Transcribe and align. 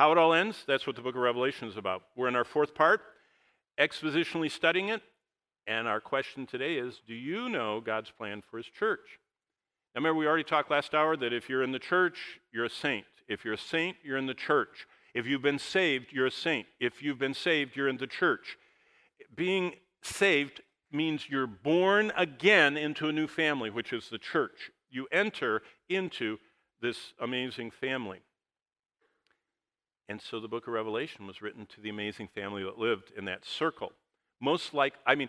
How 0.00 0.12
it 0.12 0.16
all 0.16 0.32
ends, 0.32 0.64
that's 0.66 0.86
what 0.86 0.96
the 0.96 1.02
book 1.02 1.14
of 1.14 1.20
Revelation 1.20 1.68
is 1.68 1.76
about. 1.76 2.00
We're 2.16 2.28
in 2.28 2.34
our 2.34 2.42
fourth 2.42 2.74
part, 2.74 3.02
expositionally 3.78 4.50
studying 4.50 4.88
it. 4.88 5.02
And 5.66 5.86
our 5.86 6.00
question 6.00 6.46
today 6.46 6.76
is 6.78 7.02
Do 7.06 7.12
you 7.12 7.50
know 7.50 7.82
God's 7.82 8.10
plan 8.10 8.42
for 8.50 8.56
his 8.56 8.64
church? 8.64 9.18
Now, 9.94 9.98
remember, 9.98 10.18
we 10.18 10.26
already 10.26 10.42
talked 10.42 10.70
last 10.70 10.94
hour 10.94 11.18
that 11.18 11.34
if 11.34 11.50
you're 11.50 11.62
in 11.62 11.72
the 11.72 11.78
church, 11.78 12.40
you're 12.50 12.64
a 12.64 12.70
saint. 12.70 13.04
If 13.28 13.44
you're 13.44 13.52
a 13.52 13.58
saint, 13.58 13.98
you're 14.02 14.16
in 14.16 14.24
the 14.24 14.32
church. 14.32 14.86
If 15.12 15.26
you've 15.26 15.42
been 15.42 15.58
saved, 15.58 16.14
you're 16.14 16.28
a 16.28 16.30
saint. 16.30 16.66
If 16.80 17.02
you've 17.02 17.18
been 17.18 17.34
saved, 17.34 17.76
you're 17.76 17.86
in 17.86 17.98
the 17.98 18.06
church. 18.06 18.56
Being 19.36 19.74
saved 20.00 20.62
means 20.90 21.28
you're 21.28 21.46
born 21.46 22.10
again 22.16 22.78
into 22.78 23.06
a 23.06 23.12
new 23.12 23.26
family, 23.26 23.68
which 23.68 23.92
is 23.92 24.08
the 24.08 24.16
church. 24.16 24.70
You 24.88 25.08
enter 25.12 25.60
into 25.90 26.38
this 26.80 27.12
amazing 27.20 27.72
family. 27.72 28.20
And 30.10 30.20
so 30.20 30.40
the 30.40 30.48
book 30.48 30.66
of 30.66 30.72
Revelation 30.72 31.24
was 31.24 31.40
written 31.40 31.66
to 31.66 31.80
the 31.80 31.88
amazing 31.88 32.30
family 32.34 32.64
that 32.64 32.80
lived 32.80 33.12
in 33.16 33.26
that 33.26 33.44
circle. 33.44 33.92
Most 34.40 34.74
like, 34.74 34.94
I 35.06 35.14
mean, 35.14 35.28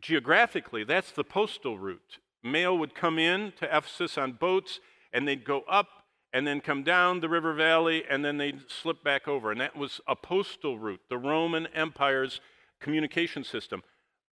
geographically, 0.00 0.84
that's 0.84 1.10
the 1.10 1.24
postal 1.24 1.76
route. 1.76 2.18
Mail 2.40 2.78
would 2.78 2.94
come 2.94 3.18
in 3.18 3.52
to 3.58 3.76
Ephesus 3.76 4.16
on 4.16 4.34
boats, 4.34 4.78
and 5.12 5.26
they'd 5.26 5.44
go 5.44 5.62
up 5.62 5.88
and 6.32 6.46
then 6.46 6.60
come 6.60 6.84
down 6.84 7.18
the 7.18 7.28
river 7.28 7.52
valley, 7.52 8.04
and 8.08 8.24
then 8.24 8.36
they'd 8.38 8.70
slip 8.70 9.02
back 9.02 9.26
over. 9.26 9.50
And 9.50 9.60
that 9.60 9.74
was 9.74 10.00
a 10.06 10.14
postal 10.14 10.78
route, 10.78 11.00
the 11.08 11.18
Roman 11.18 11.66
Empire's 11.74 12.40
communication 12.80 13.42
system. 13.42 13.82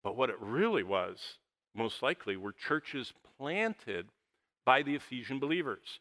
But 0.04 0.16
what 0.16 0.30
it 0.30 0.40
really 0.40 0.84
was, 0.84 1.38
most 1.74 2.00
likely, 2.00 2.36
were 2.36 2.52
churches 2.52 3.12
planted 3.36 4.06
by 4.64 4.82
the 4.82 4.94
Ephesian 4.94 5.40
believers 5.40 5.98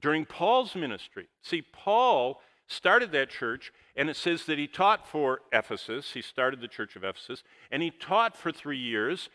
during 0.00 0.24
Paul's 0.24 0.74
ministry. 0.74 1.28
See, 1.42 1.60
Paul 1.60 2.40
started 2.66 3.12
that 3.12 3.30
church, 3.30 3.72
and 3.96 4.08
it 4.08 4.16
says 4.16 4.46
that 4.46 4.58
he 4.58 4.66
taught 4.66 5.06
for 5.06 5.40
Ephesus. 5.52 6.12
He 6.12 6.22
started 6.22 6.60
the 6.60 6.68
church 6.68 6.96
of 6.96 7.04
Ephesus, 7.04 7.42
and 7.70 7.82
he 7.82 7.90
taught 7.90 8.36
for 8.36 8.52
three 8.52 8.78
years 8.78 9.28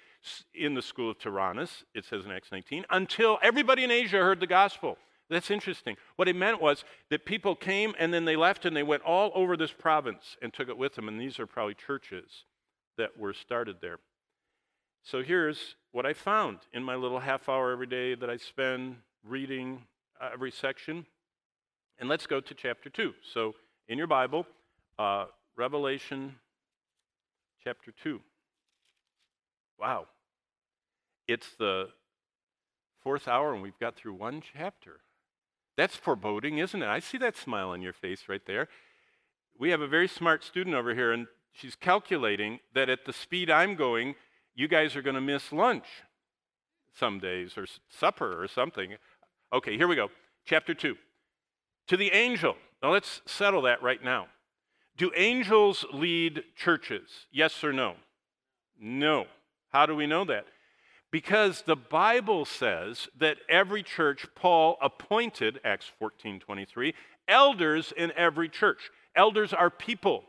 in 0.53 0.73
the 0.73 0.81
school 0.81 1.11
of 1.11 1.19
Tyrannus, 1.19 1.83
it 1.94 2.05
says 2.05 2.25
in 2.25 2.31
Acts 2.31 2.52
19, 2.52 2.85
until 2.89 3.38
everybody 3.41 3.83
in 3.83 3.91
Asia 3.91 4.17
heard 4.17 4.39
the 4.39 4.47
gospel. 4.47 4.97
That's 5.30 5.52
interesting. 5.52 5.95
What 6.16 6.27
it 6.27 6.35
meant 6.35 6.59
was 6.59 6.83
that 7.09 7.23
people 7.25 7.55
came 7.55 7.94
and 8.00 8.11
then 8.11 8.25
they 8.25 8.35
left 8.35 8.66
and 8.66 8.75
they 8.75 8.83
went 8.83 9.03
all 9.03 9.31
over 9.35 9.55
this 9.55 9.72
province 9.72 10.35
and 10.41 10.52
took 10.52 10.69
it 10.69 10.77
with 10.77 10.95
them. 10.95 11.07
And 11.07 11.22
these 11.22 11.39
are 11.39 11.45
probably 11.45 11.75
churches 11.75 12.45
that 12.97 13.17
were 13.17 13.33
started 13.33 13.77
there. 13.80 14.00
So 15.03 15.22
here's 15.22 15.75
what 15.91 16.05
I 16.05 16.13
found 16.13 16.59
in 16.73 16.83
my 16.83 16.95
little 16.95 17.19
half 17.19 17.47
hour 17.47 17.72
every 17.72 17.85
day 17.88 18.16
that 18.16 18.30
I 18.30 18.38
spend 18.38 18.97
reading 19.23 19.83
every 20.19 20.52
section. 20.52 21.05
And 22.00 22.08
let's 22.08 22.25
go 22.25 22.39
to 22.39 22.53
chapter 22.53 22.89
2. 22.89 23.14
So, 23.33 23.55
in 23.89 23.97
your 23.97 24.08
Bible, 24.08 24.47
uh, 24.97 25.25
Revelation 25.58 26.36
chapter 27.61 27.91
2. 27.91 28.22
Wow. 29.78 30.06
It's 31.28 31.56
the 31.59 31.89
fourth 33.03 33.28
hour, 33.28 33.53
and 33.53 33.61
we've 33.61 33.78
got 33.80 33.97
through 33.97 34.14
one 34.14 34.41
chapter. 34.41 35.02
That's 35.75 35.97
foreboding, 35.97 36.58
isn't 36.59 36.81
it? 36.81 36.88
I 36.88 37.00
see 37.00 37.17
that 37.17 37.36
smile 37.36 37.69
on 37.69 37.81
your 37.81 37.94
face 37.94 38.30
right 38.30 38.45
there. 38.47 38.69
We 39.58 39.72
have 39.72 39.81
a 39.81 39.88
very 39.88 40.08
smart 40.08 40.45
student 40.45 40.78
over 40.78 40.95
here, 40.95 41.11
and 41.11 41.28
she's 41.52 41.75
calculating 41.75 42.59
that 42.73 42.89
at 42.89 43.06
the 43.06 43.13
speed 43.13 43.50
I'm 43.50 43.75
going, 43.75 44.16
you 44.56 44.69
guys 44.69 44.95
are 44.95 45.02
going 45.02 45.16
to 45.16 45.22
miss 45.22 45.52
lunch 45.52 45.86
some 46.97 47.19
days, 47.19 47.58
or 47.58 47.66
supper, 47.89 48.41
or 48.41 48.47
something. 48.47 48.95
Okay, 49.52 49.75
here 49.75 49.88
we 49.88 49.97
go. 49.97 50.09
Chapter 50.45 50.73
2 50.73 50.95
to 51.89 51.97
the 51.97 52.11
angel. 52.11 52.55
Now 52.81 52.91
let's 52.91 53.21
settle 53.25 53.63
that 53.63 53.83
right 53.83 54.01
now. 54.01 54.27
Do 54.95 55.11
angels 55.15 55.85
lead 55.91 56.43
churches? 56.55 57.09
Yes 57.31 57.63
or 57.63 57.73
no? 57.73 57.95
No. 58.79 59.25
How 59.69 59.85
do 59.85 59.95
we 59.95 60.07
know 60.07 60.23
that? 60.25 60.45
Because 61.11 61.63
the 61.63 61.75
Bible 61.75 62.45
says 62.45 63.07
that 63.17 63.38
every 63.49 63.81
church, 63.81 64.28
Paul 64.35 64.78
appointed, 64.81 65.59
Acts 65.63 65.91
14 65.97 66.39
23, 66.39 66.94
elders 67.28 67.91
in 67.95 68.11
every 68.16 68.49
church. 68.49 68.91
Elders 69.16 69.51
are 69.51 69.72
people, 69.72 70.25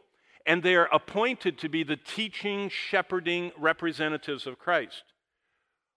and 0.47 0.62
they 0.62 0.75
are 0.75 0.88
appointed 0.93 1.59
to 1.59 1.69
be 1.69 1.82
the 1.82 1.97
teaching, 1.97 2.70
shepherding 2.70 3.53
representatives 3.59 4.47
of 4.47 4.59
Christ. 4.59 5.04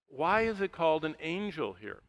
Why 0.09 0.41
is 0.41 0.59
it 0.59 0.73
called 0.73 1.05
an 1.05 1.15
angel 1.21 1.73
here? 1.73 2.01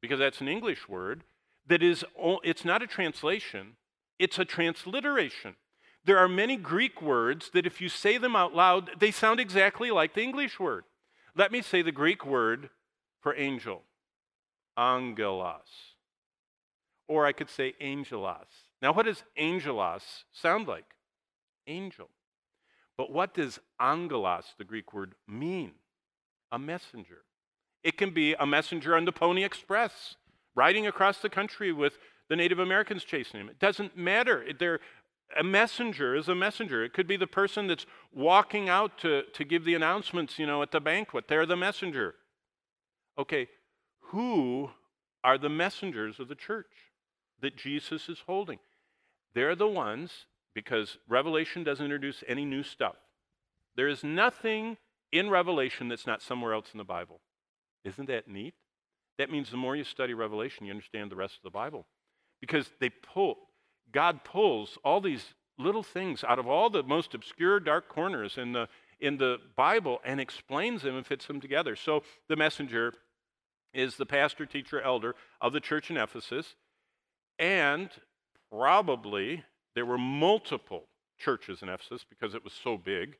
Because 0.00 0.18
that's 0.18 0.40
an 0.40 0.48
English 0.48 0.88
word, 0.88 1.22
that 1.66 1.82
is, 1.82 2.04
it's 2.44 2.64
not 2.64 2.82
a 2.82 2.86
translation, 2.86 3.76
it's 4.18 4.38
a 4.38 4.44
transliteration. 4.44 5.56
There 6.04 6.18
are 6.18 6.28
many 6.28 6.56
Greek 6.56 7.00
words 7.00 7.50
that, 7.54 7.66
if 7.66 7.80
you 7.80 7.88
say 7.88 8.18
them 8.18 8.34
out 8.34 8.54
loud, 8.54 8.90
they 8.98 9.12
sound 9.12 9.38
exactly 9.38 9.90
like 9.90 10.14
the 10.14 10.22
English 10.22 10.58
word. 10.58 10.84
Let 11.36 11.52
me 11.52 11.62
say 11.62 11.82
the 11.82 11.92
Greek 11.92 12.26
word 12.26 12.70
for 13.20 13.34
angel 13.36 13.82
angelos. 14.76 15.94
Or 17.08 17.26
I 17.26 17.32
could 17.32 17.50
say 17.50 17.74
angelos. 17.80 18.70
Now, 18.80 18.92
what 18.92 19.06
does 19.06 19.22
angelos 19.36 20.24
sound 20.32 20.66
like? 20.66 20.96
Angel. 21.66 22.08
But 22.96 23.12
what 23.12 23.34
does 23.34 23.60
angelos, 23.80 24.54
the 24.58 24.64
Greek 24.64 24.92
word, 24.92 25.14
mean? 25.28 25.72
A 26.50 26.58
messenger. 26.58 27.22
It 27.84 27.96
can 27.96 28.10
be 28.10 28.34
a 28.34 28.46
messenger 28.46 28.96
on 28.96 29.04
the 29.04 29.12
Pony 29.12 29.44
Express 29.44 30.16
riding 30.54 30.86
across 30.86 31.18
the 31.18 31.28
country 31.28 31.72
with 31.72 31.98
the 32.28 32.36
Native 32.36 32.58
Americans 32.58 33.04
chasing 33.04 33.40
him. 33.40 33.48
It 33.48 33.58
doesn't 33.58 33.96
matter. 33.96 34.44
They're, 34.58 34.80
a 35.38 35.44
messenger 35.44 36.14
is 36.14 36.28
a 36.28 36.34
messenger. 36.34 36.84
It 36.84 36.92
could 36.92 37.06
be 37.06 37.16
the 37.16 37.26
person 37.26 37.66
that's 37.66 37.86
walking 38.12 38.68
out 38.68 38.98
to, 38.98 39.22
to 39.32 39.44
give 39.44 39.64
the 39.64 39.74
announcements, 39.74 40.38
you 40.38 40.46
know, 40.46 40.62
at 40.62 40.70
the 40.70 40.80
banquet. 40.80 41.26
They're 41.28 41.46
the 41.46 41.56
messenger. 41.56 42.14
Okay, 43.18 43.48
who 44.00 44.70
are 45.24 45.38
the 45.38 45.48
messengers 45.48 46.18
of 46.18 46.28
the 46.28 46.34
church 46.34 46.90
that 47.40 47.56
Jesus 47.56 48.08
is 48.08 48.22
holding? 48.26 48.58
They're 49.34 49.56
the 49.56 49.68
ones, 49.68 50.26
because 50.54 50.98
Revelation 51.08 51.64
doesn't 51.64 51.84
introduce 51.84 52.22
any 52.28 52.44
new 52.44 52.62
stuff. 52.62 52.96
There 53.76 53.88
is 53.88 54.04
nothing 54.04 54.76
in 55.10 55.30
Revelation 55.30 55.88
that's 55.88 56.06
not 56.06 56.22
somewhere 56.22 56.52
else 56.52 56.68
in 56.72 56.78
the 56.78 56.84
Bible. 56.84 57.20
Isn't 57.84 58.06
that 58.08 58.28
neat? 58.28 58.54
That 59.18 59.30
means 59.30 59.50
the 59.50 59.56
more 59.56 59.76
you 59.76 59.84
study 59.84 60.14
Revelation, 60.14 60.66
you 60.66 60.72
understand 60.72 61.10
the 61.10 61.16
rest 61.16 61.36
of 61.36 61.42
the 61.42 61.50
Bible. 61.50 61.86
Because 62.40 62.70
they 62.80 62.90
pull, 62.90 63.36
God 63.92 64.24
pulls 64.24 64.78
all 64.84 65.00
these 65.00 65.34
little 65.58 65.82
things 65.82 66.24
out 66.24 66.38
of 66.38 66.46
all 66.46 66.70
the 66.70 66.82
most 66.82 67.14
obscure 67.14 67.60
dark 67.60 67.88
corners 67.88 68.38
in 68.38 68.52
the 68.52 68.68
in 69.00 69.18
the 69.18 69.38
Bible 69.56 70.00
and 70.04 70.20
explains 70.20 70.82
them 70.82 70.96
and 70.96 71.04
fits 71.04 71.26
them 71.26 71.40
together. 71.40 71.74
So 71.74 72.04
the 72.28 72.36
messenger 72.36 72.94
is 73.74 73.96
the 73.96 74.06
pastor, 74.06 74.46
teacher, 74.46 74.80
elder 74.80 75.16
of 75.40 75.52
the 75.52 75.60
church 75.60 75.90
in 75.90 75.96
Ephesus, 75.96 76.54
and 77.38 77.90
probably 78.50 79.44
there 79.74 79.86
were 79.86 79.98
multiple 79.98 80.84
churches 81.18 81.62
in 81.62 81.68
Ephesus 81.68 82.04
because 82.08 82.34
it 82.34 82.44
was 82.44 82.52
so 82.52 82.76
big, 82.76 83.16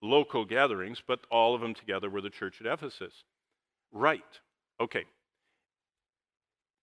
local 0.00 0.44
gatherings, 0.44 1.02
but 1.06 1.20
all 1.30 1.54
of 1.54 1.60
them 1.60 1.74
together 1.74 2.08
were 2.08 2.20
the 2.20 2.30
church 2.30 2.60
at 2.60 2.66
Ephesus. 2.66 3.24
Right. 3.92 4.22
Okay. 4.80 5.04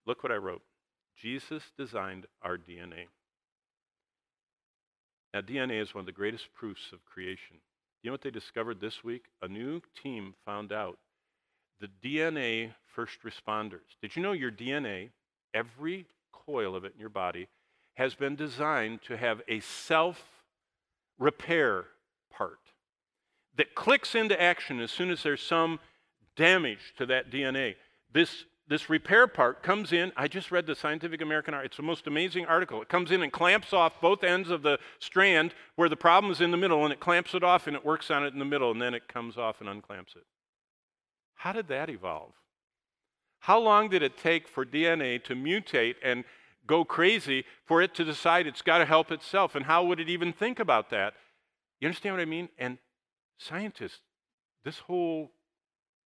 Look 0.06 0.24
what 0.24 0.32
I 0.32 0.38
wrote. 0.38 0.62
Jesus 1.16 1.64
designed 1.78 2.26
our 2.42 2.58
DNA. 2.58 3.08
Now, 5.34 5.42
DNA 5.42 5.82
is 5.82 5.94
one 5.94 6.02
of 6.02 6.06
the 6.06 6.12
greatest 6.12 6.54
proofs 6.54 6.92
of 6.92 7.06
creation. 7.06 7.58
You 8.02 8.10
know 8.10 8.14
what 8.14 8.22
they 8.22 8.32
discovered 8.32 8.82
this 8.82 9.04
week? 9.04 9.26
A 9.42 9.48
new 9.48 9.82
team 10.02 10.36
found 10.46 10.72
out 10.72 11.00
the 11.80 11.90
DNA 12.04 12.74
first 12.94 13.20
responders. 13.24 13.98
Did 14.02 14.16
you 14.16 14.22
know 14.22 14.34
your 14.34 14.52
DNA, 14.52 15.10
every 15.54 16.06
coil 16.32 16.76
of 16.76 16.86
it 16.86 16.94
in 16.94 17.00
your 17.00 17.10
body, 17.10 17.48
has 17.96 18.16
been 18.16 18.36
designed 18.36 19.02
to 19.04 19.18
have 19.18 19.42
a 19.48 19.60
self 19.60 20.22
repair 21.18 21.86
part 22.32 22.60
that 23.56 23.76
clicks 23.76 24.16
into 24.16 24.40
action 24.42 24.80
as 24.80 24.92
soon 24.92 25.10
as 25.10 25.24
there's 25.24 25.42
some 25.42 25.80
damage 26.36 26.94
to 26.98 27.06
that 27.06 27.32
DNA. 27.32 27.76
This 28.12 28.46
this 28.68 28.90
repair 28.90 29.28
part 29.28 29.62
comes 29.62 29.92
in. 29.92 30.12
I 30.16 30.28
just 30.28 30.52
read 30.52 30.66
the 30.66 30.76
Scientific 30.76 31.22
American 31.22 31.54
It's 31.56 31.78
the 31.78 31.84
most 31.84 32.08
amazing 32.08 32.46
article. 32.46 32.82
It 32.82 32.90
comes 32.90 33.12
in 33.12 33.22
and 33.22 33.32
clamps 33.32 33.74
off 33.74 34.00
both 34.00 34.24
ends 34.24 34.50
of 34.50 34.62
the 34.62 34.80
strand 35.00 35.54
where 35.76 35.90
the 35.90 35.98
problem 35.98 36.32
is 36.32 36.40
in 36.40 36.52
the 36.52 36.58
middle, 36.58 36.84
and 36.84 36.94
it 36.94 37.00
clamps 37.00 37.34
it 37.34 37.44
off 37.44 37.68
and 37.68 37.76
it 37.76 37.86
works 37.86 38.10
on 38.10 38.24
it 38.24 38.34
in 38.34 38.40
the 38.40 38.46
middle, 38.46 38.72
and 38.72 38.82
then 38.82 38.94
it 38.94 39.08
comes 39.08 39.38
off 39.38 39.60
and 39.60 39.70
unclamps 39.70 40.16
it. 40.16 40.24
How 41.36 41.52
did 41.52 41.68
that 41.68 41.90
evolve? 41.90 42.32
How 43.40 43.60
long 43.60 43.90
did 43.90 44.02
it 44.02 44.18
take 44.18 44.48
for 44.48 44.66
DNA 44.66 45.22
to 45.26 45.36
mutate 45.36 45.96
and 46.02 46.24
go 46.66 46.86
crazy 46.86 47.44
for 47.66 47.82
it 47.82 47.94
to 47.96 48.06
decide 48.06 48.48
it's 48.48 48.62
got 48.62 48.78
to 48.78 48.86
help 48.86 49.12
itself? 49.12 49.56
And 49.56 49.66
how 49.66 49.84
would 49.84 50.00
it 50.00 50.08
even 50.08 50.32
think 50.32 50.60
about 50.60 50.90
that? 50.92 51.16
You 51.82 51.90
understand 51.90 52.16
what 52.16 52.22
I 52.22 52.26
mean? 52.26 52.48
And 52.58 52.78
scientists, 53.38 54.00
this 54.64 54.80
whole 54.80 55.32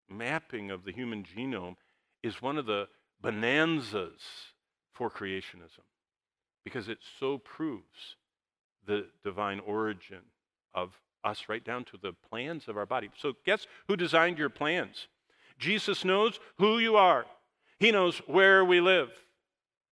mapping 0.09 0.71
of 0.71 0.85
the 0.85 0.91
human 0.91 1.23
genome 1.23 1.75
is 2.23 2.41
one 2.41 2.57
of 2.57 2.65
the 2.65 2.87
bonanzas 3.21 4.21
for 4.93 5.09
creationism 5.09 5.85
because 6.63 6.89
it 6.89 6.99
so 7.19 7.37
proves 7.37 8.15
the 8.85 9.05
divine 9.23 9.59
origin 9.59 10.21
of 10.73 10.99
us 11.23 11.45
right 11.49 11.63
down 11.63 11.83
to 11.85 11.97
the 12.01 12.13
plans 12.29 12.67
of 12.67 12.77
our 12.77 12.85
body. 12.85 13.09
So, 13.17 13.33
guess 13.45 13.67
who 13.87 13.95
designed 13.95 14.37
your 14.37 14.49
plans? 14.49 15.07
Jesus 15.59 16.05
knows 16.05 16.39
who 16.57 16.79
you 16.79 16.95
are, 16.95 17.25
He 17.79 17.91
knows 17.91 18.19
where 18.27 18.63
we 18.63 18.79
live, 18.79 19.09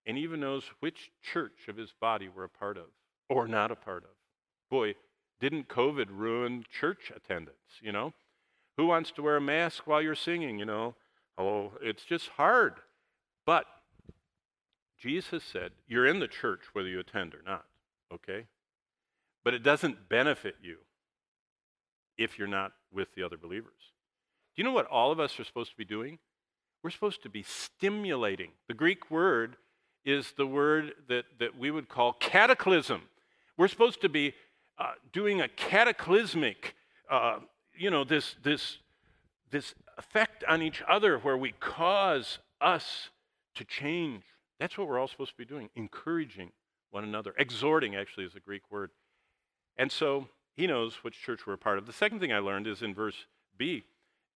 and 0.05 0.17
even 0.17 0.39
knows 0.39 0.63
which 0.79 1.11
church 1.21 1.67
of 1.67 1.77
His 1.77 1.91
body 1.99 2.29
we're 2.29 2.45
a 2.45 2.49
part 2.49 2.77
of 2.77 2.85
or 3.29 3.47
not 3.47 3.71
a 3.71 3.75
part 3.75 4.03
of. 4.03 4.11
Boy, 4.69 4.95
didn't 5.39 5.67
COVID 5.67 6.07
ruin 6.09 6.63
church 6.71 7.11
attendance, 7.15 7.79
you 7.81 7.91
know? 7.91 8.13
Who 8.77 8.87
wants 8.87 9.11
to 9.11 9.21
wear 9.21 9.37
a 9.37 9.41
mask 9.41 9.87
while 9.87 10.01
you're 10.01 10.15
singing, 10.15 10.59
you 10.59 10.65
know? 10.65 10.95
Oh, 11.37 11.71
it's 11.81 12.03
just 12.03 12.29
hard. 12.29 12.75
But 13.45 13.65
Jesus 14.97 15.43
said, 15.43 15.71
You're 15.87 16.07
in 16.07 16.19
the 16.19 16.27
church 16.27 16.61
whether 16.73 16.87
you 16.87 16.99
attend 16.99 17.33
or 17.33 17.41
not, 17.45 17.65
okay? 18.13 18.45
But 19.43 19.53
it 19.53 19.63
doesn't 19.63 20.09
benefit 20.09 20.55
you 20.61 20.77
if 22.17 22.39
you're 22.39 22.47
not 22.47 22.71
with 22.91 23.13
the 23.15 23.23
other 23.23 23.37
believers. 23.37 23.73
Do 24.55 24.61
you 24.61 24.63
know 24.63 24.71
what 24.71 24.87
all 24.87 25.11
of 25.11 25.19
us 25.19 25.39
are 25.39 25.43
supposed 25.43 25.71
to 25.71 25.77
be 25.77 25.85
doing? 25.85 26.17
We're 26.81 26.89
supposed 26.89 27.23
to 27.23 27.29
be 27.29 27.43
stimulating. 27.43 28.51
The 28.67 28.73
Greek 28.73 29.11
word 29.11 29.57
is 30.05 30.33
the 30.37 30.47
word 30.47 30.93
that, 31.09 31.25
that 31.39 31.57
we 31.57 31.71
would 31.71 31.89
call 31.89 32.13
cataclysm. 32.13 33.01
We're 33.57 33.67
supposed 33.67 34.01
to 34.01 34.09
be 34.09 34.33
uh, 34.77 34.91
doing 35.11 35.41
a 35.41 35.47
cataclysmic, 35.47 36.75
uh, 37.09 37.39
you 37.77 37.89
know, 37.89 38.03
this, 38.03 38.35
this, 38.43 38.77
this 39.49 39.73
effect 39.97 40.43
on 40.47 40.61
each 40.61 40.81
other 40.87 41.17
where 41.17 41.37
we 41.37 41.53
cause 41.59 42.39
us 42.61 43.09
to 43.55 43.63
change. 43.63 44.23
That's 44.59 44.77
what 44.77 44.87
we're 44.87 44.99
all 44.99 45.07
supposed 45.07 45.31
to 45.31 45.37
be 45.37 45.45
doing, 45.45 45.69
encouraging 45.75 46.51
one 46.91 47.03
another. 47.03 47.33
Exhorting, 47.37 47.95
actually, 47.95 48.25
is 48.25 48.35
a 48.35 48.39
Greek 48.39 48.63
word. 48.71 48.91
And 49.77 49.91
so 49.91 50.27
he 50.55 50.67
knows 50.67 51.03
which 51.03 51.21
church 51.21 51.45
we're 51.45 51.53
a 51.53 51.57
part 51.57 51.77
of. 51.77 51.85
The 51.85 51.93
second 51.93 52.19
thing 52.19 52.31
I 52.31 52.39
learned 52.39 52.67
is 52.67 52.81
in 52.81 52.93
verse 52.93 53.25
B. 53.57 53.83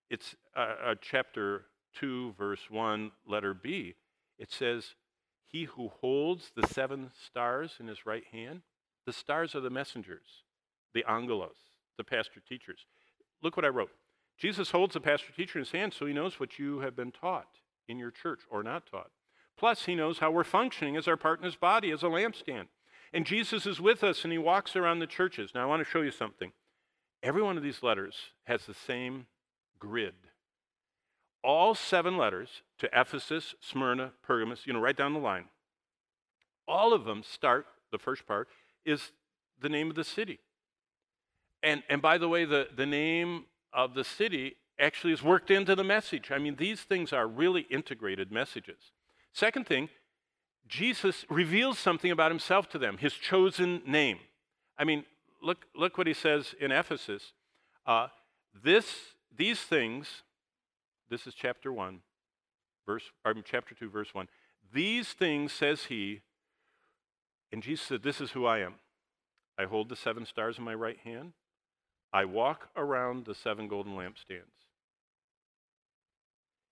It's 0.09 0.35
uh, 0.56 0.75
uh, 0.85 0.95
chapter 1.01 1.65
2, 2.00 2.33
verse 2.38 2.69
1, 2.69 3.11
letter 3.27 3.53
B. 3.53 3.95
It 4.38 4.51
says, 4.51 4.95
He 5.45 5.63
who 5.63 5.89
holds 6.01 6.51
the 6.56 6.67
seven 6.67 7.11
stars 7.25 7.77
in 7.79 7.88
his 7.88 8.06
right 8.06 8.23
hand, 8.31 8.61
the 9.06 9.13
stars 9.13 9.56
are 9.56 9.61
the 9.61 9.69
messengers, 9.69 10.44
the 10.94 11.06
angelos, 11.09 11.56
the 11.97 12.03
pastor 12.03 12.41
teachers. 12.47 12.85
Look 13.41 13.56
what 13.56 13.65
I 13.65 13.69
wrote. 13.69 13.91
Jesus 14.39 14.71
holds 14.71 14.94
the 14.94 15.01
pastor 15.01 15.33
teacher 15.33 15.59
in 15.59 15.65
his 15.65 15.74
hand 15.74 15.94
so 15.94 16.06
he 16.06 16.13
knows 16.13 16.39
what 16.39 16.57
you 16.57 16.80
have 16.80 16.95
been 16.95 17.12
taught 17.12 17.59
in 17.88 18.00
your 18.00 18.12
church 18.12 18.41
or 18.50 18.63
not 18.63 18.86
taught. 18.89 19.12
Plus, 19.57 19.86
he 19.86 19.95
knows 19.95 20.19
how 20.19 20.31
we're 20.31 20.45
functioning 20.45 20.95
as 20.95 21.07
our 21.07 21.18
partner's 21.18 21.57
body, 21.57 21.91
as 21.91 22.01
a 22.01 22.06
lampstand. 22.06 22.68
And 23.12 23.25
Jesus 23.25 23.65
is 23.65 23.81
with 23.81 24.03
us 24.03 24.24
and 24.24 24.31
he 24.31 24.38
walks 24.38 24.75
around 24.75 25.00
the 25.00 25.07
churches. 25.07 25.51
Now, 25.53 25.63
I 25.63 25.65
want 25.65 25.83
to 25.83 25.89
show 25.89 26.01
you 26.01 26.12
something. 26.12 26.53
Every 27.21 27.41
one 27.41 27.57
of 27.57 27.63
these 27.63 27.83
letters 27.83 28.15
has 28.45 28.65
the 28.65 28.74
same 28.74 29.25
grid. 29.77 30.13
All 31.44 31.75
seven 31.75 32.18
letters 32.18 32.62
to 32.77 32.89
Ephesus, 32.94 33.56
Smyrna, 33.59 34.12
Pergamos, 34.24 34.62
you 34.65 34.71
know, 34.71 34.80
right 34.80 34.95
down 34.95 35.13
the 35.13 35.19
line. 35.19 35.45
All 36.65 36.94
of 36.94 37.03
them 37.03 37.24
start, 37.24 37.65
the 37.92 37.97
first 37.97 38.25
part, 38.25 38.47
is 38.85 39.12
the 39.59 39.69
name 39.69 39.89
of 39.89 39.95
the 39.95 40.03
city. 40.03 40.39
And, 41.62 41.83
and 41.89 42.01
by 42.01 42.18
the 42.18 42.30
way, 42.30 42.45
the, 42.45 42.68
the 42.74 42.85
name 42.85 43.45
of 43.74 43.94
the 43.94 44.04
city 44.04 44.56
actually 44.80 45.13
is 45.13 45.21
worked 45.21 45.51
into 45.51 45.75
the 45.75 45.83
message. 45.83 46.31
I 46.31 46.38
mean, 46.38 46.56
these 46.56 46.81
things 46.81 47.12
are 47.12 47.27
really 47.27 47.62
integrated 47.69 48.31
messages. 48.31 48.92
Second 49.33 49.68
thing, 49.68 49.89
Jesus 50.68 51.25
reveals 51.30 51.77
something 51.77 52.12
about 52.12 52.31
himself 52.31 52.69
to 52.69 52.77
them, 52.77 52.98
his 52.98 53.13
chosen 53.13 53.81
name. 53.86 54.19
I 54.77 54.83
mean, 54.83 55.04
look, 55.42 55.66
look 55.75 55.98
what 55.98 56.07
he 56.07 56.13
says 56.13 56.56
in 56.60 56.71
Ephesus. 56.71 57.33
Uh, 57.86 58.07
this, 58.63 58.86
these 59.36 59.60
things, 59.60 60.24
this 61.10 61.27
is 61.27 61.33
chapter 61.33 61.74
1, 61.74 62.00
verse, 62.86 63.04
or 63.25 63.33
chapter 63.44 63.75
2, 63.75 63.89
verse 63.89 64.13
1. 64.13 64.27
These 64.71 65.10
things, 65.10 65.51
says 65.51 65.86
he, 65.86 66.21
and 67.51 67.63
Jesus 67.63 67.86
said, 67.86 68.04
This 68.04 68.21
is 68.21 68.31
who 68.31 68.45
I 68.45 68.60
am. 68.60 68.75
I 69.57 69.66
hold 69.66 69.89
the 69.89 69.95
seven 69.95 70.25
stars 70.25 70.57
in 70.57 70.63
my 70.63 70.74
right 70.74 71.00
hand. 71.04 71.33
I 72.11 72.25
walk 72.25 72.69
around 72.75 73.25
the 73.25 73.35
seven 73.35 73.67
golden 73.67 73.94
lampstands. 73.94 74.65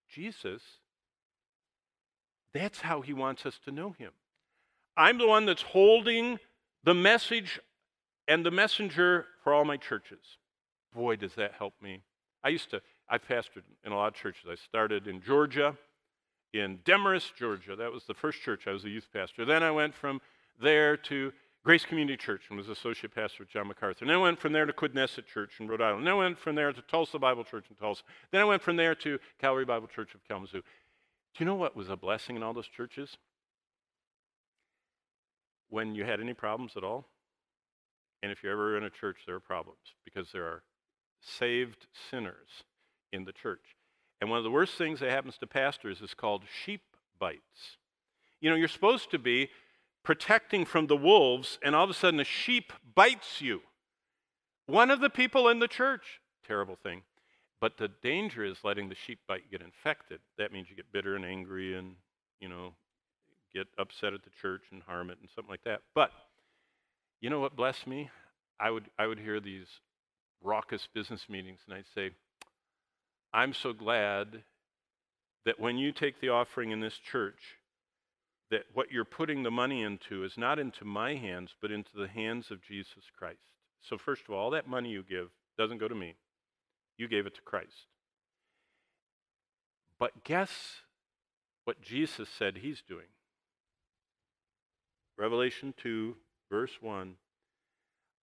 Jesus 0.10 0.62
that's 2.54 2.82
how 2.82 3.02
he 3.02 3.14
wants 3.14 3.46
us 3.46 3.60
to 3.66 3.72
know 3.72 3.92
him. 3.92 4.12
I'm 4.96 5.18
the 5.18 5.28
one 5.28 5.46
that's 5.46 5.62
holding 5.62 6.40
the 6.84 6.96
message 6.96 7.60
and 8.28 8.46
the 8.46 8.52
messenger 8.52 9.26
for 9.44 9.54
all 9.54 9.64
my 9.64 9.78
churches. 9.78 10.38
Boy, 10.94 11.18
does 11.18 11.36
that 11.36 11.54
help 11.54 11.74
me. 11.82 12.02
I 12.44 12.50
used 12.50 12.72
to, 12.72 12.82
I 13.08 13.20
pastored 13.20 13.64
in 13.86 13.92
a 13.92 13.96
lot 13.96 14.08
of 14.08 14.14
churches. 14.16 14.46
I 14.50 14.56
started 14.56 15.08
in 15.08 15.22
Georgia, 15.22 15.78
in 16.54 16.80
Demorest, 16.84 17.36
Georgia. 17.36 17.76
That 17.76 17.92
was 17.92 18.06
the 18.06 18.14
first 18.14 18.42
church 18.42 18.68
I 18.68 18.72
was 18.72 18.86
a 18.86 18.90
youth 18.90 19.08
pastor. 19.14 19.46
Then 19.46 19.62
I 19.62 19.72
went 19.72 19.94
from 19.94 20.20
there 20.62 20.98
to 20.98 21.32
Grace 21.68 21.84
Community 21.84 22.16
Church 22.16 22.44
and 22.48 22.58
was 22.58 22.70
associate 22.70 23.14
pastor 23.14 23.40
with 23.40 23.50
John 23.50 23.68
MacArthur. 23.68 24.06
And 24.06 24.10
then 24.10 24.16
I 24.16 24.22
went 24.22 24.40
from 24.40 24.54
there 24.54 24.66
to 24.66 24.72
Quidnessett 24.72 25.26
Church 25.26 25.60
in 25.60 25.68
Rhode 25.68 25.82
Island. 25.82 25.98
And 25.98 26.08
then 26.08 26.14
I 26.14 26.18
went 26.18 26.40
from 26.40 26.56
there 26.56 26.72
to 26.72 26.82
Tulsa 26.84 27.20
Bible 27.20 27.44
Church 27.44 27.66
in 27.70 27.76
Tulsa. 27.76 28.04
Then 28.32 28.40
I 28.40 28.46
went 28.46 28.62
from 28.62 28.78
there 28.78 28.96
to 28.96 29.20
Calvary 29.38 29.66
Bible 29.66 29.88
Church 29.88 30.16
of 30.16 30.26
Kalamazoo. 30.26 30.62
Do 30.62 30.64
you 31.40 31.46
know 31.46 31.56
what 31.56 31.76
was 31.76 31.90
a 31.90 31.98
blessing 31.98 32.38
in 32.38 32.42
all 32.42 32.54
those 32.54 32.70
churches? 32.70 33.18
When 35.70 35.94
you 35.94 36.06
had 36.06 36.22
any 36.22 36.34
problems 36.34 36.78
at 36.78 36.86
all, 36.86 37.04
and 38.24 38.32
if 38.32 38.44
you're 38.44 38.54
ever 38.54 38.78
in 38.78 38.86
a 38.86 38.90
church, 38.90 39.18
there 39.26 39.36
are 39.36 39.42
problems 39.42 39.94
because 40.06 40.32
there 40.32 40.46
are 40.46 40.64
saved 41.20 41.88
sinners 42.10 42.64
in 43.12 43.26
the 43.26 43.34
church. 43.34 43.76
And 44.22 44.30
one 44.30 44.38
of 44.38 44.46
the 44.46 44.52
worst 44.52 44.78
things 44.78 45.02
that 45.02 45.10
happens 45.10 45.38
to 45.40 45.48
pastors 45.48 46.00
is 46.00 46.14
called 46.14 46.44
sheep 46.64 46.84
bites. 47.20 47.76
You 48.40 48.50
know, 48.50 48.56
you're 48.56 48.70
supposed 48.70 49.12
to 49.12 49.20
be 49.20 49.50
protecting 50.08 50.64
from 50.64 50.88
the 50.88 50.96
wolves, 50.96 51.60
and 51.62 51.76
all 51.76 51.84
of 51.84 51.90
a 51.90 51.94
sudden 51.94 52.18
a 52.18 52.24
sheep 52.24 52.72
bites 52.96 53.42
you. 53.42 53.60
One 54.66 54.90
of 54.90 55.02
the 55.02 55.10
people 55.10 55.50
in 55.50 55.60
the 55.60 55.68
church, 55.68 56.22
terrible 56.48 56.78
thing. 56.82 57.02
But 57.60 57.78
the 57.78 57.90
danger 57.90 58.46
is 58.46 58.60
letting 58.64 58.88
the 58.88 58.96
sheep 58.96 59.20
bite 59.28 59.52
get 59.52 59.62
infected. 59.62 60.22
That 60.38 60.54
means 60.54 60.70
you 60.70 60.78
get 60.78 60.94
bitter 60.94 61.18
and 61.18 61.26
angry 61.26 61.76
and, 61.76 61.96
you 62.40 62.48
know, 62.48 62.74
get 63.54 63.68
upset 63.78 64.14
at 64.14 64.24
the 64.24 64.30
church 64.42 64.62
and 64.72 64.82
harm 64.82 65.10
it 65.10 65.18
and 65.20 65.30
something 65.36 65.52
like 65.52 65.66
that. 65.66 65.82
But 65.94 66.12
you 67.20 67.30
know 67.30 67.42
what 67.42 67.58
blessed 67.58 67.86
me? 67.86 68.10
I 68.62 68.72
would, 68.72 68.86
I 68.98 69.08
would 69.08 69.20
hear 69.20 69.42
these 69.42 69.68
raucous 70.42 70.88
business 70.94 71.28
meetings 71.28 71.60
and 71.68 71.76
I'd 71.76 71.84
say, 71.94 72.12
I'm 73.34 73.54
so 73.54 73.74
glad 73.74 74.44
that 75.44 75.60
when 75.60 75.78
you 75.78 75.92
take 75.92 76.22
the 76.22 76.30
offering 76.30 76.72
in 76.72 76.80
this 76.80 76.98
church, 76.98 77.57
that 78.50 78.64
what 78.74 78.92
you're 78.92 79.06
putting 79.06 79.44
the 79.44 79.52
money 79.52 79.84
into 79.84 80.24
is 80.24 80.38
not 80.38 80.60
into 80.60 80.86
my 80.86 81.16
hands, 81.16 81.54
but 81.62 81.72
into 81.72 81.92
the 81.96 82.08
hands 82.08 82.50
of 82.52 82.62
Jesus 82.62 83.04
Christ. 83.18 83.40
So, 83.82 83.98
first 83.98 84.24
of 84.28 84.34
all, 84.34 84.46
all 84.46 84.52
that 84.52 84.68
money 84.68 84.90
you 84.90 85.04
give 85.04 85.30
doesn't 85.58 85.80
go 85.80 85.88
to 85.88 85.96
me. 85.96 86.16
You 86.98 87.08
gave 87.08 87.26
it 87.26 87.36
to 87.36 87.42
Christ. 87.42 87.88
But 90.00 90.24
guess 90.24 90.82
what 91.66 91.82
Jesus 91.82 92.30
said 92.30 92.58
he's 92.58 92.82
doing? 92.88 93.08
Revelation 95.18 95.74
2, 95.78 96.16
verse 96.50 96.72
1 96.82 97.16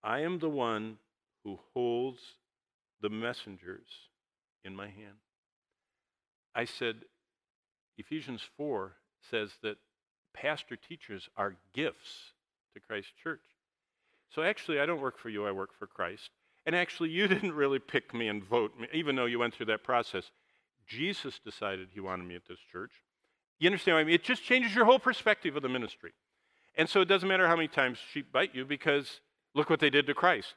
I 0.02 0.20
am 0.20 0.38
the 0.38 0.50
one 0.50 0.98
who 1.44 1.58
holds 1.72 2.20
the 3.00 3.10
messengers 3.10 3.86
in 4.64 4.76
my 4.76 4.86
hand. 4.86 5.18
I 6.54 6.64
said, 6.66 6.96
Ephesians 7.98 8.42
4 8.56 8.92
says 9.30 9.50
that 9.62 9.76
pastor 10.34 10.76
teachers 10.76 11.28
are 11.36 11.56
gifts 11.72 12.32
to 12.74 12.80
Christ 12.80 13.08
Church. 13.22 13.40
So 14.34 14.42
actually, 14.42 14.80
I 14.80 14.86
don't 14.86 15.00
work 15.00 15.18
for 15.18 15.28
you, 15.28 15.46
I 15.46 15.52
work 15.52 15.70
for 15.78 15.86
Christ. 15.86 16.30
And 16.66 16.74
actually, 16.74 17.10
you 17.10 17.26
didn't 17.28 17.52
really 17.52 17.78
pick 17.78 18.12
me 18.12 18.28
and 18.28 18.44
vote 18.44 18.78
me, 18.78 18.88
even 18.92 19.16
though 19.16 19.26
you 19.26 19.38
went 19.38 19.54
through 19.54 19.66
that 19.66 19.84
process. 19.84 20.30
Jesus 20.86 21.38
decided 21.38 21.88
he 21.92 22.00
wanted 22.00 22.26
me 22.26 22.34
at 22.34 22.46
this 22.48 22.58
church. 22.70 22.92
You 23.58 23.68
understand 23.68 23.96
what 23.96 24.00
I 24.00 24.04
mean? 24.04 24.14
It 24.14 24.24
just 24.24 24.42
changes 24.42 24.74
your 24.74 24.84
whole 24.84 24.98
perspective 24.98 25.56
of 25.56 25.62
the 25.62 25.68
ministry. 25.68 26.12
And 26.76 26.88
so 26.88 27.00
it 27.00 27.08
doesn't 27.08 27.28
matter 27.28 27.46
how 27.46 27.56
many 27.56 27.68
times 27.68 27.98
sheep 28.12 28.32
bite 28.32 28.54
you 28.54 28.64
because 28.64 29.20
look 29.54 29.70
what 29.70 29.80
they 29.80 29.90
did 29.90 30.06
to 30.06 30.14
Christ. 30.14 30.54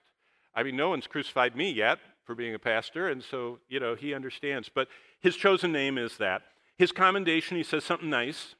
I 0.55 0.63
mean, 0.63 0.75
no 0.75 0.89
one's 0.89 1.07
crucified 1.07 1.55
me 1.55 1.71
yet 1.71 1.99
for 2.25 2.33
being 2.33 2.55
a 2.55 2.59
pastor, 2.59 3.07
and 3.07 3.23
so, 3.23 3.59
you 3.69 3.79
know, 3.79 3.95
he 3.95 4.13
understands. 4.13 4.69
But 4.73 4.87
his 5.19 5.35
chosen 5.35 5.71
name 5.71 5.97
is 5.97 6.17
that. 6.17 6.41
His 6.77 6.91
commendation, 6.91 7.57
he 7.57 7.63
says 7.63 7.83
something 7.83 8.09
nice. 8.09 8.55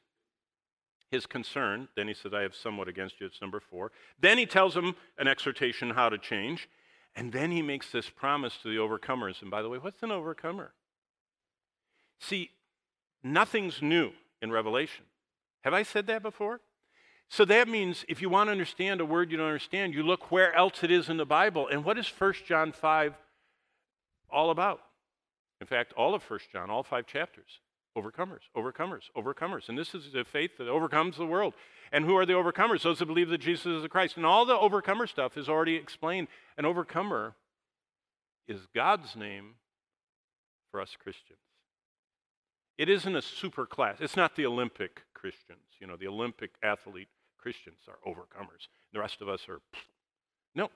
His 1.10 1.26
concern, 1.26 1.88
then 1.96 2.06
he 2.08 2.14
says, 2.14 2.34
I 2.34 2.42
have 2.42 2.54
somewhat 2.54 2.88
against 2.88 3.20
you, 3.20 3.26
it's 3.26 3.40
number 3.40 3.60
four. 3.60 3.92
Then 4.20 4.36
he 4.36 4.46
tells 4.46 4.76
him 4.76 4.94
an 5.18 5.26
exhortation 5.26 5.90
how 5.90 6.08
to 6.08 6.18
change. 6.18 6.68
And 7.16 7.32
then 7.32 7.50
he 7.50 7.62
makes 7.62 7.90
this 7.90 8.10
promise 8.10 8.58
to 8.62 8.68
the 8.68 8.76
overcomers. 8.76 9.40
And 9.42 9.50
by 9.50 9.62
the 9.62 9.68
way, 9.68 9.78
what's 9.78 10.02
an 10.02 10.12
overcomer? 10.12 10.72
See, 12.20 12.50
nothing's 13.22 13.80
new 13.80 14.12
in 14.42 14.52
Revelation. 14.52 15.04
Have 15.62 15.74
I 15.74 15.82
said 15.82 16.06
that 16.06 16.22
before? 16.22 16.60
So 17.28 17.44
that 17.46 17.68
means 17.68 18.04
if 18.08 18.22
you 18.22 18.30
want 18.30 18.48
to 18.48 18.52
understand 18.52 19.00
a 19.00 19.04
word 19.04 19.30
you 19.30 19.36
don't 19.36 19.46
understand, 19.46 19.94
you 19.94 20.02
look 20.02 20.30
where 20.30 20.54
else 20.54 20.82
it 20.82 20.90
is 20.90 21.08
in 21.08 21.16
the 21.16 21.26
Bible. 21.26 21.68
And 21.68 21.84
what 21.84 21.98
is 21.98 22.08
1 22.08 22.34
John 22.46 22.72
5 22.72 23.14
all 24.30 24.50
about? 24.50 24.80
In 25.60 25.66
fact, 25.66 25.92
all 25.94 26.14
of 26.14 26.22
1 26.22 26.40
John, 26.52 26.70
all 26.70 26.82
five 26.82 27.06
chapters, 27.06 27.60
overcomers, 28.00 28.42
overcomers, 28.56 29.04
overcomers. 29.16 29.68
And 29.68 29.78
this 29.78 29.94
is 29.94 30.12
the 30.12 30.24
faith 30.24 30.52
that 30.58 30.68
overcomes 30.68 31.16
the 31.16 31.26
world. 31.26 31.54
And 31.92 32.04
who 32.04 32.16
are 32.16 32.26
the 32.26 32.34
overcomers? 32.34 32.82
Those 32.82 32.98
who 32.98 33.06
believe 33.06 33.28
that 33.30 33.38
Jesus 33.38 33.66
is 33.66 33.82
the 33.82 33.88
Christ. 33.88 34.16
And 34.16 34.26
all 34.26 34.44
the 34.44 34.56
overcomer 34.56 35.06
stuff 35.06 35.36
is 35.36 35.48
already 35.48 35.76
explained. 35.76 36.28
An 36.56 36.64
overcomer 36.64 37.34
is 38.46 38.60
God's 38.74 39.16
name 39.16 39.54
for 40.70 40.80
us 40.80 40.96
Christians. 41.02 41.38
It 42.76 42.88
isn't 42.88 43.16
a 43.16 43.22
super 43.22 43.66
class. 43.66 43.96
It's 44.00 44.16
not 44.16 44.36
the 44.36 44.46
Olympic 44.46 45.02
Christians. 45.12 45.58
You 45.80 45.86
know, 45.86 45.96
the 45.96 46.06
Olympic 46.06 46.52
athlete 46.62 47.08
Christians 47.38 47.80
are 47.88 47.98
overcomers. 48.08 48.68
The 48.92 49.00
rest 49.00 49.20
of 49.20 49.28
us 49.28 49.48
are. 49.48 49.60
No. 50.54 50.70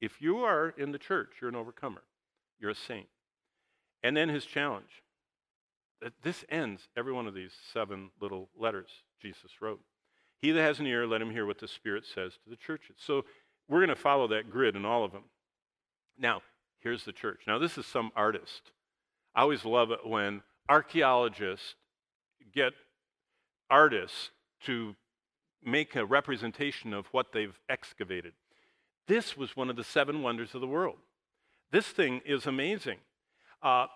If 0.00 0.20
you 0.20 0.38
are 0.38 0.74
in 0.76 0.92
the 0.92 0.98
church, 0.98 1.30
you're 1.40 1.50
an 1.50 1.56
overcomer. 1.56 2.02
You're 2.58 2.70
a 2.70 2.74
saint. 2.74 3.08
And 4.02 4.16
then 4.16 4.28
his 4.28 4.44
challenge. 4.44 5.02
This 6.22 6.44
ends 6.48 6.88
every 6.96 7.12
one 7.12 7.26
of 7.26 7.34
these 7.34 7.52
seven 7.72 8.10
little 8.20 8.50
letters 8.58 8.90
Jesus 9.20 9.50
wrote. 9.60 9.80
He 10.40 10.50
that 10.50 10.62
has 10.62 10.78
an 10.78 10.86
ear, 10.86 11.06
let 11.06 11.22
him 11.22 11.30
hear 11.30 11.46
what 11.46 11.58
the 11.58 11.68
Spirit 11.68 12.04
says 12.04 12.34
to 12.44 12.50
the 12.50 12.56
churches. 12.56 12.96
So 12.98 13.24
we're 13.68 13.78
going 13.78 13.88
to 13.88 13.96
follow 13.96 14.28
that 14.28 14.50
grid 14.50 14.76
in 14.76 14.84
all 14.84 15.04
of 15.04 15.12
them. 15.12 15.24
Now, 16.18 16.42
here's 16.80 17.04
the 17.04 17.12
church. 17.12 17.42
Now, 17.46 17.58
this 17.58 17.78
is 17.78 17.86
some 17.86 18.10
artist. 18.14 18.72
I 19.34 19.42
always 19.42 19.64
love 19.64 19.90
it 19.90 20.06
when 20.06 20.42
archaeologists 20.68 21.74
get 22.52 22.72
artists 23.70 24.30
to 24.66 24.94
make 25.64 25.96
a 25.96 26.04
representation 26.04 26.92
of 26.92 27.06
what 27.06 27.32
they've 27.32 27.58
excavated. 27.68 28.32
This 29.08 29.36
was 29.36 29.56
one 29.56 29.70
of 29.70 29.76
the 29.76 29.84
seven 29.84 30.22
wonders 30.22 30.54
of 30.54 30.60
the 30.60 30.66
world. 30.66 30.96
This 31.70 31.88
thing 31.88 32.20
is 32.24 32.46
amazing. 32.46 32.98
Uh, 33.62 33.86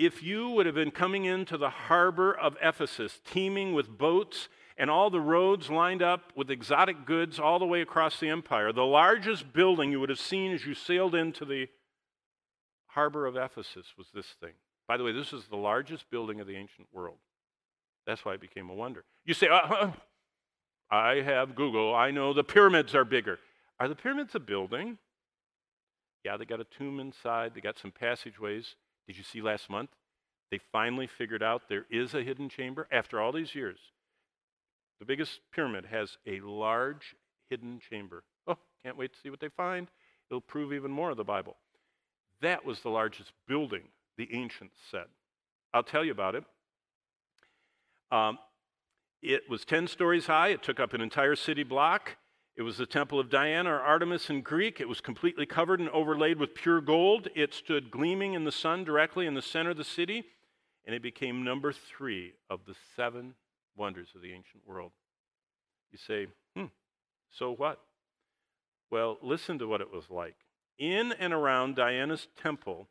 if 0.00 0.22
you 0.22 0.48
would 0.48 0.64
have 0.64 0.74
been 0.74 0.90
coming 0.90 1.26
into 1.26 1.58
the 1.58 1.68
harbor 1.68 2.32
of 2.32 2.56
Ephesus, 2.62 3.20
teeming 3.30 3.74
with 3.74 3.98
boats 3.98 4.48
and 4.78 4.90
all 4.90 5.10
the 5.10 5.20
roads 5.20 5.68
lined 5.68 6.02
up 6.02 6.32
with 6.34 6.50
exotic 6.50 7.04
goods 7.04 7.38
all 7.38 7.58
the 7.58 7.66
way 7.66 7.82
across 7.82 8.18
the 8.18 8.30
empire, 8.30 8.72
the 8.72 8.82
largest 8.82 9.52
building 9.52 9.92
you 9.92 10.00
would 10.00 10.08
have 10.08 10.18
seen 10.18 10.52
as 10.52 10.64
you 10.64 10.72
sailed 10.72 11.14
into 11.14 11.44
the 11.44 11.68
harbor 12.86 13.26
of 13.26 13.36
Ephesus 13.36 13.88
was 13.98 14.06
this 14.14 14.28
thing. 14.40 14.54
By 14.88 14.96
the 14.96 15.04
way, 15.04 15.12
this 15.12 15.34
is 15.34 15.44
the 15.48 15.56
largest 15.56 16.08
building 16.10 16.40
of 16.40 16.46
the 16.46 16.56
ancient 16.56 16.88
world. 16.94 17.18
That's 18.06 18.24
why 18.24 18.32
it 18.32 18.40
became 18.40 18.70
a 18.70 18.74
wonder. 18.74 19.04
You 19.26 19.34
say, 19.34 19.48
uh, 19.48 19.90
I 20.90 21.16
have 21.16 21.54
Google. 21.54 21.94
I 21.94 22.10
know 22.10 22.32
the 22.32 22.42
pyramids 22.42 22.94
are 22.94 23.04
bigger. 23.04 23.38
Are 23.78 23.86
the 23.86 23.94
pyramids 23.94 24.34
a 24.34 24.40
building? 24.40 24.96
Yeah, 26.24 26.38
they 26.38 26.46
got 26.46 26.60
a 26.60 26.64
tomb 26.64 27.00
inside, 27.00 27.52
they 27.54 27.60
got 27.60 27.78
some 27.78 27.92
passageways. 27.92 28.76
Did 29.06 29.16
you 29.16 29.24
see 29.24 29.40
last 29.40 29.68
month? 29.68 29.90
They 30.50 30.60
finally 30.72 31.06
figured 31.06 31.42
out 31.42 31.62
there 31.68 31.86
is 31.90 32.14
a 32.14 32.22
hidden 32.22 32.48
chamber 32.48 32.88
after 32.90 33.20
all 33.20 33.32
these 33.32 33.54
years. 33.54 33.78
The 34.98 35.06
biggest 35.06 35.40
pyramid 35.52 35.86
has 35.86 36.18
a 36.26 36.40
large 36.40 37.14
hidden 37.48 37.80
chamber. 37.88 38.24
Oh, 38.46 38.56
can't 38.82 38.96
wait 38.96 39.12
to 39.12 39.18
see 39.18 39.30
what 39.30 39.40
they 39.40 39.48
find. 39.48 39.88
It'll 40.30 40.40
prove 40.40 40.72
even 40.72 40.90
more 40.90 41.10
of 41.10 41.16
the 41.16 41.24
Bible. 41.24 41.56
That 42.40 42.64
was 42.64 42.80
the 42.80 42.88
largest 42.88 43.32
building 43.46 43.84
the 44.16 44.28
ancients 44.32 44.76
said. 44.90 45.06
I'll 45.72 45.82
tell 45.82 46.04
you 46.04 46.12
about 46.12 46.34
it. 46.34 46.44
Um, 48.10 48.38
it 49.22 49.48
was 49.48 49.64
10 49.64 49.86
stories 49.86 50.26
high, 50.26 50.48
it 50.48 50.62
took 50.62 50.80
up 50.80 50.94
an 50.94 51.00
entire 51.00 51.36
city 51.36 51.62
block. 51.62 52.16
It 52.60 52.64
was 52.64 52.76
the 52.76 52.84
temple 52.84 53.18
of 53.18 53.30
Diana 53.30 53.72
or 53.72 53.80
Artemis 53.80 54.28
in 54.28 54.42
Greek. 54.42 54.82
It 54.82 54.88
was 54.88 55.00
completely 55.00 55.46
covered 55.46 55.80
and 55.80 55.88
overlaid 55.88 56.38
with 56.38 56.54
pure 56.54 56.82
gold. 56.82 57.28
It 57.34 57.54
stood 57.54 57.90
gleaming 57.90 58.34
in 58.34 58.44
the 58.44 58.52
sun 58.52 58.84
directly 58.84 59.26
in 59.26 59.32
the 59.32 59.40
center 59.40 59.70
of 59.70 59.78
the 59.78 59.82
city, 59.82 60.24
and 60.84 60.94
it 60.94 61.00
became 61.00 61.42
number 61.42 61.72
three 61.72 62.34
of 62.50 62.66
the 62.66 62.74
seven 62.94 63.32
wonders 63.76 64.08
of 64.14 64.20
the 64.20 64.34
ancient 64.34 64.68
world. 64.68 64.92
You 65.90 65.96
say, 65.96 66.26
hmm, 66.54 66.66
so 67.30 67.50
what? 67.50 67.80
Well, 68.90 69.16
listen 69.22 69.58
to 69.60 69.66
what 69.66 69.80
it 69.80 69.90
was 69.90 70.10
like. 70.10 70.36
In 70.78 71.12
and 71.12 71.32
around 71.32 71.76
Diana's 71.76 72.28
temple, 72.42 72.88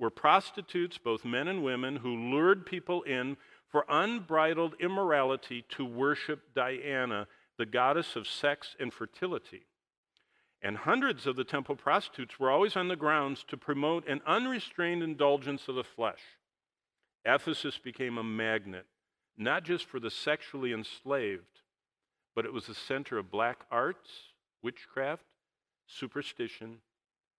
were 0.00 0.10
prostitutes, 0.10 0.98
both 0.98 1.24
men 1.24 1.46
and 1.46 1.62
women, 1.62 1.94
who 1.94 2.32
lured 2.32 2.66
people 2.66 3.02
in 3.02 3.36
for 3.68 3.84
unbridled 3.88 4.74
immorality 4.80 5.64
to 5.68 5.84
worship 5.84 6.40
Diana, 6.56 7.28
the 7.58 7.66
goddess 7.66 8.16
of 8.16 8.26
sex 8.26 8.74
and 8.80 8.92
fertility. 8.92 9.66
And 10.62 10.76
hundreds 10.76 11.26
of 11.26 11.36
the 11.36 11.44
temple 11.44 11.76
prostitutes 11.76 12.38
were 12.38 12.50
always 12.50 12.76
on 12.76 12.88
the 12.88 12.96
grounds 12.96 13.44
to 13.48 13.56
promote 13.56 14.06
an 14.08 14.20
unrestrained 14.26 15.02
indulgence 15.02 15.66
of 15.68 15.74
the 15.74 15.84
flesh. 15.84 16.20
Ephesus 17.24 17.78
became 17.78 18.16
a 18.16 18.24
magnet, 18.24 18.86
not 19.36 19.64
just 19.64 19.86
for 19.86 19.98
the 19.98 20.10
sexually 20.10 20.72
enslaved, 20.72 21.60
but 22.34 22.44
it 22.44 22.52
was 22.52 22.66
the 22.66 22.74
center 22.74 23.18
of 23.18 23.30
black 23.30 23.60
arts, 23.70 24.08
witchcraft, 24.62 25.24
superstition, 25.86 26.78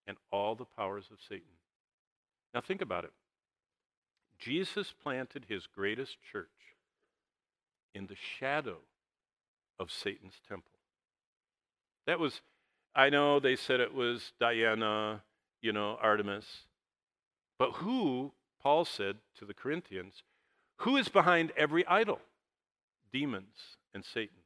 and 0.06 0.18
all 0.32 0.56
the 0.56 0.66
powers 0.66 1.06
of 1.12 1.20
Satan. 1.28 1.44
Now, 2.54 2.62
think 2.62 2.82
about 2.82 3.06
it. 3.06 3.14
Jesus 4.38 4.94
planted 5.02 5.46
his 5.48 5.68
greatest 5.68 6.18
church 6.32 6.48
in 7.96 8.08
the 8.08 8.16
shadow 8.16 8.80
of 9.80 9.92
Satan's 9.92 10.40
temple. 10.48 10.72
That 12.06 12.20
was, 12.20 12.42
I 12.96 13.10
know 13.10 13.40
they 13.40 13.56
said 13.56 13.80
it 13.80 13.94
was 13.94 14.34
Diana, 14.40 15.24
you 15.62 15.74
know, 15.74 15.98
Artemis. 16.02 16.46
But 17.58 17.74
who, 17.74 18.34
Paul 18.62 18.86
said 18.86 19.18
to 19.40 19.46
the 19.46 19.54
Corinthians, 19.54 20.24
who 20.78 20.98
is 20.98 21.08
behind 21.08 21.52
every 21.58 21.86
idol? 21.88 22.20
Demons 23.12 23.78
and 23.94 24.04
Satan. 24.04 24.38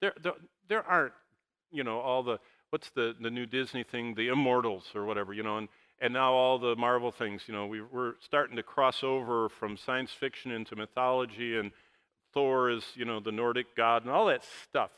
There, 0.00 0.14
there, 0.22 0.32
there 0.68 0.86
aren't, 0.86 1.12
you 1.70 1.84
know, 1.84 2.00
all 2.00 2.22
the, 2.22 2.38
what's 2.70 2.90
the, 2.90 3.14
the 3.20 3.30
new 3.30 3.46
Disney 3.46 3.82
thing, 3.82 4.14
the 4.14 4.28
immortals 4.28 4.84
or 4.94 5.04
whatever, 5.04 5.32
you 5.32 5.42
know, 5.42 5.58
and 5.58 5.68
and 6.02 6.12
now 6.12 6.32
all 6.32 6.58
the 6.58 6.74
Marvel 6.74 7.12
things, 7.12 7.42
you 7.46 7.54
know, 7.54 7.64
we, 7.64 7.78
are 7.78 8.16
starting 8.18 8.56
to 8.56 8.62
cross 8.64 9.04
over 9.04 9.48
from 9.48 9.76
science 9.76 10.10
fiction 10.10 10.50
into 10.50 10.74
mythology, 10.74 11.56
and 11.56 11.70
Thor 12.32 12.70
is, 12.70 12.84
you 12.94 13.04
know, 13.04 13.20
the 13.20 13.32
Nordic 13.32 13.76
god, 13.76 14.02
and 14.02 14.10
all 14.10 14.26
that 14.26 14.44
stuff. 14.64 14.90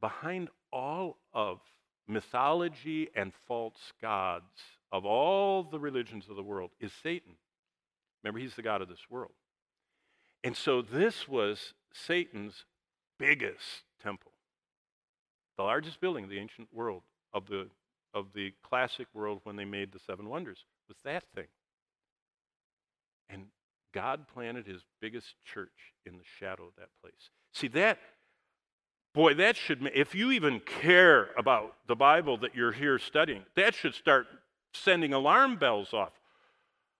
Behind 0.00 0.48
all 0.72 1.16
of 1.32 1.60
mythology 2.06 3.08
and 3.14 3.32
false 3.46 3.92
gods 4.00 4.44
of 4.92 5.04
all 5.04 5.62
the 5.62 5.78
religions 5.78 6.26
of 6.28 6.36
the 6.36 6.42
world 6.42 6.70
is 6.80 6.92
Satan. 7.02 7.34
Remember, 8.22 8.38
he's 8.38 8.54
the 8.54 8.62
God 8.62 8.82
of 8.82 8.88
this 8.88 9.10
world. 9.10 9.32
And 10.44 10.56
so 10.56 10.82
this 10.82 11.26
was 11.26 11.74
Satan's 11.92 12.64
biggest 13.18 13.82
temple, 14.02 14.32
the 15.56 15.64
largest 15.64 16.00
building 16.00 16.24
in 16.24 16.30
the 16.30 16.38
ancient 16.38 16.68
world 16.72 17.02
of 17.32 17.46
the 17.46 17.68
of 18.14 18.32
the 18.34 18.54
classic 18.62 19.06
world 19.12 19.40
when 19.44 19.56
they 19.56 19.64
made 19.64 19.92
the 19.92 19.98
seven 19.98 20.28
wonders 20.28 20.64
was 20.88 20.96
that 21.04 21.24
thing. 21.34 21.48
And 23.28 23.46
God 23.96 24.28
planted 24.28 24.66
his 24.66 24.82
biggest 25.00 25.34
church 25.42 25.94
in 26.04 26.18
the 26.18 26.24
shadow 26.38 26.64
of 26.64 26.76
that 26.76 26.90
place. 27.00 27.30
See, 27.54 27.68
that, 27.68 27.98
boy, 29.14 29.32
that 29.34 29.56
should, 29.56 29.90
if 29.94 30.14
you 30.14 30.32
even 30.32 30.60
care 30.60 31.30
about 31.38 31.74
the 31.86 31.96
Bible 31.96 32.36
that 32.38 32.54
you're 32.54 32.72
here 32.72 32.98
studying, 32.98 33.44
that 33.54 33.74
should 33.74 33.94
start 33.94 34.26
sending 34.74 35.14
alarm 35.14 35.56
bells 35.56 35.94
off. 35.94 36.12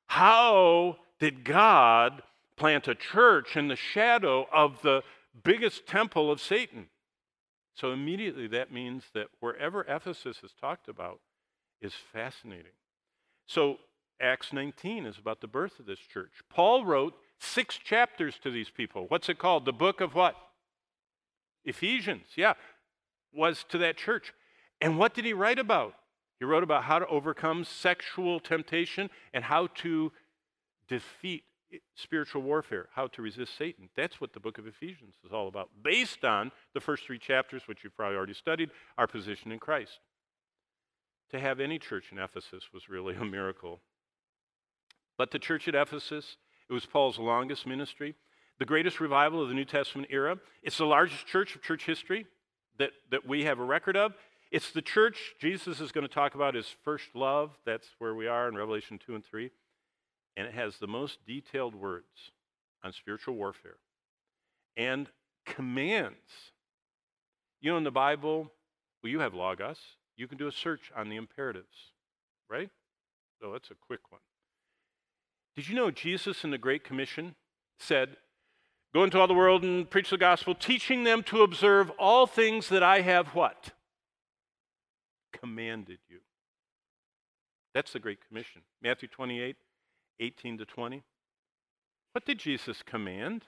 How 0.06 0.96
did 1.20 1.44
God 1.44 2.22
plant 2.56 2.88
a 2.88 2.94
church 2.94 3.58
in 3.58 3.68
the 3.68 3.76
shadow 3.76 4.48
of 4.50 4.80
the 4.80 5.02
biggest 5.44 5.86
temple 5.86 6.30
of 6.30 6.40
Satan? 6.40 6.86
So 7.74 7.92
immediately 7.92 8.46
that 8.46 8.72
means 8.72 9.04
that 9.12 9.26
wherever 9.40 9.82
Ephesus 9.82 10.38
is 10.42 10.54
talked 10.58 10.88
about 10.88 11.20
is 11.82 11.92
fascinating. 11.92 12.72
So 13.46 13.76
Acts 14.20 14.52
19 14.52 15.06
is 15.06 15.18
about 15.18 15.40
the 15.40 15.46
birth 15.46 15.78
of 15.78 15.86
this 15.86 15.98
church. 15.98 16.32
Paul 16.48 16.84
wrote 16.84 17.14
six 17.38 17.76
chapters 17.76 18.36
to 18.42 18.50
these 18.50 18.70
people. 18.70 19.06
What's 19.08 19.28
it 19.28 19.38
called? 19.38 19.64
The 19.64 19.72
book 19.72 20.00
of 20.00 20.14
what? 20.14 20.36
Ephesians, 21.64 22.26
yeah, 22.36 22.54
was 23.32 23.64
to 23.68 23.78
that 23.78 23.96
church. 23.96 24.32
And 24.80 24.98
what 24.98 25.14
did 25.14 25.24
he 25.24 25.32
write 25.32 25.58
about? 25.58 25.94
He 26.38 26.44
wrote 26.44 26.62
about 26.62 26.84
how 26.84 26.98
to 26.98 27.06
overcome 27.06 27.64
sexual 27.64 28.40
temptation 28.40 29.10
and 29.32 29.44
how 29.44 29.68
to 29.76 30.12
defeat 30.88 31.44
spiritual 31.94 32.42
warfare, 32.42 32.88
how 32.94 33.08
to 33.08 33.22
resist 33.22 33.56
Satan. 33.56 33.88
That's 33.96 34.20
what 34.20 34.32
the 34.32 34.40
book 34.40 34.58
of 34.58 34.66
Ephesians 34.66 35.14
is 35.24 35.32
all 35.32 35.48
about, 35.48 35.70
based 35.82 36.24
on 36.24 36.52
the 36.74 36.80
first 36.80 37.04
three 37.04 37.18
chapters, 37.18 37.62
which 37.66 37.82
you've 37.82 37.96
probably 37.96 38.16
already 38.16 38.34
studied, 38.34 38.70
our 38.96 39.06
position 39.06 39.50
in 39.50 39.58
Christ. 39.58 39.98
To 41.32 41.40
have 41.40 41.58
any 41.58 41.78
church 41.78 42.12
in 42.12 42.18
Ephesus 42.18 42.64
was 42.72 42.88
really 42.88 43.16
a 43.16 43.24
miracle. 43.24 43.80
But 45.18 45.30
the 45.30 45.38
church 45.38 45.66
at 45.68 45.74
Ephesus, 45.74 46.36
it 46.68 46.72
was 46.72 46.86
Paul's 46.86 47.18
longest 47.18 47.66
ministry. 47.66 48.14
the 48.58 48.64
greatest 48.64 49.00
revival 49.00 49.42
of 49.42 49.48
the 49.48 49.54
New 49.54 49.66
Testament 49.66 50.08
era. 50.10 50.38
It's 50.62 50.78
the 50.78 50.86
largest 50.86 51.26
church 51.26 51.54
of 51.54 51.62
church 51.62 51.84
history 51.84 52.26
that, 52.78 52.90
that 53.10 53.26
we 53.26 53.44
have 53.44 53.58
a 53.58 53.64
record 53.64 53.96
of. 53.96 54.14
It's 54.50 54.70
the 54.70 54.82
church 54.82 55.34
Jesus 55.40 55.80
is 55.80 55.92
going 55.92 56.06
to 56.06 56.12
talk 56.12 56.34
about 56.34 56.54
his 56.54 56.74
first 56.82 57.08
love. 57.14 57.50
That's 57.66 57.88
where 57.98 58.14
we 58.14 58.26
are 58.26 58.48
in 58.48 58.54
Revelation 58.54 58.98
2 59.04 59.14
and 59.14 59.24
3. 59.24 59.50
And 60.36 60.46
it 60.46 60.54
has 60.54 60.78
the 60.78 60.86
most 60.86 61.18
detailed 61.26 61.74
words 61.74 62.30
on 62.82 62.92
spiritual 62.92 63.34
warfare 63.34 63.76
and 64.76 65.08
commands. 65.44 66.52
You 67.60 67.72
know, 67.72 67.78
in 67.78 67.84
the 67.84 67.90
Bible, 67.90 68.52
well, 69.02 69.10
you 69.10 69.20
have 69.20 69.34
Logos. 69.34 69.78
You 70.16 70.28
can 70.28 70.38
do 70.38 70.46
a 70.46 70.52
search 70.52 70.92
on 70.96 71.08
the 71.08 71.16
imperatives, 71.16 71.92
right? 72.48 72.70
So 73.40 73.52
that's 73.52 73.70
a 73.70 73.74
quick 73.74 74.00
one. 74.10 74.20
Did 75.56 75.68
you 75.68 75.74
know 75.74 75.90
Jesus 75.90 76.44
in 76.44 76.50
the 76.50 76.58
Great 76.58 76.84
Commission 76.84 77.34
said, 77.78 78.16
Go 78.94 79.04
into 79.04 79.18
all 79.18 79.26
the 79.26 79.34
world 79.34 79.62
and 79.62 79.88
preach 79.88 80.10
the 80.10 80.18
gospel, 80.18 80.54
teaching 80.54 81.04
them 81.04 81.22
to 81.24 81.42
observe 81.42 81.90
all 81.98 82.26
things 82.26 82.68
that 82.68 82.82
I 82.82 83.00
have 83.00 83.28
what? 83.28 83.72
Commanded 85.32 85.98
you. 86.08 86.18
That's 87.74 87.92
the 87.92 87.98
Great 87.98 88.26
Commission. 88.26 88.62
Matthew 88.82 89.08
28, 89.08 89.56
18 90.20 90.58
to 90.58 90.64
20. 90.64 91.02
What 92.12 92.24
did 92.24 92.38
Jesus 92.38 92.82
command? 92.82 93.44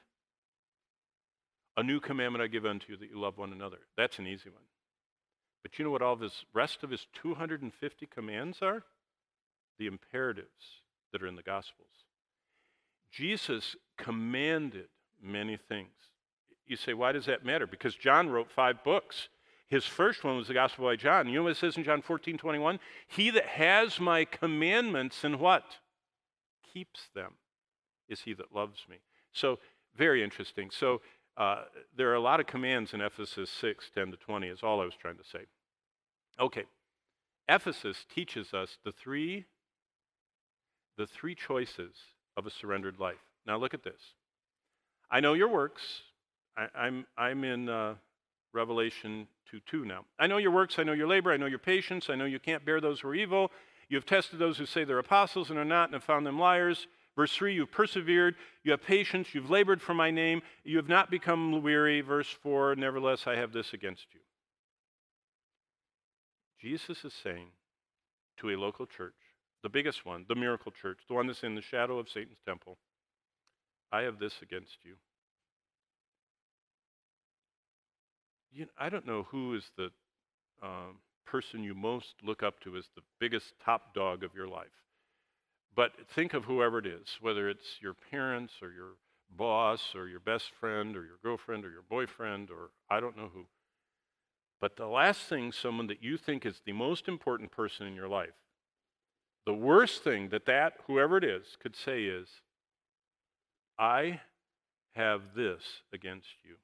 A 1.79 1.83
new 1.83 2.01
commandment 2.01 2.43
I 2.43 2.49
give 2.49 2.67
unto 2.67 2.93
you 2.93 2.99
that 2.99 3.09
you 3.09 3.19
love 3.19 3.39
one 3.39 3.53
another. 3.53 3.79
That's 3.97 4.19
an 4.19 4.27
easy 4.27 4.51
one. 4.51 4.65
But 5.63 5.79
you 5.79 5.85
know 5.85 5.91
what 5.91 6.03
all 6.03 6.17
his 6.17 6.45
rest 6.53 6.83
of 6.83 6.91
his 6.91 7.07
250 7.15 8.07
commands 8.07 8.59
are? 8.61 8.83
The 9.79 9.87
imperatives 9.87 10.83
that 11.13 11.23
are 11.23 11.27
in 11.27 11.37
the 11.37 11.43
Gospels. 11.43 11.89
Jesus 13.11 13.77
commanded 13.97 14.89
many 15.23 15.57
things. 15.57 15.91
You 16.67 16.77
say, 16.77 16.95
why 16.95 17.13
does 17.13 17.27
that 17.27 17.45
matter? 17.45 17.67
Because 17.67 17.95
John 17.95 18.29
wrote 18.29 18.51
five 18.51 18.85
books. 18.85 19.29
His 19.69 19.85
first 19.85 20.25
one 20.25 20.37
was 20.37 20.49
the 20.49 20.55
Gospel 20.55 20.85
by 20.85 20.97
John. 20.97 21.29
You 21.29 21.37
know 21.37 21.43
what 21.45 21.53
it 21.53 21.57
says 21.57 21.77
in 21.77 21.85
John 21.85 22.03
14, 22.03 22.37
21? 22.37 22.79
He 23.07 23.31
that 23.31 23.47
has 23.47 23.99
my 24.01 24.25
commandments 24.25 25.25
and 25.25 25.41
what? 25.41 25.65
Keeps 26.73 27.09
them 27.15 27.35
is 28.09 28.23
he 28.23 28.33
that 28.35 28.55
loves 28.55 28.85
me. 28.89 28.97
So, 29.33 29.59
very 29.97 30.23
interesting. 30.23 30.71
So, 30.71 31.01
uh, 31.37 31.65
there 31.97 32.11
are 32.11 32.15
a 32.15 32.21
lot 32.21 32.41
of 32.41 32.47
commands 32.47 32.93
in 32.93 33.01
Ephesus 33.01 33.51
6, 33.51 33.91
10 33.95 34.11
to 34.11 34.17
20, 34.17 34.49
is 34.49 34.63
all 34.63 34.81
I 34.81 34.85
was 34.85 34.95
trying 35.01 35.19
to 35.19 35.25
say. 35.25 35.41
Okay. 36.41 36.65
Ephesus 37.49 38.05
teaches 38.13 38.53
us 38.53 38.79
the 38.85 38.93
three, 38.93 39.47
the 40.99 41.07
three 41.07 41.35
choices 41.35 41.95
of 42.37 42.47
a 42.47 42.51
surrendered 42.51 42.99
life. 42.99 43.17
Now 43.47 43.57
look 43.57 43.73
at 43.73 43.85
this. 43.85 44.01
I 45.11 45.21
know 45.21 45.33
your 45.33 45.49
works. 45.49 45.83
I, 46.57 46.65
am 46.65 46.69
I'm, 46.77 47.07
I'm 47.17 47.45
in 47.45 47.69
uh, 47.69 47.95
Revelation 48.53 49.29
2 49.51 49.61
2 49.61 49.85
now. 49.87 50.05
I 50.19 50.27
know 50.27 50.37
your 50.37 50.51
works. 50.51 50.79
I 50.79 50.83
know 50.83 50.93
your 50.93 51.07
labor. 51.07 51.33
I 51.33 51.39
know 51.39 51.47
your 51.47 51.61
patience. 51.61 52.11
I 52.11 52.17
know 52.17 52.27
you 52.27 52.41
can't 52.41 52.65
bear 52.67 52.81
those 52.81 53.01
who 53.01 53.09
are 53.09 53.15
evil. 53.15 53.51
You 53.89 53.97
have 53.97 54.05
tested 54.05 54.39
those 54.39 54.59
who 54.59 54.67
say 54.67 54.85
they're 54.85 54.99
apostles 54.99 55.49
and 55.49 55.59
are 55.59 55.65
not, 55.65 55.85
and 55.85 55.95
have 55.95 56.05
found 56.05 56.27
them 56.27 56.39
liars. 56.39 56.89
Verse 57.17 57.35
3, 57.35 57.55
you've 57.55 57.73
persevered, 57.73 58.37
you 58.63 58.71
have 58.71 58.83
patience, 58.83 59.35
you've 59.35 59.51
labored 59.51 59.83
for 59.83 59.93
my 59.93 60.09
name, 60.09 60.41
you 60.63 60.77
have 60.77 60.89
not 60.89 61.11
become 61.11 61.65
weary. 61.65 62.01
Verse 62.01 62.29
4, 62.29 62.77
nevertheless, 62.77 63.27
I 63.27 63.35
have 63.35 63.53
this 63.53 63.73
against 63.73 64.07
you. 64.13 64.21
Jesus 66.61 67.05
is 67.05 67.13
saying 67.13 67.49
to 68.37 68.51
a 68.51 68.57
local 68.57 68.87
church, 68.87 69.15
the 69.63 69.69
biggest 69.69 70.07
one, 70.07 70.25
the 70.29 70.35
miracle 70.35 70.73
church, 70.73 70.99
the 71.09 71.15
one 71.15 71.27
that's 71.27 71.43
in 71.43 71.55
the 71.55 71.63
shadow 71.63 71.99
of 71.99 72.09
Satan's 72.09 72.39
temple, 72.47 72.79
I 73.91 74.03
have 74.03 74.19
this 74.19 74.35
against 74.43 74.79
you. 74.85 74.95
you 78.53 78.67
I 78.79 78.89
don't 78.89 79.07
know 79.07 79.27
who 79.31 79.55
is 79.55 79.71
the 79.77 79.91
um, 80.63 80.99
person 81.25 81.63
you 81.63 81.75
most 81.75 82.15
look 82.23 82.43
up 82.43 82.61
to 82.61 82.77
as 82.77 82.85
the 82.95 83.03
biggest 83.21 83.55
top 83.65 83.95
dog 83.95 84.25
of 84.25 84.35
your 84.35 84.49
life. 84.49 84.67
But 85.75 85.93
think 86.15 86.35
of 86.35 86.45
whoever 86.45 86.79
it 86.79 86.87
is, 86.87 87.07
whether 87.21 87.49
it's 87.49 87.81
your 87.81 87.95
parents 87.95 88.55
or 88.63 88.73
your 88.73 88.95
boss 89.31 89.95
or 89.95 90.09
your 90.09 90.21
best 90.21 90.51
friend 90.59 90.97
or 90.97 91.05
your 91.05 91.19
girlfriend 91.23 91.65
or 91.65 91.71
your 91.71 91.85
boyfriend 91.89 92.51
or 92.51 92.71
I 92.91 93.01
don't 93.01 93.17
know 93.17 93.31
who. 93.33 93.47
But 94.61 94.77
the 94.77 94.87
last 94.87 95.23
thing 95.23 95.53
someone 95.53 95.87
that 95.87 96.03
you 96.03 96.17
think 96.17 96.45
is 96.45 96.61
the 96.65 96.73
most 96.73 97.07
important 97.07 97.53
person 97.53 97.87
in 97.87 97.95
your 97.95 98.09
life, 98.09 98.35
the 99.47 99.55
worst 99.55 100.05
thing 100.05 100.29
that 100.31 100.47
that 100.47 100.75
whoever 100.87 101.17
it 101.17 101.25
is 101.25 101.57
could 101.63 101.75
say 101.75 102.05
is, 102.05 102.29
I 103.79 104.21
have 104.95 105.23
this 105.37 105.63
against 105.93 106.29
you. 106.45 106.57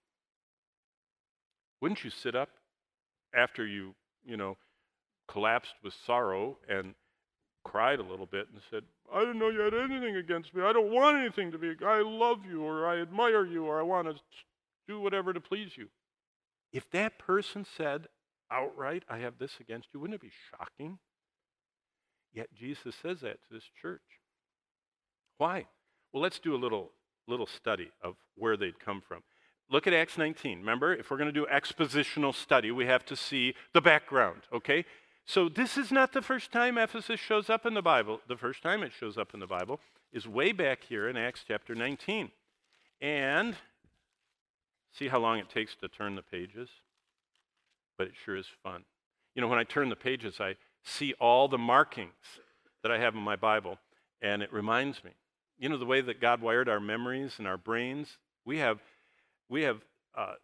Wouldn't 1.80 2.04
you 2.04 2.10
sit 2.10 2.34
up 2.34 2.50
after 3.34 3.66
you, 3.66 3.94
you 4.24 4.36
know, 4.36 4.56
collapsed 5.28 5.74
with 5.82 5.94
sorrow 6.06 6.58
and 6.68 6.94
cried 7.64 7.98
a 7.98 8.02
little 8.02 8.26
bit 8.26 8.48
and 8.52 8.60
said, 8.70 8.82
I 9.12 9.20
didn't 9.20 9.38
know 9.38 9.48
you 9.48 9.60
had 9.60 9.74
anything 9.74 10.16
against 10.16 10.54
me. 10.54 10.62
I 10.62 10.72
don't 10.72 10.92
want 10.92 11.16
anything 11.16 11.52
to 11.52 11.58
be, 11.58 11.74
I 11.84 12.02
love 12.02 12.40
you 12.48 12.62
or 12.62 12.86
I 12.86 13.00
admire 13.00 13.44
you 13.44 13.64
or 13.64 13.78
I 13.78 13.82
want 13.82 14.08
to 14.08 14.14
do 14.86 15.00
whatever 15.00 15.32
to 15.32 15.40
please 15.40 15.70
you. 15.76 15.88
If 16.72 16.90
that 16.90 17.18
person 17.18 17.64
said 17.76 18.08
outright, 18.50 19.04
I 19.08 19.18
have 19.18 19.38
this 19.38 19.52
against 19.60 19.88
you, 19.92 20.00
wouldn't 20.00 20.16
it 20.16 20.20
be 20.20 20.32
shocking? 20.50 20.98
Yet 22.34 22.48
Jesus 22.52 22.94
says 23.00 23.20
that 23.20 23.38
to 23.46 23.54
this 23.54 23.70
church. 23.80 24.02
Why? 25.38 25.66
Well, 26.12 26.22
let's 26.22 26.38
do 26.38 26.54
a 26.54 26.58
little, 26.58 26.90
little 27.26 27.46
study 27.46 27.90
of 28.02 28.16
where 28.36 28.56
they'd 28.56 28.78
come 28.78 29.00
from. 29.00 29.22
Look 29.70 29.86
at 29.86 29.94
Acts 29.94 30.18
19. 30.18 30.58
Remember, 30.58 30.92
if 30.92 31.10
we're 31.10 31.16
going 31.16 31.32
to 31.32 31.40
do 31.40 31.46
expositional 31.52 32.34
study, 32.34 32.70
we 32.70 32.86
have 32.86 33.04
to 33.06 33.16
see 33.16 33.54
the 33.72 33.80
background, 33.80 34.42
okay? 34.52 34.84
So 35.24 35.48
this 35.48 35.78
is 35.78 35.90
not 35.90 36.12
the 36.12 36.20
first 36.20 36.52
time 36.52 36.76
Ephesus 36.76 37.18
shows 37.18 37.48
up 37.48 37.64
in 37.64 37.74
the 37.74 37.82
Bible. 37.82 38.20
The 38.28 38.36
first 38.36 38.62
time 38.62 38.82
it 38.82 38.92
shows 38.92 39.16
up 39.16 39.32
in 39.32 39.40
the 39.40 39.46
Bible 39.46 39.80
is 40.12 40.28
way 40.28 40.52
back 40.52 40.84
here 40.84 41.08
in 41.08 41.16
Acts 41.16 41.44
chapter 41.46 41.74
19. 41.74 42.30
And 43.00 43.56
see 44.92 45.08
how 45.08 45.18
long 45.18 45.38
it 45.38 45.48
takes 45.48 45.74
to 45.76 45.88
turn 45.88 46.14
the 46.14 46.22
pages? 46.22 46.68
But 47.96 48.08
it 48.08 48.14
sure 48.24 48.36
is 48.36 48.46
fun. 48.62 48.84
You 49.34 49.42
know, 49.42 49.48
when 49.48 49.58
I 49.58 49.64
turn 49.64 49.88
the 49.88 49.96
pages, 49.96 50.40
I 50.40 50.56
see 50.84 51.14
all 51.14 51.48
the 51.48 51.58
markings 51.58 52.12
that 52.82 52.92
I 52.92 52.98
have 52.98 53.14
in 53.14 53.20
my 53.20 53.36
Bible, 53.36 53.78
and 54.22 54.42
it 54.42 54.52
reminds 54.52 55.02
me. 55.02 55.12
You 55.58 55.68
know, 55.68 55.78
the 55.78 55.86
way 55.86 56.00
that 56.00 56.20
God 56.20 56.40
wired 56.40 56.68
our 56.68 56.80
memories 56.80 57.34
and 57.38 57.46
our 57.46 57.56
brains? 57.56 58.18
We 58.44 58.58
have, 58.58 58.80
we 59.48 59.62
have 59.62 59.78
uh, 60.16 60.34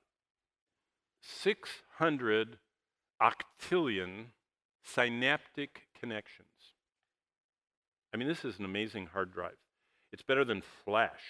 600 1.22 2.58
octillion 3.20 4.26
synaptic 4.82 5.82
connections. 5.98 6.48
I 8.12 8.16
mean, 8.16 8.28
this 8.28 8.44
is 8.44 8.58
an 8.58 8.64
amazing 8.64 9.06
hard 9.06 9.32
drive. 9.32 9.56
It's 10.12 10.22
better 10.22 10.44
than 10.44 10.62
flash, 10.84 11.20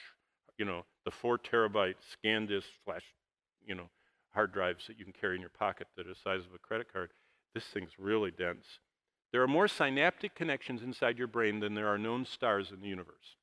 you 0.56 0.64
know, 0.64 0.84
the 1.04 1.10
four 1.10 1.38
terabyte 1.38 1.96
SanDisk 2.24 2.64
flash, 2.84 3.02
you 3.66 3.74
know, 3.74 3.90
hard 4.32 4.52
drives 4.52 4.86
that 4.86 4.98
you 4.98 5.04
can 5.04 5.12
carry 5.12 5.34
in 5.34 5.40
your 5.40 5.50
pocket 5.50 5.88
that 5.96 6.06
are 6.06 6.10
the 6.10 6.14
size 6.14 6.46
of 6.46 6.54
a 6.54 6.58
credit 6.58 6.92
card. 6.92 7.10
This 7.54 7.64
thing's 7.64 7.98
really 7.98 8.30
dense. 8.30 8.64
There 9.32 9.42
are 9.42 9.48
more 9.48 9.68
synaptic 9.68 10.34
connections 10.34 10.82
inside 10.82 11.18
your 11.18 11.28
brain 11.28 11.60
than 11.60 11.74
there 11.74 11.88
are 11.88 11.98
known 11.98 12.24
stars 12.24 12.70
in 12.72 12.80
the 12.80 12.88
universe. 12.88 13.36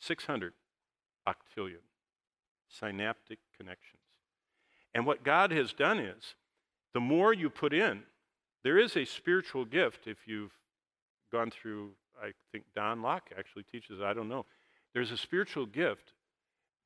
600 0.00 0.52
octillion 1.26 1.84
synaptic 2.68 3.38
connections. 3.56 4.00
And 4.94 5.06
what 5.06 5.24
God 5.24 5.50
has 5.52 5.72
done 5.72 5.98
is, 5.98 6.34
the 6.92 7.00
more 7.00 7.32
you 7.32 7.50
put 7.50 7.72
in, 7.72 8.02
there 8.62 8.78
is 8.78 8.96
a 8.96 9.04
spiritual 9.04 9.64
gift 9.64 10.06
if 10.06 10.18
you've 10.26 10.52
gone 11.32 11.50
through, 11.50 11.90
I 12.22 12.32
think 12.52 12.64
Don 12.74 13.02
Locke 13.02 13.30
actually 13.36 13.64
teaches, 13.64 14.00
I 14.00 14.12
don't 14.12 14.28
know. 14.28 14.46
There's 14.92 15.10
a 15.10 15.16
spiritual 15.16 15.66
gift 15.66 16.12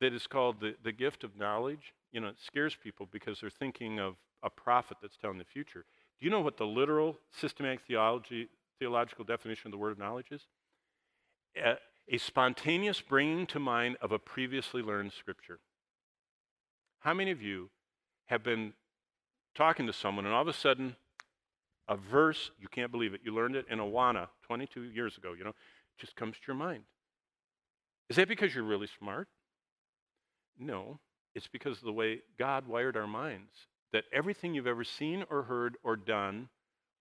that 0.01 0.13
is 0.13 0.27
called 0.27 0.61
the, 0.61 0.75
the 0.83 0.93
gift 0.93 1.25
of 1.25 1.37
knowledge. 1.37 1.93
You 2.13 2.21
know, 2.21 2.29
it 2.29 2.37
scares 2.45 2.77
people 2.83 3.07
because 3.11 3.41
they're 3.41 3.51
thinking 3.51 4.01
of 4.01 4.15
a 4.43 4.49
prophet 4.49 4.97
that's 5.03 5.17
telling 5.17 5.39
the 5.39 5.45
future. 5.45 5.85
Do 6.19 6.27
you 6.27 6.31
know 6.31 6.41
what 6.41 6.57
the 6.57 6.67
literal 6.67 7.17
systematic 7.31 7.81
theology, 7.87 8.49
theological 8.79 9.25
definition 9.25 9.69
of 9.69 9.73
the 9.73 9.79
word 9.79 9.93
of 9.93 9.99
knowledge 9.99 10.27
is? 10.31 10.43
A, 11.57 11.75
a 12.09 12.19
spontaneous 12.19 13.01
bringing 13.01 13.47
to 13.47 13.61
mind 13.61 13.97
of 14.01 14.13
a 14.13 14.19
previously 14.19 14.83
learned 14.83 15.13
scripture. 15.13 15.61
How 17.01 17.15
many 17.15 17.31
of 17.31 17.41
you 17.41 17.71
have 18.27 18.43
been 18.43 18.73
talking 19.55 19.87
to 19.87 19.93
someone 19.93 20.25
and 20.27 20.35
all 20.35 20.43
of 20.43 20.49
a 20.49 20.53
sudden 20.53 20.97
a 21.89 21.97
verse, 21.97 22.51
you 22.61 22.69
can't 22.69 22.93
believe 22.93 23.15
it. 23.15 23.23
You 23.25 23.35
learned 23.35 23.57
it 23.57 23.67
in 23.71 23.79
Awana 23.79 24.29
22 24.47 24.83
years 24.83 25.17
ago, 25.17 25.33
you 25.37 25.43
know, 25.43 25.55
just 25.99 26.15
comes 26.17 26.37
to 26.37 26.43
your 26.47 26.57
mind. 26.57 26.83
Is 28.11 28.17
that 28.17 28.29
because 28.29 28.55
you're 28.55 28.65
really 28.65 28.89
smart? 28.99 29.29
No, 30.59 31.01
it's 31.35 31.49
because 31.49 31.79
of 31.79 31.85
the 31.85 31.93
way 31.93 32.21
God 32.39 32.67
wired 32.67 32.97
our 32.97 33.07
minds. 33.07 33.53
That 33.93 34.05
everything 34.13 34.55
you've 34.55 34.67
ever 34.67 34.85
seen 34.85 35.25
or 35.31 35.45
heard 35.45 35.77
or 35.83 35.97
done 35.97 36.49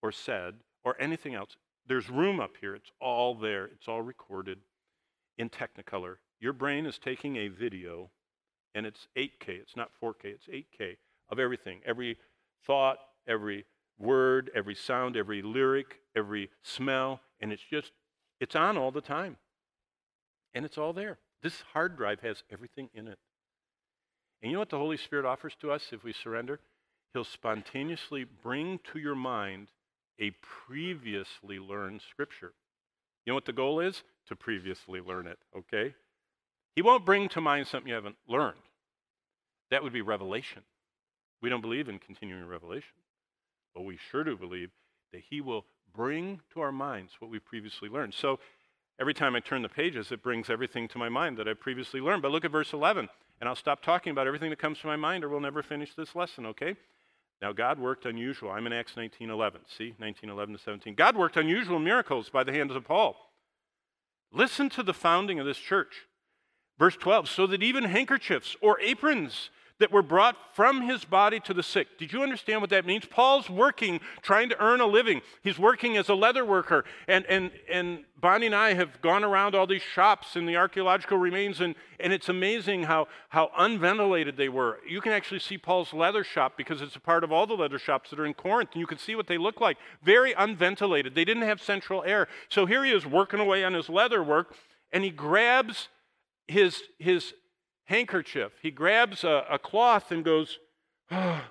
or 0.02 0.10
said 0.12 0.54
or 0.84 0.96
anything 1.00 1.34
else, 1.34 1.56
there's 1.86 2.08
room 2.08 2.40
up 2.40 2.52
here. 2.60 2.74
It's 2.74 2.90
all 3.00 3.34
there. 3.34 3.66
It's 3.66 3.88
all 3.88 4.02
recorded 4.02 4.58
in 5.38 5.48
Technicolor 5.48 6.16
Your 6.40 6.52
brain 6.52 6.84
is 6.84 6.98
taking 6.98 7.36
a 7.36 7.48
video, 7.48 8.10
and 8.74 8.84
it's 8.86 9.08
8K. 9.16 9.48
It's 9.48 9.76
not 9.76 9.90
4K, 10.02 10.24
it's 10.24 10.46
8K 10.46 10.96
of 11.30 11.38
everything. 11.38 11.80
Every 11.86 12.18
thought, 12.66 12.98
every 13.26 13.64
word, 13.98 14.50
every 14.54 14.74
sound, 14.74 15.16
every 15.16 15.42
lyric, 15.42 16.00
every 16.16 16.50
smell, 16.62 17.20
and 17.40 17.52
it's 17.52 17.62
just, 17.62 17.92
it's 18.40 18.56
on 18.56 18.76
all 18.76 18.90
the 18.90 19.00
time. 19.00 19.36
And 20.54 20.64
it's 20.64 20.78
all 20.78 20.92
there. 20.92 21.18
This 21.42 21.62
hard 21.72 21.96
drive 21.96 22.20
has 22.20 22.42
everything 22.50 22.88
in 22.94 23.08
it. 23.08 23.18
And 24.42 24.50
you 24.50 24.56
know 24.56 24.60
what 24.60 24.70
the 24.70 24.78
Holy 24.78 24.96
Spirit 24.96 25.24
offers 25.24 25.54
to 25.60 25.70
us 25.70 25.88
if 25.92 26.04
we 26.04 26.12
surrender? 26.12 26.60
He'll 27.12 27.24
spontaneously 27.24 28.24
bring 28.24 28.80
to 28.92 28.98
your 28.98 29.14
mind 29.14 29.68
a 30.20 30.32
previously 30.66 31.58
learned 31.58 32.02
scripture. 32.10 32.52
You 33.24 33.30
know 33.30 33.34
what 33.34 33.44
the 33.44 33.52
goal 33.52 33.80
is? 33.80 34.02
To 34.28 34.36
previously 34.36 35.00
learn 35.00 35.26
it, 35.26 35.38
okay? 35.56 35.94
He 36.74 36.82
won't 36.82 37.04
bring 37.04 37.28
to 37.30 37.40
mind 37.40 37.66
something 37.66 37.88
you 37.88 37.94
haven't 37.94 38.16
learned. 38.28 38.58
That 39.70 39.82
would 39.82 39.92
be 39.92 40.02
revelation. 40.02 40.62
We 41.40 41.48
don't 41.48 41.60
believe 41.60 41.88
in 41.88 41.98
continuing 41.98 42.46
revelation, 42.46 42.96
but 43.74 43.84
we 43.84 43.98
sure 44.10 44.24
do 44.24 44.36
believe 44.36 44.70
that 45.12 45.22
He 45.28 45.40
will 45.40 45.64
bring 45.94 46.40
to 46.52 46.60
our 46.60 46.72
minds 46.72 47.14
what 47.18 47.30
we 47.30 47.38
previously 47.38 47.88
learned. 47.88 48.14
So 48.14 48.38
every 49.00 49.14
time 49.14 49.34
I 49.34 49.40
turn 49.40 49.62
the 49.62 49.68
pages, 49.68 50.12
it 50.12 50.22
brings 50.22 50.50
everything 50.50 50.88
to 50.88 50.98
my 50.98 51.08
mind 51.08 51.36
that 51.38 51.48
I've 51.48 51.60
previously 51.60 52.00
learned. 52.00 52.22
But 52.22 52.32
look 52.32 52.44
at 52.44 52.50
verse 52.50 52.72
11, 52.72 53.08
and 53.40 53.48
I'll 53.48 53.56
stop 53.56 53.82
talking 53.82 54.10
about 54.10 54.26
everything 54.26 54.50
that 54.50 54.58
comes 54.58 54.78
to 54.80 54.86
my 54.86 54.96
mind, 54.96 55.24
or 55.24 55.28
we'll 55.28 55.40
never 55.40 55.62
finish 55.62 55.94
this 55.94 56.14
lesson, 56.14 56.46
okay? 56.46 56.76
Now, 57.40 57.52
God 57.52 57.78
worked 57.78 58.04
unusual. 58.04 58.50
I'm 58.50 58.66
in 58.66 58.72
Acts 58.72 58.96
19:11. 58.96 59.60
See, 59.68 59.94
19:11 59.98 60.52
to 60.52 60.58
17. 60.58 60.94
God 60.94 61.16
worked 61.16 61.36
unusual 61.36 61.78
miracles 61.78 62.30
by 62.30 62.42
the 62.44 62.52
hands 62.52 62.74
of 62.74 62.84
Paul. 62.84 63.32
Listen 64.32 64.68
to 64.70 64.82
the 64.82 64.94
founding 64.94 65.38
of 65.38 65.46
this 65.46 65.58
church. 65.58 66.06
Verse 66.78 66.96
12, 66.96 67.28
so 67.28 67.46
that 67.46 67.62
even 67.62 67.84
handkerchiefs 67.84 68.56
or 68.60 68.80
aprons 68.80 69.50
that 69.78 69.92
were 69.92 70.02
brought 70.02 70.36
from 70.54 70.82
his 70.82 71.04
body 71.04 71.38
to 71.40 71.54
the 71.54 71.62
sick. 71.62 71.98
Did 71.98 72.12
you 72.12 72.22
understand 72.22 72.60
what 72.60 72.70
that 72.70 72.84
means? 72.84 73.04
Paul's 73.04 73.48
working, 73.48 74.00
trying 74.22 74.48
to 74.48 74.60
earn 74.62 74.80
a 74.80 74.86
living. 74.86 75.20
He's 75.42 75.58
working 75.58 75.96
as 75.96 76.08
a 76.08 76.14
leather 76.14 76.44
worker. 76.44 76.84
And, 77.06 77.24
and, 77.26 77.50
and 77.70 78.04
Bonnie 78.20 78.46
and 78.46 78.54
I 78.54 78.74
have 78.74 79.00
gone 79.00 79.22
around 79.22 79.54
all 79.54 79.66
these 79.66 79.82
shops 79.82 80.34
and 80.34 80.48
the 80.48 80.56
archaeological 80.56 81.18
remains, 81.18 81.60
and, 81.60 81.76
and 82.00 82.12
it's 82.12 82.28
amazing 82.28 82.84
how, 82.84 83.06
how 83.28 83.50
unventilated 83.56 84.36
they 84.36 84.48
were. 84.48 84.78
You 84.88 85.00
can 85.00 85.12
actually 85.12 85.40
see 85.40 85.58
Paul's 85.58 85.92
leather 85.92 86.24
shop 86.24 86.54
because 86.56 86.82
it's 86.82 86.96
a 86.96 87.00
part 87.00 87.22
of 87.22 87.30
all 87.30 87.46
the 87.46 87.54
leather 87.54 87.78
shops 87.78 88.10
that 88.10 88.18
are 88.18 88.26
in 88.26 88.34
Corinth, 88.34 88.70
and 88.72 88.80
you 88.80 88.86
can 88.86 88.98
see 88.98 89.14
what 89.14 89.28
they 89.28 89.38
look 89.38 89.60
like. 89.60 89.76
Very 90.02 90.32
unventilated. 90.32 91.14
They 91.14 91.24
didn't 91.24 91.44
have 91.44 91.62
central 91.62 92.02
air. 92.02 92.26
So 92.48 92.66
here 92.66 92.84
he 92.84 92.90
is 92.90 93.06
working 93.06 93.38
away 93.38 93.62
on 93.62 93.74
his 93.74 93.88
leather 93.88 94.24
work, 94.24 94.54
and 94.92 95.04
he 95.04 95.10
grabs 95.10 95.88
his, 96.48 96.82
his 96.98 97.34
handkerchief. 97.88 98.52
He 98.62 98.70
grabs 98.70 99.24
a, 99.24 99.44
a 99.50 99.58
cloth 99.58 100.12
and 100.12 100.24
goes, 100.24 100.58
oh, 101.10 101.42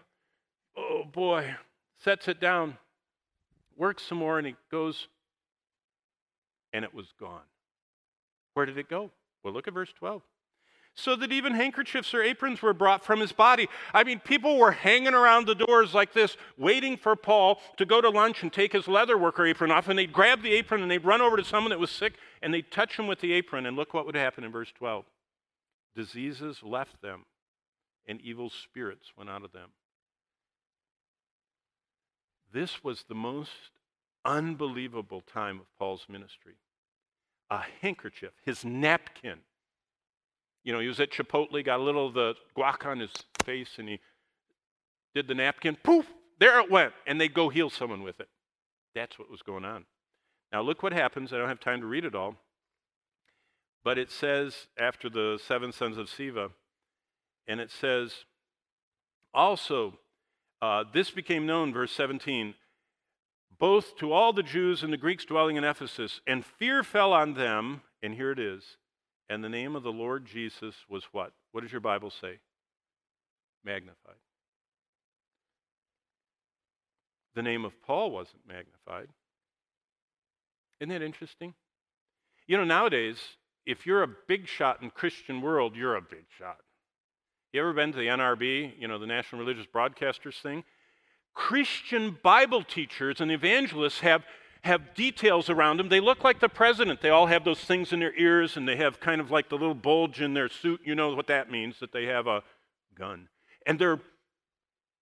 oh 0.77 1.03
boy, 1.11 1.55
sets 1.97 2.27
it 2.27 2.39
down, 2.39 2.77
works 3.75 4.03
some 4.03 4.19
more, 4.19 4.37
and 4.37 4.45
he 4.45 4.55
goes, 4.71 5.07
and 6.71 6.85
it 6.85 6.93
was 6.93 7.07
gone. 7.19 7.41
Where 8.53 8.67
did 8.67 8.77
it 8.77 8.87
go? 8.87 9.09
Well, 9.43 9.53
look 9.53 9.67
at 9.67 9.73
verse 9.73 9.91
12. 9.97 10.21
So 10.93 11.15
that 11.15 11.31
even 11.31 11.53
handkerchiefs 11.53 12.13
or 12.13 12.23
aprons 12.23 12.61
were 12.61 12.73
brought 12.73 13.03
from 13.03 13.19
his 13.19 13.31
body. 13.31 13.67
I 13.93 14.03
mean, 14.03 14.19
people 14.19 14.57
were 14.57 14.71
hanging 14.71 15.13
around 15.13 15.47
the 15.47 15.55
doors 15.55 15.93
like 15.93 16.13
this, 16.13 16.37
waiting 16.57 16.97
for 16.97 17.15
Paul 17.15 17.59
to 17.77 17.85
go 17.85 18.01
to 18.01 18.09
lunch 18.09 18.41
and 18.41 18.51
take 18.51 18.73
his 18.73 18.87
leather 18.87 19.15
worker 19.15 19.45
apron 19.45 19.71
off. 19.71 19.89
And 19.89 19.97
they'd 19.97 20.11
grab 20.11 20.41
the 20.41 20.53
apron 20.53 20.81
and 20.81 20.89
they'd 20.89 21.05
run 21.05 21.21
over 21.21 21.37
to 21.37 21.43
someone 21.43 21.69
that 21.69 21.79
was 21.79 21.91
sick 21.91 22.13
and 22.41 22.51
they'd 22.51 22.71
touch 22.71 22.97
him 22.97 23.05
with 23.05 23.19
the 23.21 23.31
apron. 23.33 23.67
And 23.67 23.77
look 23.77 23.93
what 23.93 24.07
would 24.07 24.15
happen 24.15 24.43
in 24.43 24.51
verse 24.51 24.71
12 24.75 25.05
diseases 25.97 26.59
left 26.63 27.01
them, 27.01 27.25
and 28.07 28.21
evil 28.21 28.49
spirits 28.49 29.11
went 29.17 29.29
out 29.29 29.43
of 29.43 29.51
them. 29.51 29.69
This 32.53 32.83
was 32.83 33.03
the 33.09 33.15
most 33.15 33.71
unbelievable 34.23 35.21
time 35.21 35.59
of 35.59 35.65
Paul's 35.77 36.05
ministry. 36.07 36.53
A 37.49 37.61
handkerchief, 37.81 38.31
his 38.45 38.63
napkin. 38.63 39.39
You 40.63 40.71
know, 40.71 40.79
he 40.79 40.87
was 40.87 40.99
at 40.99 41.11
Chipotle, 41.11 41.65
got 41.65 41.79
a 41.79 41.83
little 41.83 42.07
of 42.07 42.13
the 42.13 42.35
guac 42.55 42.85
on 42.85 42.99
his 42.99 43.11
face, 43.43 43.71
and 43.77 43.89
he 43.89 43.99
did 45.15 45.27
the 45.27 45.35
napkin. 45.35 45.77
Poof, 45.81 46.05
there 46.39 46.59
it 46.59 46.69
went. 46.69 46.93
And 47.07 47.19
they'd 47.19 47.33
go 47.33 47.49
heal 47.49 47.69
someone 47.69 48.03
with 48.03 48.19
it. 48.19 48.29
That's 48.93 49.17
what 49.17 49.31
was 49.31 49.41
going 49.41 49.65
on. 49.65 49.85
Now, 50.51 50.61
look 50.61 50.83
what 50.83 50.93
happens. 50.93 51.33
I 51.33 51.37
don't 51.37 51.49
have 51.49 51.59
time 51.59 51.81
to 51.81 51.87
read 51.87 52.05
it 52.05 52.15
all. 52.15 52.35
But 53.87 53.97
it 53.97 54.11
says 54.11 54.67
after 54.77 55.09
the 55.09 55.39
seven 55.47 55.71
sons 55.71 55.97
of 55.97 56.07
Sceva, 56.07 56.51
and 57.47 57.61
it 57.61 57.71
says, 57.71 58.25
also, 59.33 59.97
uh, 60.61 60.83
this 60.93 61.09
became 61.09 61.45
known, 61.45 61.71
verse 61.71 61.93
17, 61.93 62.55
both 63.57 63.95
to 63.99 64.11
all 64.11 64.33
the 64.33 64.43
Jews 64.43 64.83
and 64.83 64.91
the 64.91 64.97
Greeks 64.97 65.23
dwelling 65.23 65.55
in 65.55 65.63
Ephesus, 65.63 66.19
and 66.27 66.43
fear 66.45 66.83
fell 66.83 67.13
on 67.13 67.35
them, 67.35 67.79
and 68.03 68.13
here 68.13 68.29
it 68.29 68.39
is, 68.39 68.75
and 69.29 69.41
the 69.41 69.47
name 69.47 69.73
of 69.73 69.83
the 69.83 69.93
Lord 69.93 70.25
Jesus 70.25 70.75
was 70.89 71.05
what? 71.13 71.31
What 71.53 71.61
does 71.61 71.71
your 71.71 71.79
Bible 71.79 72.09
say? 72.09 72.39
Magnified. 73.63 74.19
The 77.35 77.41
name 77.41 77.63
of 77.63 77.81
Paul 77.83 78.11
wasn't 78.11 78.45
magnified. 78.45 79.07
Isn't 80.81 80.89
that 80.89 81.01
interesting? 81.01 81.53
You 82.47 82.57
know, 82.57 82.65
nowadays, 82.65 83.37
if 83.67 83.85
you're 83.85 84.01
a 84.01 84.07
big 84.07 84.47
shot 84.47 84.81
in 84.81 84.89
Christian 84.89 85.41
world, 85.41 85.75
you're 85.75 85.95
a 85.95 86.01
big 86.01 86.25
shot. 86.37 86.57
You 87.51 87.61
ever 87.61 87.73
been 87.73 87.91
to 87.91 87.97
the 87.97 88.07
NRB, 88.07 88.79
you 88.79 88.87
know, 88.87 88.97
the 88.97 89.05
National 89.05 89.39
Religious 89.39 89.65
Broadcasters 89.65 90.41
thing? 90.41 90.63
Christian 91.33 92.17
Bible 92.23 92.63
teachers 92.63 93.19
and 93.19 93.29
evangelists 93.29 93.99
have, 93.99 94.23
have 94.63 94.95
details 94.95 95.49
around 95.49 95.77
them. 95.77 95.89
They 95.89 95.99
look 95.99 96.23
like 96.23 96.39
the 96.39 96.49
president. 96.49 97.01
They 97.01 97.09
all 97.09 97.27
have 97.27 97.43
those 97.43 97.59
things 97.59 97.91
in 97.91 97.99
their 97.99 98.15
ears 98.15 98.55
and 98.55 98.67
they 98.67 98.77
have 98.77 99.01
kind 99.01 99.19
of 99.19 99.31
like 99.31 99.49
the 99.49 99.57
little 99.57 99.75
bulge 99.75 100.21
in 100.21 100.33
their 100.33 100.49
suit. 100.49 100.81
You 100.85 100.95
know 100.95 101.13
what 101.13 101.27
that 101.27 101.51
means, 101.51 101.79
that 101.81 101.91
they 101.91 102.05
have 102.05 102.25
a 102.25 102.43
gun. 102.97 103.27
And 103.65 103.77
they're 103.77 103.99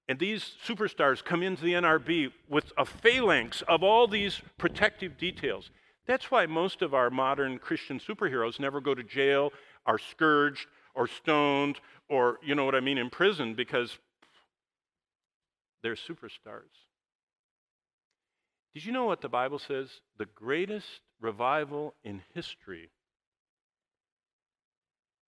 and 0.08 0.20
these 0.20 0.56
superstars 0.64 1.24
come 1.24 1.42
into 1.42 1.64
the 1.64 1.74
NRB 1.74 2.32
with 2.48 2.72
a 2.78 2.86
phalanx 2.86 3.64
of 3.68 3.82
all 3.82 4.08
these 4.08 4.40
protective 4.56 5.18
details. 5.18 5.72
That's 6.06 6.30
why 6.30 6.46
most 6.46 6.82
of 6.82 6.94
our 6.94 7.10
modern 7.10 7.58
Christian 7.58 8.00
superheroes 8.00 8.60
never 8.60 8.80
go 8.80 8.94
to 8.94 9.04
jail, 9.04 9.52
are 9.86 9.98
scourged, 9.98 10.68
or 10.94 11.08
stoned, 11.08 11.80
or, 12.10 12.40
you 12.44 12.56
know 12.56 12.66
what 12.66 12.76
I 12.76 12.80
mean, 12.80 12.98
imprisoned 12.98 13.56
because 13.56 13.98
they're 15.82 15.96
superstars. 15.96 16.72
Did 18.74 18.86
you 18.86 18.92
know 18.92 19.06
what 19.06 19.22
the 19.22 19.30
Bible 19.30 19.60
says? 19.60 19.90
The 20.18 20.28
greatest 20.36 21.02
revival 21.22 21.96
in 22.04 22.22
history 22.34 22.90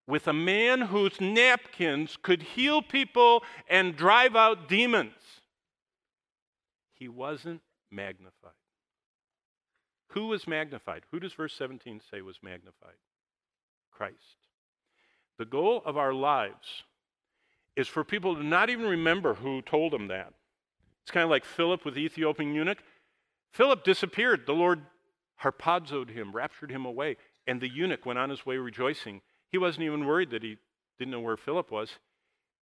with 0.08 0.28
a 0.28 0.34
man 0.34 0.82
whose 0.82 1.20
napkins 1.20 2.18
could 2.22 2.42
heal 2.42 2.82
people 2.82 3.44
and 3.70 3.96
drive 3.96 4.36
out 4.36 4.70
demons. 4.70 5.12
He 6.94 7.08
wasn't 7.08 7.62
magnified. 7.92 8.52
Who 10.18 10.26
was 10.26 10.48
magnified? 10.48 11.04
Who 11.12 11.20
does 11.20 11.34
verse 11.34 11.54
17 11.54 12.02
say 12.10 12.24
was 12.24 12.40
magnified? 12.42 12.98
Christ. 13.92 14.48
The 15.38 15.46
goal 15.46 15.84
of 15.86 15.96
our 15.96 16.12
lives 16.12 16.82
is 17.76 17.88
for 17.88 18.04
people 18.04 18.36
to 18.36 18.44
not 18.44 18.72
even 18.72 18.88
remember 18.88 19.36
who 19.36 19.62
told 19.62 19.94
them 19.94 20.08
that. 20.08 20.34
It's 21.04 21.12
kind 21.12 21.24
of 21.24 21.30
like 21.30 21.46
Philip 21.46 21.86
with 21.86 21.94
the 21.94 22.04
Ethiopian 22.04 22.56
eunuch. 22.56 22.80
Philip 23.52 23.84
disappeared. 23.84 24.48
The 24.48 24.54
Lord 24.54 24.88
harpazoed 25.44 26.10
him, 26.10 26.32
raptured 26.32 26.72
him 26.72 26.84
away, 26.84 27.18
and 27.46 27.62
the 27.62 27.70
eunuch 27.70 28.04
went 28.04 28.18
on 28.18 28.32
his 28.32 28.44
way 28.44 28.58
rejoicing. 28.58 29.22
He 29.52 29.60
wasn't 29.60 29.84
even 29.84 30.08
worried 30.08 30.32
that 30.32 30.42
he 30.42 30.58
didn't 30.98 31.12
know 31.12 31.20
where 31.20 31.38
Philip 31.38 31.70
was 31.70 31.92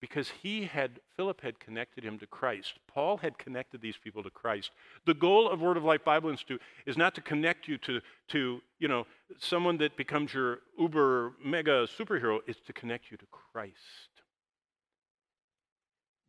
because 0.00 0.30
he 0.42 0.64
had 0.64 1.00
philip 1.16 1.40
had 1.40 1.58
connected 1.58 2.04
him 2.04 2.18
to 2.18 2.26
christ. 2.26 2.74
Paul 2.86 3.16
had 3.18 3.38
connected 3.38 3.80
these 3.80 3.96
people 3.96 4.22
to 4.22 4.30
christ. 4.30 4.70
The 5.06 5.14
goal 5.14 5.48
of 5.48 5.60
word 5.60 5.76
of 5.76 5.84
life 5.84 6.04
bible 6.04 6.30
institute 6.30 6.60
is 6.86 6.96
not 6.96 7.14
to 7.14 7.20
connect 7.20 7.68
you 7.68 7.78
to, 7.78 8.00
to 8.28 8.60
you 8.78 8.88
know 8.88 9.06
someone 9.38 9.78
that 9.78 9.96
becomes 9.96 10.34
your 10.34 10.58
uber 10.78 11.32
mega 11.42 11.86
superhero. 11.98 12.40
It's 12.46 12.60
to 12.66 12.72
connect 12.72 13.10
you 13.10 13.16
to 13.16 13.26
christ. 13.30 13.74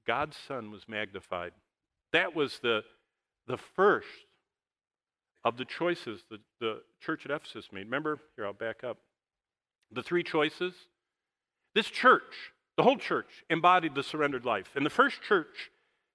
God's 0.08 0.38
son 0.48 0.72
was 0.72 0.84
magnified. 0.88 1.52
That 2.14 2.36
was 2.36 2.60
the 2.60 2.84
the 3.48 3.58
first 3.58 4.08
of 5.44 5.58
the 5.58 5.66
choices 5.66 6.22
that 6.32 6.40
the 6.60 6.82
church 7.00 7.26
at 7.26 7.32
ephesus 7.32 7.70
made. 7.72 7.86
Remember 7.86 8.20
here 8.36 8.46
i'll 8.46 8.54
back 8.54 8.84
up. 8.84 8.98
The 9.92 10.04
three 10.04 10.24
choices. 10.24 10.74
This 11.76 11.88
church 11.88 12.54
the 12.78 12.84
whole 12.84 12.98
church 12.98 13.44
embodied 13.50 13.96
the 13.96 14.04
surrendered 14.04 14.46
life. 14.46 14.72
And 14.76 14.86
the 14.86 14.90
first 14.90 15.22
church 15.22 15.72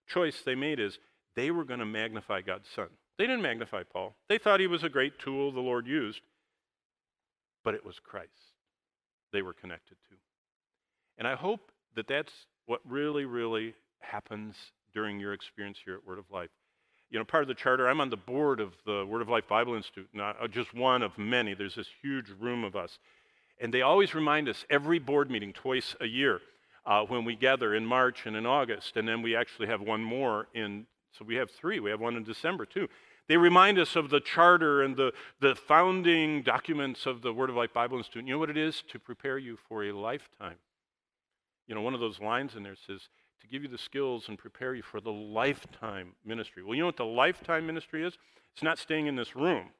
choice 0.06 0.42
they 0.42 0.54
made 0.54 0.78
is 0.80 0.98
they 1.36 1.50
were 1.50 1.64
going 1.64 1.80
to 1.80 1.86
magnify 1.86 2.42
God's 2.42 2.68
Son. 2.74 2.88
They 3.18 3.26
didn't 3.26 3.42
magnify 3.42 3.82
Paul. 3.84 4.14
They 4.28 4.38
thought 4.38 4.60
he 4.60 4.66
was 4.66 4.82
a 4.82 4.88
great 4.88 5.18
tool 5.18 5.52
the 5.52 5.60
Lord 5.60 5.86
used, 5.86 6.20
but 7.64 7.74
it 7.74 7.84
was 7.84 7.98
Christ. 7.98 8.30
they 9.32 9.42
were 9.42 9.52
connected 9.52 9.96
to. 10.08 10.16
And 11.18 11.28
I 11.28 11.34
hope 11.34 11.70
that 11.94 12.08
that's 12.08 12.32
what 12.66 12.80
really, 12.88 13.24
really 13.24 13.74
happens 14.00 14.56
during 14.92 15.20
your 15.20 15.32
experience 15.32 15.78
here 15.84 15.94
at 15.94 16.06
Word 16.06 16.18
of 16.18 16.24
Life. 16.30 16.50
You 17.10 17.18
know, 17.18 17.24
part 17.24 17.42
of 17.42 17.48
the 17.48 17.54
charter, 17.54 17.88
I'm 17.88 18.00
on 18.00 18.10
the 18.10 18.16
board 18.16 18.60
of 18.60 18.72
the 18.86 19.04
Word 19.06 19.20
of 19.20 19.28
Life 19.28 19.48
Bible 19.48 19.74
Institute, 19.74 20.08
not 20.12 20.36
uh, 20.42 20.48
just 20.48 20.72
one 20.74 21.02
of 21.02 21.16
many. 21.18 21.54
There's 21.54 21.74
this 21.74 21.88
huge 22.02 22.30
room 22.40 22.64
of 22.64 22.76
us. 22.76 22.98
And 23.60 23.72
they 23.74 23.82
always 23.82 24.14
remind 24.14 24.48
us 24.48 24.64
every 24.70 24.98
board 24.98 25.30
meeting, 25.30 25.52
twice 25.52 25.94
a 26.00 26.06
year, 26.06 26.40
uh, 26.86 27.04
when 27.04 27.24
we 27.24 27.36
gather 27.36 27.74
in 27.74 27.84
March 27.84 28.24
and 28.24 28.34
in 28.34 28.46
August. 28.46 28.96
And 28.96 29.06
then 29.06 29.20
we 29.20 29.36
actually 29.36 29.66
have 29.66 29.82
one 29.82 30.02
more 30.02 30.48
in, 30.54 30.86
so 31.12 31.24
we 31.24 31.36
have 31.36 31.50
three. 31.50 31.78
We 31.78 31.90
have 31.90 32.00
one 32.00 32.16
in 32.16 32.24
December 32.24 32.64
too. 32.64 32.88
They 33.28 33.36
remind 33.36 33.78
us 33.78 33.94
of 33.94 34.10
the 34.10 34.18
charter 34.18 34.82
and 34.82 34.96
the, 34.96 35.12
the 35.40 35.54
founding 35.54 36.42
documents 36.42 37.06
of 37.06 37.22
the 37.22 37.32
Word 37.32 37.50
of 37.50 37.56
Life 37.56 37.72
Bible 37.72 37.98
Institute. 37.98 38.26
You 38.26 38.32
know 38.32 38.38
what 38.38 38.50
it 38.50 38.56
is? 38.56 38.82
To 38.90 38.98
prepare 38.98 39.38
you 39.38 39.56
for 39.68 39.84
a 39.84 39.92
lifetime. 39.92 40.56
You 41.68 41.74
know, 41.76 41.82
one 41.82 41.94
of 41.94 42.00
those 42.00 42.18
lines 42.18 42.56
in 42.56 42.64
there 42.64 42.74
says, 42.74 43.08
to 43.40 43.46
give 43.46 43.62
you 43.62 43.68
the 43.68 43.78
skills 43.78 44.28
and 44.28 44.36
prepare 44.36 44.74
you 44.74 44.82
for 44.82 45.00
the 45.00 45.12
lifetime 45.12 46.14
ministry. 46.24 46.62
Well, 46.62 46.74
you 46.74 46.80
know 46.80 46.86
what 46.86 46.96
the 46.96 47.04
lifetime 47.04 47.66
ministry 47.66 48.04
is? 48.04 48.18
It's 48.52 48.62
not 48.62 48.78
staying 48.78 49.06
in 49.06 49.16
this 49.16 49.36
room. 49.36 49.70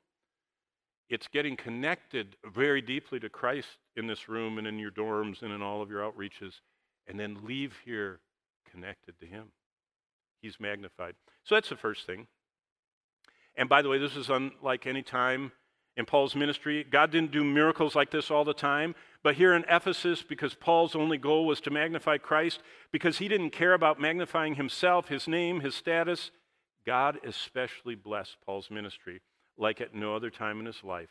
It's 1.11 1.27
getting 1.27 1.57
connected 1.57 2.37
very 2.55 2.81
deeply 2.81 3.18
to 3.18 3.29
Christ 3.29 3.79
in 3.96 4.07
this 4.07 4.29
room 4.29 4.59
and 4.59 4.66
in 4.66 4.79
your 4.79 4.92
dorms 4.92 5.42
and 5.42 5.53
in 5.53 5.61
all 5.61 5.83
of 5.83 5.90
your 5.90 6.09
outreaches, 6.09 6.61
and 7.09 7.18
then 7.18 7.38
leave 7.42 7.75
here 7.85 8.20
connected 8.70 9.18
to 9.18 9.27
Him. 9.27 9.46
He's 10.40 10.61
magnified. 10.61 11.16
So 11.42 11.57
that's 11.57 11.68
the 11.68 11.77
first 11.77 12.07
thing. 12.07 12.29
And 13.57 13.68
by 13.68 13.83
the 13.83 13.88
way, 13.88 13.99
this 13.99 14.14
is 14.14 14.31
unlike 14.31 14.87
any 14.87 15.03
time 15.03 15.51
in 15.96 16.07
Paul's 16.07 16.37
ministry. 16.37 16.87
God 16.88 17.11
didn't 17.11 17.33
do 17.33 17.42
miracles 17.42 17.96
like 17.96 18.12
this 18.12 18.31
all 18.31 18.44
the 18.44 18.55
time, 18.55 18.94
but 19.25 19.35
here 19.35 19.53
in 19.53 19.64
Ephesus, 19.68 20.23
because 20.23 20.55
Paul's 20.55 20.94
only 20.94 21.18
goal 21.18 21.44
was 21.44 21.61
to 21.62 21.70
magnify 21.73 22.18
Christ, 22.18 22.61
because 22.92 23.18
he 23.18 23.27
didn't 23.27 23.51
care 23.51 23.75
about 23.75 24.01
magnifying 24.01 24.55
himself, 24.55 25.09
his 25.09 25.27
name, 25.27 25.61
his 25.61 25.75
status, 25.75 26.31
God 26.87 27.18
especially 27.25 27.96
blessed 27.96 28.37
Paul's 28.46 28.70
ministry 28.70 29.20
like 29.61 29.81
at 29.81 29.94
no 29.94 30.16
other 30.16 30.31
time 30.31 30.59
in 30.59 30.66
his 30.66 30.83
life. 30.83 31.11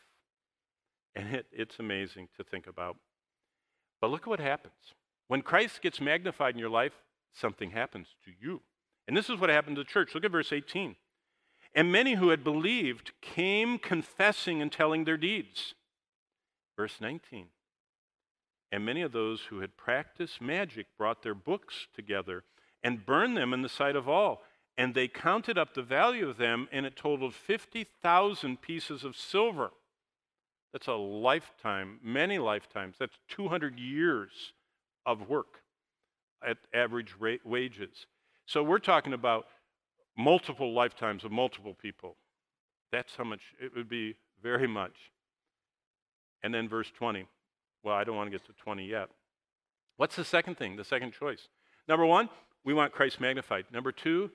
And 1.16 1.36
it, 1.36 1.46
it's 1.52 1.80
amazing 1.80 2.28
to 2.38 2.44
think 2.44 2.68
about. 2.68 2.98
But 4.02 4.12
look 4.12 4.24
at 4.24 4.28
what 4.28 4.40
happens. 4.40 4.74
When 5.28 5.42
Christ 5.42 5.82
gets 5.82 6.02
magnified 6.02 6.56
in 6.56 6.60
your 6.60 6.70
life, 6.70 6.94
something 7.34 7.72
happens 7.72 8.08
to 8.26 8.32
you. 8.40 8.62
And 9.08 9.16
this 9.16 9.30
is 9.30 9.40
what 9.40 9.50
happened 9.50 9.76
to 9.76 9.84
the 9.84 9.90
church. 9.90 10.14
Look 10.14 10.26
at 10.26 10.32
verse 10.32 10.52
18. 10.52 10.96
And 11.76 11.92
many 11.92 12.16
who 12.16 12.30
had 12.30 12.44
believed 12.44 13.12
came 13.22 13.78
confessing 13.78 14.62
and 14.62 14.72
telling 14.72 15.04
their 15.04 15.18
deeds. 15.18 15.76
Verse 16.76 16.98
19. 17.00 17.48
And 18.72 18.86
many 18.86 19.02
of 19.02 19.12
those 19.12 19.42
who 19.50 19.60
had 19.60 19.78
practiced 19.78 20.42
magic 20.42 20.88
brought 20.98 21.22
their 21.22 21.36
books 21.36 21.88
together 21.96 22.44
and 22.84 23.06
burned 23.06 23.36
them 23.36 23.54
in 23.54 23.62
the 23.62 23.70
sight 23.70 23.96
of 23.96 24.08
all. 24.08 24.42
And 24.80 24.96
they 24.96 25.10
counted 25.10 25.58
up 25.58 25.74
the 25.74 25.84
value 25.84 26.30
of 26.30 26.38
them, 26.38 26.70
and 26.72 26.86
it 26.86 26.96
totaled 26.96 27.36
50,000 27.36 28.62
pieces 28.62 29.04
of 29.04 29.18
silver. 29.18 29.72
That's 30.72 30.88
a 30.88 30.94
lifetime, 30.94 32.00
many 32.02 32.38
lifetimes. 32.38 32.96
That's 32.98 33.18
200 33.28 33.78
years 33.78 34.54
of 35.06 35.28
work 35.28 35.64
at 36.42 36.60
average 36.74 37.14
rate, 37.20 37.46
wages. 37.46 38.06
So 38.46 38.64
we're 38.64 38.80
talking 38.80 39.12
about 39.12 39.48
multiple 40.18 40.72
lifetimes 40.74 41.26
of 41.26 41.32
multiple 41.34 41.74
people. 41.74 42.16
That's 42.90 43.18
how 43.18 43.26
much 43.26 43.42
it 43.62 43.76
would 43.76 43.90
be, 43.90 44.16
very 44.42 44.68
much. 44.68 44.96
And 46.42 46.54
then 46.54 46.70
verse 46.70 46.90
20. 46.98 47.26
Well, 47.84 47.96
I 47.96 48.06
don't 48.06 48.16
want 48.16 48.28
to 48.28 48.38
get 48.38 48.46
to 48.48 48.54
20 48.54 48.86
yet. 48.86 49.10
What's 49.98 50.16
the 50.16 50.24
second 50.24 50.58
thing, 50.58 50.78
the 50.78 50.86
second 50.86 51.12
choice? 51.12 51.50
Number 51.86 52.06
one, 52.06 52.30
we 52.64 52.74
want 52.74 52.94
Christ 52.94 53.20
magnified. 53.20 53.66
Number 53.74 53.92
two, 53.92 54.32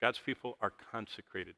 God's 0.00 0.20
people 0.24 0.56
are 0.60 0.72
consecrated. 0.92 1.54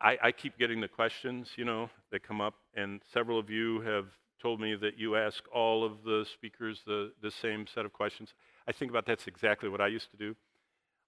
I, 0.00 0.18
I, 0.22 0.32
keep 0.32 0.58
getting 0.58 0.80
the 0.80 0.88
questions, 0.88 1.50
you 1.56 1.64
know, 1.64 1.88
that 2.10 2.26
come 2.26 2.40
up, 2.40 2.54
and 2.74 3.00
several 3.12 3.38
of 3.38 3.50
you 3.50 3.80
have 3.82 4.06
told 4.40 4.60
me 4.60 4.74
that 4.74 4.98
you 4.98 5.14
ask 5.14 5.44
all 5.54 5.84
of 5.84 6.02
the 6.04 6.26
speakers 6.32 6.82
the, 6.84 7.12
the 7.22 7.30
same 7.30 7.66
set 7.72 7.84
of 7.84 7.92
questions. 7.92 8.34
I 8.66 8.72
think 8.72 8.90
about 8.90 9.06
that's 9.06 9.28
exactly 9.28 9.68
what 9.68 9.80
I 9.80 9.86
used 9.86 10.10
to 10.10 10.16
do. 10.16 10.34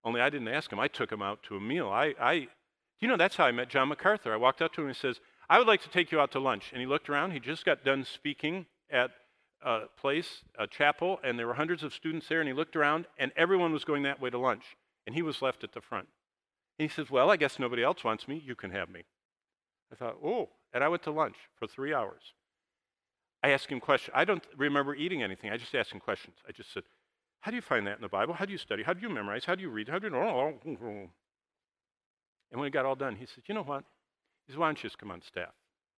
Only 0.05 0.21
I 0.21 0.31
didn't 0.31 0.49
ask 0.49 0.71
him. 0.71 0.79
I 0.79 0.87
took 0.87 1.11
him 1.11 1.23
out 1.23 1.43
to 1.45 1.57
a 1.57 1.61
meal. 1.61 1.89
I, 1.89 2.15
I, 2.21 2.49
you 3.01 3.09
know, 3.09 3.17
that's 3.17 3.37
how 3.37 3.47
I 3.47 3.53
met 3.53 3.69
John 3.69 3.89
MacArthur. 3.89 4.33
I 4.33 4.37
walked 4.37 4.63
up 4.63 4.73
to 4.75 4.83
him 4.83 4.89
and 4.89 4.97
he 4.97 5.01
says, 5.01 5.19
I 5.49 5.59
would 5.59 5.67
like 5.67 5.83
to 5.83 5.89
take 5.89 6.13
you 6.13 6.21
out 6.21 6.31
to 6.33 6.39
lunch. 6.39 6.71
And 6.73 6.81
he 6.81 6.87
looked 6.87 7.09
around. 7.09 7.33
He 7.33 7.41
just 7.41 7.65
got 7.65 7.85
done 7.85 8.05
speaking 8.05 8.67
at 8.91 9.11
a 9.63 9.83
place, 9.99 10.43
a 10.59 10.67
chapel, 10.67 11.19
and 11.25 11.39
there 11.39 11.47
were 11.47 11.55
hundreds 11.55 11.83
of 11.83 11.93
students 11.93 12.29
there. 12.29 12.41
And 12.41 12.49
he 12.49 12.55
looked 12.55 12.77
around, 12.77 13.07
and 13.19 13.33
everyone 13.37 13.73
was 13.73 13.85
going 13.85 14.05
that 14.05 14.21
way 14.21 14.31
to 14.31 14.39
lunch. 14.39 14.65
And 15.07 15.15
he 15.15 15.23
was 15.23 15.43
left 15.43 15.65
at 15.65 15.73
the 15.73 15.81
front. 15.81 16.09
And 16.79 16.89
he 16.89 16.95
says, 16.95 17.11
Well, 17.11 17.31
I 17.31 17.37
guess 17.37 17.59
nobody 17.59 17.83
else 17.83 18.05
wants 18.05 18.27
me. 18.27 18.43
You 18.45 18.55
can 18.55 18.71
have 18.71 18.89
me. 18.89 19.05
I 19.93 19.97
thought, 19.97 20.17
Oh. 20.23 20.51
And 20.73 20.83
I 20.83 20.89
went 20.89 21.05
to 21.05 21.13
lunch 21.13 21.37
for 21.57 21.69
three 21.69 21.95
hours. 21.95 22.33
I 23.43 23.51
asked 23.51 23.69
him 23.69 23.79
questions. 23.79 24.13
I 24.15 24.25
don't 24.25 24.45
remember 24.57 24.95
eating 24.95 25.23
anything. 25.23 25.51
I 25.51 25.57
just 25.57 25.75
asked 25.75 25.93
him 25.93 26.01
questions. 26.01 26.37
I 26.49 26.53
just 26.53 26.73
said, 26.73 26.83
how 27.45 27.51
do 27.51 27.57
you 27.57 27.61
find 27.61 27.87
that 27.87 27.97
in 27.97 28.01
the 28.01 28.09
Bible? 28.09 28.33
How 28.33 28.47
do 28.47 28.53
you 28.53 28.59
study? 28.59 28.83
How 28.83 28.95
do 28.95 29.03
you 29.03 29.11
memorize? 29.11 29.45
How 29.45 29.55
do 29.55 29.61
you 29.61 29.69
read? 29.69 29.87
How 29.87 29.99
do 29.99 30.07
you? 30.07 30.15
And 30.15 31.11
when 32.51 32.65
he 32.65 32.71
got 32.71 32.87
all 32.87 32.95
done, 32.95 33.17
he 33.17 33.27
said, 33.27 33.45
You 33.47 33.55
know 33.55 33.63
what? 33.63 33.85
He 34.47 34.53
said, 34.53 34.59
Why 34.59 34.69
don't 34.69 34.83
you 34.83 34.89
just 34.89 34.99
come 34.99 35.11
on 35.11 35.21
staff? 35.21 35.53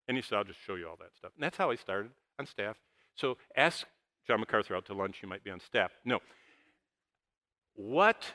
And 0.08 0.18
he 0.18 0.24
said, 0.24 0.40
I'll 0.40 0.44
just 0.44 0.58
show 0.66 0.74
you 0.74 0.88
all 0.88 0.96
that 1.00 1.16
stuff. 1.16 1.34
And 1.36 1.44
that's 1.44 1.56
how 1.56 1.70
I 1.70 1.76
started 1.76 2.10
on 2.40 2.48
staff. 2.48 2.78
So 3.14 3.38
ask 3.56 3.86
John 4.26 4.40
MacArthur 4.40 4.76
out 4.76 4.88
to 4.88 4.96
lunch. 4.96 5.20
You 5.22 5.30
might 5.30 5.44
be 5.44 5.52
on 5.52 5.60
staff. 5.60 5.92
No. 6.04 6.18
What 7.76 8.26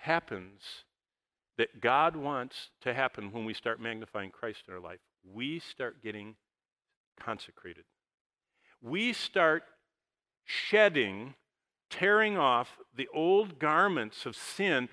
happens 0.00 0.62
that 1.58 1.80
God 1.80 2.16
wants 2.16 2.70
to 2.82 2.94
happen 2.94 3.32
when 3.32 3.44
we 3.44 3.54
start 3.54 3.80
magnifying 3.80 4.30
Christ 4.30 4.64
in 4.68 4.74
our 4.74 4.80
life? 4.80 5.00
We 5.24 5.58
start 5.58 6.02
getting 6.02 6.36
consecrated. 7.18 7.84
We 8.82 9.12
start 9.12 9.64
shedding 10.44 11.34
tearing 11.90 12.36
off 12.36 12.78
the 12.94 13.08
old 13.14 13.58
garments 13.58 14.26
of 14.26 14.36
sin, 14.36 14.88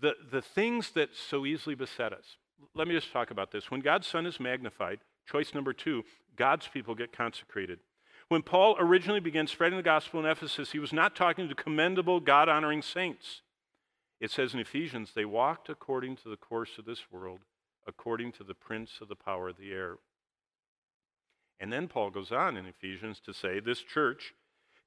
the, 0.00 0.14
the 0.30 0.42
things 0.42 0.90
that 0.92 1.10
so 1.14 1.46
easily 1.46 1.74
beset 1.74 2.12
us. 2.12 2.36
Let 2.74 2.88
me 2.88 2.94
just 2.94 3.12
talk 3.12 3.30
about 3.30 3.52
this. 3.52 3.70
When 3.70 3.80
God's 3.80 4.06
Son 4.06 4.26
is 4.26 4.40
magnified, 4.40 5.00
choice 5.30 5.54
number 5.54 5.72
two, 5.72 6.02
God's 6.36 6.66
people 6.68 6.94
get 6.94 7.12
consecrated. 7.12 7.80
When 8.28 8.42
Paul 8.42 8.76
originally 8.78 9.20
began 9.20 9.46
spreading 9.46 9.76
the 9.76 9.82
gospel 9.82 10.20
in 10.20 10.26
Ephesus, 10.26 10.72
he 10.72 10.78
was 10.78 10.92
not 10.92 11.14
talking 11.14 11.48
to 11.48 11.54
commendable, 11.54 12.20
God 12.20 12.48
honoring 12.48 12.82
saints. 12.82 13.42
It 14.20 14.30
says 14.30 14.54
in 14.54 14.60
Ephesians, 14.60 15.12
they 15.14 15.24
walked 15.24 15.68
according 15.68 16.16
to 16.16 16.28
the 16.28 16.36
course 16.36 16.78
of 16.78 16.84
this 16.84 17.10
world, 17.10 17.40
according 17.86 18.32
to 18.32 18.44
the 18.44 18.54
prince 18.54 18.98
of 19.00 19.08
the 19.08 19.16
power 19.16 19.48
of 19.48 19.58
the 19.58 19.72
air. 19.72 19.96
And 21.60 21.72
then 21.72 21.88
Paul 21.88 22.10
goes 22.10 22.32
on 22.32 22.56
in 22.56 22.66
Ephesians 22.66 23.20
to 23.20 23.34
say, 23.34 23.60
this 23.60 23.80
church 23.80 24.32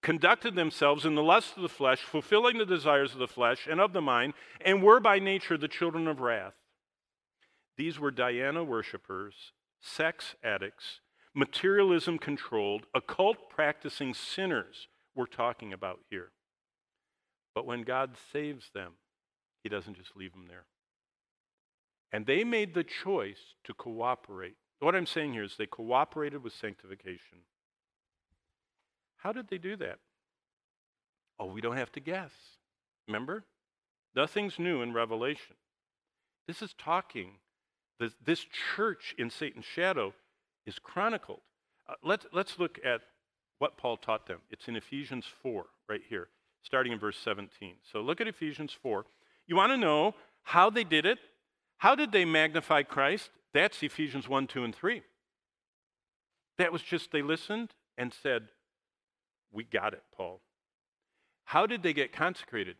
conducted 0.01 0.55
themselves 0.55 1.05
in 1.05 1.15
the 1.15 1.23
lust 1.23 1.55
of 1.55 1.61
the 1.61 1.69
flesh, 1.69 2.01
fulfilling 2.01 2.57
the 2.57 2.65
desires 2.65 3.13
of 3.13 3.19
the 3.19 3.27
flesh 3.27 3.67
and 3.69 3.79
of 3.79 3.93
the 3.93 4.01
mind, 4.01 4.33
and 4.61 4.83
were 4.83 4.99
by 4.99 5.19
nature 5.19 5.57
the 5.57 5.67
children 5.67 6.07
of 6.07 6.19
wrath. 6.19 6.55
These 7.77 7.99
were 7.99 8.11
Diana 8.11 8.63
worshippers, 8.63 9.53
sex 9.81 10.35
addicts, 10.43 11.01
materialism 11.33 12.17
controlled, 12.17 12.85
occult 12.95 13.49
practicing 13.49 14.13
sinners 14.13 14.87
we're 15.15 15.25
talking 15.25 15.73
about 15.73 15.99
here. 16.09 16.31
But 17.53 17.65
when 17.65 17.81
God 17.81 18.15
saves 18.31 18.69
them, 18.73 18.93
He 19.63 19.69
doesn't 19.69 19.97
just 19.97 20.15
leave 20.15 20.33
them 20.33 20.45
there. 20.47 20.65
And 22.11 22.25
they 22.25 22.43
made 22.43 22.73
the 22.73 22.83
choice 22.83 23.55
to 23.65 23.73
cooperate. 23.73 24.55
What 24.79 24.95
I'm 24.95 25.05
saying 25.05 25.33
here 25.33 25.43
is 25.43 25.55
they 25.57 25.65
cooperated 25.65 26.43
with 26.43 26.53
sanctification. 26.53 27.39
How 29.17 29.33
did 29.33 29.49
they 29.49 29.57
do 29.57 29.75
that? 29.77 29.99
Oh, 31.39 31.47
we 31.47 31.61
don't 31.61 31.77
have 31.77 31.91
to 31.93 31.99
guess. 31.99 32.31
Remember? 33.07 33.43
Nothing's 34.15 34.57
new 34.57 34.81
in 34.81 34.93
Revelation. 34.93 35.55
This 36.47 36.61
is 36.61 36.73
talking, 36.77 37.33
this, 37.99 38.13
this 38.23 38.45
church 38.75 39.13
in 39.17 39.29
Satan's 39.29 39.65
shadow 39.65 40.13
is 40.65 40.79
chronicled. 40.79 41.41
Uh, 41.89 41.93
let's, 42.03 42.25
let's 42.31 42.57
look 42.57 42.79
at 42.85 43.01
what 43.59 43.77
Paul 43.77 43.97
taught 43.97 44.27
them. 44.27 44.39
It's 44.49 44.67
in 44.67 44.75
Ephesians 44.75 45.25
4, 45.43 45.65
right 45.89 46.01
here, 46.07 46.29
starting 46.63 46.93
in 46.93 46.99
verse 46.99 47.17
17. 47.17 47.75
So 47.91 48.01
look 48.01 48.21
at 48.21 48.27
Ephesians 48.27 48.75
4. 48.81 49.05
You 49.47 49.55
want 49.55 49.71
to 49.71 49.77
know 49.77 50.15
how 50.43 50.69
they 50.69 50.83
did 50.83 51.05
it? 51.05 51.19
How 51.77 51.95
did 51.95 52.11
they 52.11 52.25
magnify 52.25 52.83
Christ? 52.83 53.29
That's 53.53 53.81
Ephesians 53.81 54.27
1, 54.27 54.47
2, 54.47 54.63
and 54.63 54.75
3. 54.75 55.01
That 56.57 56.71
was 56.71 56.81
just 56.81 57.11
they 57.11 57.21
listened 57.21 57.71
and 57.97 58.13
said, 58.13 58.49
we 59.51 59.63
got 59.63 59.93
it, 59.93 60.03
Paul. 60.15 60.41
How 61.45 61.65
did 61.65 61.81
they 61.81 61.93
get 61.93 62.11
consecrated? 62.11 62.75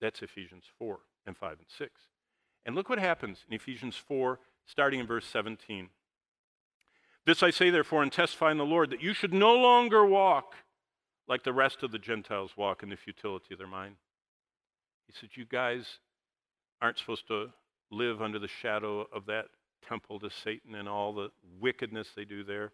That's 0.00 0.22
Ephesians 0.22 0.64
4 0.78 0.98
and 1.26 1.36
5 1.36 1.50
and 1.50 1.68
6. 1.68 1.90
And 2.64 2.74
look 2.74 2.88
what 2.88 2.98
happens 2.98 3.44
in 3.48 3.54
Ephesians 3.54 3.96
4, 3.96 4.38
starting 4.66 5.00
in 5.00 5.06
verse 5.06 5.26
17. 5.26 5.90
This 7.26 7.42
I 7.42 7.50
say, 7.50 7.70
therefore, 7.70 8.02
and 8.02 8.10
testify 8.10 8.50
in 8.50 8.58
the 8.58 8.64
Lord, 8.64 8.90
that 8.90 9.02
you 9.02 9.12
should 9.12 9.34
no 9.34 9.54
longer 9.54 10.04
walk 10.04 10.54
like 11.28 11.44
the 11.44 11.52
rest 11.52 11.82
of 11.82 11.92
the 11.92 11.98
Gentiles 11.98 12.56
walk 12.56 12.82
in 12.82 12.88
the 12.88 12.96
futility 12.96 13.54
of 13.54 13.58
their 13.58 13.66
mind. 13.66 13.96
He 15.06 15.12
said, 15.18 15.30
You 15.34 15.44
guys 15.44 15.98
aren't 16.80 16.98
supposed 16.98 17.28
to 17.28 17.50
live 17.90 18.22
under 18.22 18.38
the 18.38 18.48
shadow 18.48 19.06
of 19.12 19.26
that 19.26 19.46
temple 19.86 20.18
to 20.20 20.30
Satan 20.30 20.74
and 20.74 20.88
all 20.88 21.12
the 21.12 21.30
wickedness 21.60 22.08
they 22.14 22.24
do 22.24 22.42
there. 22.44 22.72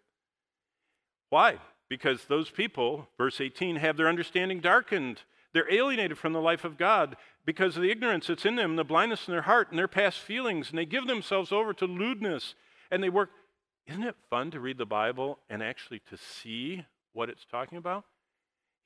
Why? 1.30 1.58
Because 1.88 2.24
those 2.24 2.50
people, 2.50 3.08
verse 3.18 3.40
18, 3.40 3.76
have 3.76 3.96
their 3.96 4.08
understanding 4.08 4.60
darkened. 4.60 5.22
They're 5.52 5.72
alienated 5.72 6.18
from 6.18 6.32
the 6.32 6.40
life 6.40 6.64
of 6.64 6.78
God 6.78 7.16
because 7.44 7.76
of 7.76 7.82
the 7.82 7.90
ignorance 7.90 8.26
that's 8.26 8.46
in 8.46 8.56
them, 8.56 8.76
the 8.76 8.84
blindness 8.84 9.26
in 9.26 9.32
their 9.32 9.42
heart, 9.42 9.70
and 9.70 9.78
their 9.78 9.88
past 9.88 10.18
feelings, 10.18 10.70
and 10.70 10.78
they 10.78 10.84
give 10.84 11.06
themselves 11.06 11.50
over 11.50 11.72
to 11.74 11.86
lewdness, 11.86 12.54
and 12.90 13.02
they 13.02 13.08
work. 13.08 13.30
Isn't 13.86 14.02
it 14.02 14.16
fun 14.28 14.50
to 14.50 14.60
read 14.60 14.76
the 14.76 14.84
Bible 14.84 15.38
and 15.48 15.62
actually 15.62 16.00
to 16.10 16.18
see 16.18 16.84
what 17.14 17.30
it's 17.30 17.46
talking 17.50 17.78
about? 17.78 18.04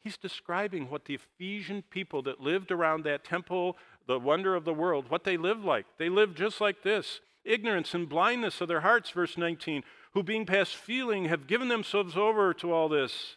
He's 0.05 0.17
describing 0.17 0.91
what 0.91 1.05
the 1.05 1.15
Ephesian 1.15 1.83
people 1.89 2.23
that 2.23 2.41
lived 2.41 2.73
around 2.73 3.05
that 3.05 3.25
temple, 3.25 3.77
the 4.07 4.19
wonder 4.19 4.57
of 4.57 4.65
the 4.65 4.75
world, 4.75 5.07
what 5.09 5.25
they 5.25 5.37
lived 5.37 5.65
like. 5.65 5.87
They 5.99 6.09
lived 6.09 6.37
just 6.37 6.61
like 6.61 6.83
this 6.83 7.21
ignorance 7.45 7.95
and 7.95 8.09
blindness 8.09 8.61
of 8.61 8.69
their 8.69 8.81
hearts, 8.81 9.11
verse 9.11 9.37
19, 9.37 9.83
who 10.15 10.23
being 10.23 10.47
past 10.47 10.77
feeling 10.77 11.27
have 11.27 11.47
given 11.47 11.69
themselves 11.69 12.17
over 12.17 12.53
to 12.55 12.73
all 12.73 12.89
this. 12.89 13.37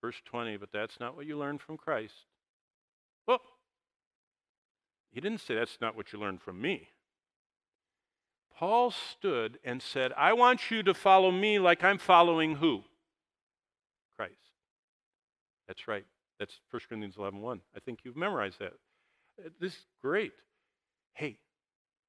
Verse 0.00 0.20
20, 0.24 0.56
but 0.56 0.72
that's 0.72 0.98
not 0.98 1.16
what 1.16 1.26
you 1.26 1.38
learned 1.38 1.60
from 1.60 1.76
Christ. 1.76 2.14
Well, 3.26 3.40
he 5.10 5.20
didn't 5.20 5.40
say 5.40 5.54
that's 5.54 5.78
not 5.80 5.96
what 5.96 6.12
you 6.12 6.18
learned 6.18 6.42
from 6.42 6.60
me. 6.60 6.88
Paul 8.56 8.90
stood 8.90 9.58
and 9.64 9.80
said, 9.80 10.12
I 10.16 10.32
want 10.32 10.70
you 10.70 10.82
to 10.82 10.94
follow 10.94 11.30
me 11.30 11.58
like 11.58 11.84
I'm 11.84 11.98
following 11.98 12.56
who? 12.56 12.82
Christ. 14.16 14.34
That's 15.66 15.88
right. 15.88 16.04
That's 16.38 16.60
1 16.70 16.82
Corinthians 16.88 17.16
11 17.18 17.40
1. 17.40 17.60
I 17.76 17.80
think 17.80 18.00
you've 18.04 18.16
memorized 18.16 18.58
that. 18.58 18.72
Uh, 19.38 19.48
this 19.60 19.72
is 19.74 19.86
great. 20.00 20.32
Hey, 21.14 21.38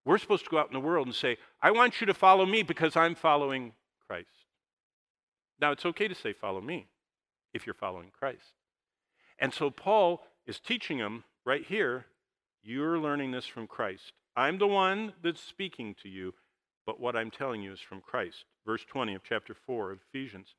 we're 0.05 0.17
supposed 0.17 0.45
to 0.45 0.49
go 0.49 0.57
out 0.57 0.67
in 0.67 0.73
the 0.73 0.79
world 0.79 1.07
and 1.07 1.15
say, 1.15 1.37
I 1.61 1.71
want 1.71 2.01
you 2.01 2.07
to 2.07 2.13
follow 2.13 2.45
me 2.45 2.63
because 2.63 2.95
I'm 2.95 3.15
following 3.15 3.73
Christ. 4.07 4.27
Now, 5.59 5.71
it's 5.71 5.85
okay 5.85 6.07
to 6.07 6.15
say, 6.15 6.33
follow 6.33 6.61
me 6.61 6.87
if 7.53 7.65
you're 7.65 7.73
following 7.73 8.11
Christ. 8.17 8.53
And 9.39 9.53
so 9.53 9.69
Paul 9.69 10.23
is 10.45 10.59
teaching 10.59 10.97
them 10.97 11.23
right 11.45 11.65
here 11.65 12.05
you're 12.63 12.97
learning 12.97 13.31
this 13.31 13.45
from 13.45 13.67
Christ. 13.67 14.13
I'm 14.37 14.57
the 14.57 14.67
one 14.67 15.13
that's 15.21 15.41
speaking 15.41 15.95
to 16.01 16.07
you, 16.07 16.33
but 16.85 16.99
what 16.99 17.15
I'm 17.15 17.29
telling 17.29 17.61
you 17.61 17.73
is 17.73 17.81
from 17.81 17.99
Christ. 17.99 18.45
Verse 18.65 18.85
20 18.85 19.13
of 19.15 19.23
chapter 19.23 19.53
4 19.53 19.91
of 19.91 19.99
Ephesians. 20.07 20.55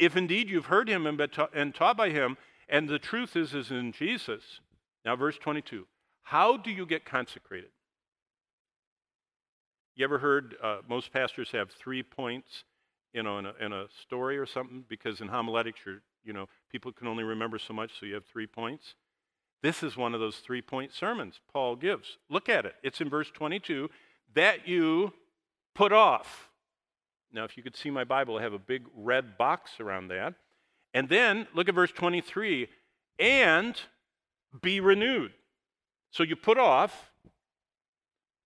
If 0.00 0.16
indeed 0.16 0.48
you've 0.48 0.66
heard 0.66 0.88
him 0.88 1.06
and 1.06 1.20
taught, 1.30 1.50
and 1.54 1.74
taught 1.74 1.96
by 1.96 2.08
him, 2.08 2.38
and 2.70 2.88
the 2.88 2.98
truth 2.98 3.36
is, 3.36 3.54
is 3.54 3.70
in 3.70 3.92
Jesus. 3.92 4.60
Now, 5.04 5.14
verse 5.14 5.36
22. 5.36 5.86
How 6.22 6.56
do 6.56 6.70
you 6.70 6.86
get 6.86 7.04
consecrated? 7.04 7.68
You 9.94 10.04
ever 10.04 10.18
heard 10.18 10.54
uh, 10.62 10.78
most 10.88 11.12
pastors 11.12 11.50
have 11.50 11.70
three 11.70 12.02
points, 12.02 12.64
you 13.12 13.22
know, 13.22 13.38
in 13.38 13.46
a, 13.46 13.52
in 13.60 13.72
a 13.74 13.88
story 14.02 14.38
or 14.38 14.46
something? 14.46 14.84
Because 14.88 15.20
in 15.20 15.28
homiletics, 15.28 15.80
you're, 15.84 16.00
you 16.24 16.32
know, 16.32 16.48
people 16.72 16.92
can 16.92 17.06
only 17.06 17.24
remember 17.24 17.58
so 17.58 17.74
much, 17.74 17.90
so 18.00 18.06
you 18.06 18.14
have 18.14 18.24
three 18.24 18.46
points. 18.46 18.94
This 19.62 19.82
is 19.82 19.98
one 19.98 20.14
of 20.14 20.20
those 20.20 20.36
three 20.36 20.62
point 20.62 20.94
sermons 20.94 21.40
Paul 21.52 21.76
gives. 21.76 22.16
Look 22.30 22.48
at 22.48 22.64
it. 22.64 22.74
It's 22.82 23.02
in 23.02 23.10
verse 23.10 23.30
22 23.30 23.90
that 24.34 24.66
you 24.66 25.12
put 25.74 25.92
off. 25.92 26.49
Now, 27.32 27.44
if 27.44 27.56
you 27.56 27.62
could 27.62 27.76
see 27.76 27.90
my 27.90 28.04
Bible, 28.04 28.38
I 28.38 28.42
have 28.42 28.52
a 28.52 28.58
big 28.58 28.84
red 28.94 29.38
box 29.38 29.72
around 29.80 30.08
that. 30.08 30.34
And 30.94 31.08
then 31.08 31.46
look 31.54 31.68
at 31.68 31.74
verse 31.74 31.92
23 31.92 32.68
and 33.18 33.80
be 34.60 34.80
renewed. 34.80 35.32
So 36.10 36.22
you 36.22 36.34
put 36.34 36.58
off. 36.58 37.10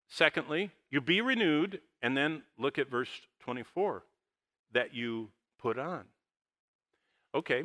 Secondly, 0.09 0.71
you 0.91 1.01
be 1.01 1.21
renewed. 1.21 1.81
And 2.03 2.17
then 2.17 2.43
look 2.59 2.79
at 2.79 2.91
verse 2.91 3.09
24 3.41 4.03
that 4.73 4.95
you 4.95 5.31
put 5.59 5.79
on. 5.79 6.05
Okay, 7.35 7.63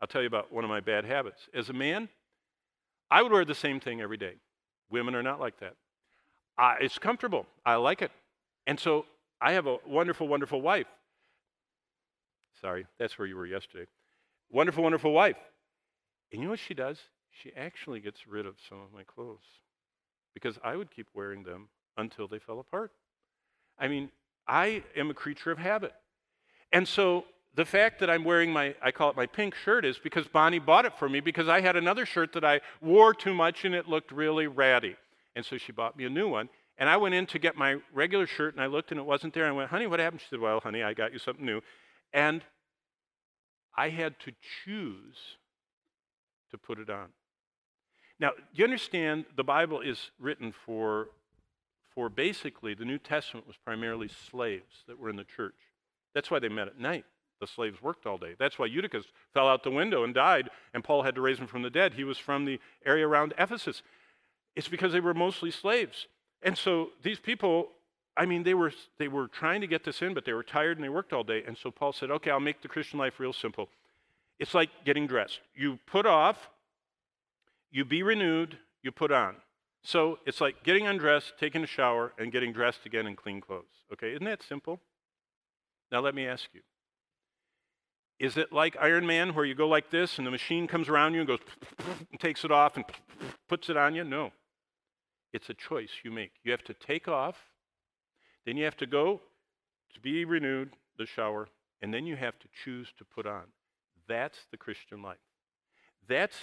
I'll 0.00 0.08
tell 0.08 0.22
you 0.22 0.26
about 0.26 0.52
one 0.52 0.64
of 0.64 0.70
my 0.70 0.80
bad 0.80 1.04
habits. 1.04 1.48
As 1.54 1.68
a 1.68 1.74
man, 1.74 2.08
I 3.10 3.22
would 3.22 3.30
wear 3.30 3.44
the 3.44 3.54
same 3.54 3.78
thing 3.78 4.00
every 4.00 4.16
day. 4.16 4.34
Women 4.90 5.14
are 5.14 5.22
not 5.22 5.38
like 5.38 5.60
that. 5.60 5.74
Uh, 6.56 6.76
it's 6.80 6.98
comfortable. 6.98 7.46
I 7.66 7.76
like 7.76 8.00
it. 8.00 8.10
And 8.66 8.80
so 8.80 9.06
I 9.44 9.52
have 9.52 9.66
a 9.66 9.76
wonderful, 9.86 10.26
wonderful 10.26 10.62
wife. 10.62 10.86
Sorry, 12.62 12.86
that's 12.98 13.18
where 13.18 13.28
you 13.28 13.36
were 13.36 13.44
yesterday. 13.44 13.84
Wonderful, 14.50 14.82
wonderful 14.82 15.12
wife. 15.12 15.36
And 16.32 16.40
you 16.40 16.46
know 16.46 16.52
what 16.52 16.60
she 16.60 16.72
does? 16.72 16.96
She 17.30 17.52
actually 17.54 18.00
gets 18.00 18.26
rid 18.26 18.46
of 18.46 18.54
some 18.66 18.80
of 18.80 18.90
my 18.90 19.02
clothes 19.02 19.44
because 20.32 20.58
I 20.64 20.76
would 20.76 20.90
keep 20.90 21.08
wearing 21.12 21.42
them 21.42 21.68
until 21.98 22.26
they 22.26 22.38
fell 22.38 22.58
apart. 22.58 22.92
I 23.78 23.86
mean, 23.86 24.10
I 24.48 24.82
am 24.96 25.10
a 25.10 25.14
creature 25.14 25.50
of 25.50 25.58
habit. 25.58 25.92
And 26.72 26.88
so 26.88 27.26
the 27.54 27.66
fact 27.66 28.00
that 28.00 28.08
I'm 28.08 28.24
wearing 28.24 28.50
my, 28.50 28.74
I 28.80 28.92
call 28.92 29.10
it 29.10 29.16
my 29.16 29.26
pink 29.26 29.54
shirt, 29.56 29.84
is 29.84 29.98
because 29.98 30.26
Bonnie 30.26 30.58
bought 30.58 30.86
it 30.86 30.98
for 30.98 31.06
me 31.06 31.20
because 31.20 31.48
I 31.48 31.60
had 31.60 31.76
another 31.76 32.06
shirt 32.06 32.32
that 32.32 32.46
I 32.46 32.62
wore 32.80 33.12
too 33.12 33.34
much 33.34 33.66
and 33.66 33.74
it 33.74 33.90
looked 33.90 34.10
really 34.10 34.46
ratty. 34.46 34.96
And 35.36 35.44
so 35.44 35.58
she 35.58 35.70
bought 35.70 35.98
me 35.98 36.06
a 36.06 36.10
new 36.10 36.28
one. 36.30 36.48
And 36.76 36.88
I 36.88 36.96
went 36.96 37.14
in 37.14 37.26
to 37.26 37.38
get 37.38 37.56
my 37.56 37.76
regular 37.92 38.26
shirt 38.26 38.54
and 38.54 38.62
I 38.62 38.66
looked 38.66 38.90
and 38.90 38.98
it 38.98 39.06
wasn't 39.06 39.34
there. 39.34 39.46
I 39.46 39.52
went, 39.52 39.70
honey, 39.70 39.86
what 39.86 40.00
happened? 40.00 40.20
She 40.20 40.26
said, 40.28 40.40
well, 40.40 40.60
honey, 40.60 40.82
I 40.82 40.92
got 40.92 41.12
you 41.12 41.18
something 41.18 41.44
new. 41.44 41.60
And 42.12 42.42
I 43.76 43.90
had 43.90 44.18
to 44.20 44.32
choose 44.64 45.16
to 46.50 46.58
put 46.58 46.78
it 46.78 46.90
on. 46.90 47.08
Now, 48.20 48.30
you 48.52 48.64
understand 48.64 49.24
the 49.36 49.44
Bible 49.44 49.80
is 49.80 50.10
written 50.20 50.52
for, 50.64 51.08
for 51.94 52.08
basically, 52.08 52.74
the 52.74 52.84
New 52.84 52.98
Testament 52.98 53.46
was 53.46 53.56
primarily 53.56 54.08
slaves 54.30 54.84
that 54.86 54.98
were 54.98 55.10
in 55.10 55.16
the 55.16 55.24
church. 55.24 55.54
That's 56.14 56.30
why 56.30 56.38
they 56.38 56.48
met 56.48 56.68
at 56.68 56.78
night. 56.78 57.04
The 57.40 57.46
slaves 57.48 57.82
worked 57.82 58.06
all 58.06 58.16
day. 58.16 58.34
That's 58.38 58.58
why 58.58 58.66
Eutychus 58.66 59.06
fell 59.34 59.48
out 59.48 59.64
the 59.64 59.70
window 59.70 60.04
and 60.04 60.14
died, 60.14 60.48
and 60.72 60.84
Paul 60.84 61.02
had 61.02 61.16
to 61.16 61.20
raise 61.20 61.38
him 61.38 61.48
from 61.48 61.62
the 61.62 61.70
dead. 61.70 61.94
He 61.94 62.04
was 62.04 62.16
from 62.16 62.44
the 62.44 62.60
area 62.86 63.06
around 63.06 63.34
Ephesus. 63.36 63.82
It's 64.54 64.68
because 64.68 64.92
they 64.92 65.00
were 65.00 65.14
mostly 65.14 65.50
slaves. 65.50 66.06
And 66.44 66.56
so 66.56 66.90
these 67.02 67.18
people, 67.18 67.70
I 68.16 68.26
mean, 68.26 68.44
they 68.44 68.54
were, 68.54 68.72
they 68.98 69.08
were 69.08 69.26
trying 69.26 69.62
to 69.62 69.66
get 69.66 69.82
this 69.82 70.02
in, 70.02 70.14
but 70.14 70.24
they 70.24 70.34
were 70.34 70.44
tired 70.44 70.76
and 70.76 70.84
they 70.84 70.90
worked 70.90 71.12
all 71.12 71.24
day. 71.24 71.42
And 71.44 71.56
so 71.56 71.70
Paul 71.70 71.92
said, 71.92 72.10
okay, 72.10 72.30
I'll 72.30 72.38
make 72.38 72.62
the 72.62 72.68
Christian 72.68 72.98
life 72.98 73.18
real 73.18 73.32
simple. 73.32 73.68
It's 74.38 74.54
like 74.54 74.70
getting 74.84 75.06
dressed. 75.06 75.40
You 75.54 75.78
put 75.86 76.06
off, 76.06 76.50
you 77.72 77.84
be 77.84 78.02
renewed, 78.02 78.58
you 78.82 78.92
put 78.92 79.10
on. 79.10 79.36
So 79.82 80.18
it's 80.26 80.40
like 80.40 80.62
getting 80.62 80.86
undressed, 80.86 81.34
taking 81.40 81.64
a 81.64 81.66
shower, 81.66 82.12
and 82.18 82.30
getting 82.30 82.52
dressed 82.52 82.86
again 82.86 83.06
in 83.06 83.16
clean 83.16 83.40
clothes. 83.40 83.64
Okay, 83.92 84.12
isn't 84.12 84.24
that 84.24 84.42
simple? 84.42 84.80
Now 85.90 86.00
let 86.00 86.14
me 86.14 86.26
ask 86.26 86.48
you 86.52 86.60
is 88.18 88.36
it 88.36 88.52
like 88.52 88.76
Iron 88.80 89.06
Man 89.06 89.34
where 89.34 89.44
you 89.44 89.54
go 89.54 89.68
like 89.68 89.90
this 89.90 90.18
and 90.18 90.26
the 90.26 90.30
machine 90.30 90.66
comes 90.66 90.88
around 90.88 91.14
you 91.14 91.20
and 91.20 91.28
goes 91.28 91.40
and 92.10 92.20
takes 92.20 92.44
it 92.44 92.50
off 92.50 92.76
and 92.76 92.84
puts 93.48 93.68
it 93.68 93.76
on 93.76 93.94
you? 93.94 94.04
No. 94.04 94.32
It's 95.34 95.50
a 95.50 95.54
choice 95.54 95.90
you 96.04 96.12
make. 96.12 96.30
You 96.44 96.52
have 96.52 96.62
to 96.62 96.74
take 96.74 97.08
off, 97.08 97.36
then 98.46 98.56
you 98.56 98.64
have 98.64 98.76
to 98.76 98.86
go 98.86 99.20
to 99.92 100.00
be 100.00 100.24
renewed, 100.24 100.70
the 100.96 101.06
shower, 101.06 101.48
and 101.82 101.92
then 101.92 102.06
you 102.06 102.14
have 102.14 102.38
to 102.38 102.48
choose 102.64 102.92
to 102.98 103.04
put 103.04 103.26
on. 103.26 103.42
That's 104.06 104.38
the 104.52 104.56
Christian 104.56 105.02
life. 105.02 105.18
That's 106.08 106.36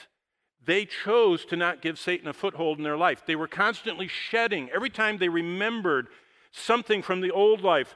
they 0.64 0.86
chose 0.86 1.46
to 1.46 1.56
not 1.56 1.82
give 1.82 1.98
Satan 1.98 2.28
a 2.28 2.34
foothold 2.34 2.80
in 2.80 2.84
their 2.84 2.98
life. 2.98 3.24
They 3.26 3.36
were 3.36 3.48
constantly 3.48 4.10
shedding. 4.10 4.70
Every 4.70 4.90
time 4.90 5.18
they 5.18 5.30
remembered 5.30 6.10
something 6.52 7.02
from 7.02 7.22
the 7.22 7.32
old 7.32 7.62
life, 7.62 7.96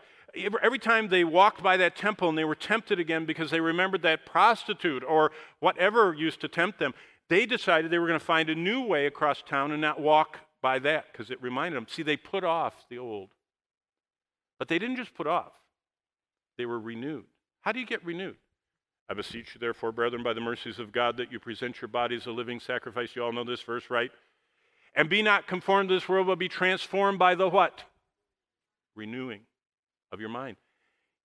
every 0.64 0.80
time 0.80 1.10
they 1.10 1.26
walked 1.26 1.62
by 1.62 1.76
that 1.78 1.98
temple 1.98 2.30
and 2.30 2.38
they 2.38 2.46
were 2.46 2.56
tempted 2.56 3.02
again 3.02 3.26
because 3.26 3.52
they 3.52 3.60
remembered 3.60 4.02
that 4.04 4.26
prostitute 4.26 5.04
or 5.04 5.32
whatever 5.60 6.14
used 6.14 6.40
to 6.42 6.48
tempt 6.48 6.80
them, 6.80 6.94
they 7.28 7.46
decided 7.46 7.92
they 7.92 8.00
were 8.00 8.08
going 8.08 8.20
to 8.20 8.26
find 8.26 8.50
a 8.50 8.56
new 8.56 8.82
way 8.82 9.06
across 9.06 9.44
town 9.44 9.72
and 9.72 9.82
not 9.82 10.00
walk 10.00 10.40
by 10.66 10.80
that 10.80 11.12
because 11.12 11.30
it 11.30 11.40
reminded 11.44 11.78
them. 11.78 11.86
See, 11.88 12.02
they 12.02 12.18
put 12.18 12.44
off 12.44 12.74
the 12.90 12.98
old. 12.98 13.30
But 14.58 14.68
they 14.68 14.80
didn't 14.80 14.96
just 14.96 15.14
put 15.14 15.28
off, 15.28 15.52
they 16.58 16.66
were 16.66 16.80
renewed. 16.80 17.26
How 17.62 17.72
do 17.72 17.80
you 17.80 17.86
get 17.86 18.04
renewed? 18.04 18.38
I 19.08 19.14
beseech 19.14 19.54
you, 19.54 19.60
therefore, 19.60 19.92
brethren, 19.92 20.24
by 20.24 20.34
the 20.34 20.42
mercies 20.42 20.80
of 20.80 20.92
God, 20.92 21.18
that 21.18 21.32
you 21.32 21.40
present 21.40 21.80
your 21.80 21.88
bodies 21.88 22.26
a 22.26 22.32
living 22.32 22.60
sacrifice. 22.60 23.16
You 23.16 23.24
all 23.24 23.32
know 23.32 23.44
this 23.44 23.62
verse, 23.62 23.92
right? 23.92 24.10
And 24.96 25.08
be 25.08 25.22
not 25.22 25.46
conformed 25.46 25.90
to 25.90 25.96
this 25.96 26.10
world, 26.10 26.26
but 26.26 26.40
be 26.40 26.50
transformed 26.50 27.20
by 27.20 27.36
the 27.36 27.48
what? 27.48 27.84
Renewing 28.96 29.42
of 30.12 30.20
your 30.20 30.30
mind. 30.30 30.58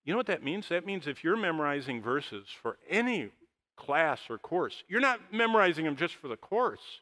You 0.05 0.13
know 0.13 0.17
what 0.17 0.27
that 0.27 0.43
means? 0.43 0.69
That 0.69 0.85
means 0.85 1.07
if 1.07 1.23
you're 1.23 1.35
memorizing 1.35 1.99
verses 1.99 2.45
for 2.61 2.77
any 2.87 3.31
class 3.75 4.19
or 4.29 4.37
course, 4.37 4.83
you're 4.87 5.01
not 5.01 5.33
memorizing 5.33 5.85
them 5.85 5.95
just 5.95 6.13
for 6.13 6.27
the 6.27 6.37
course. 6.37 7.01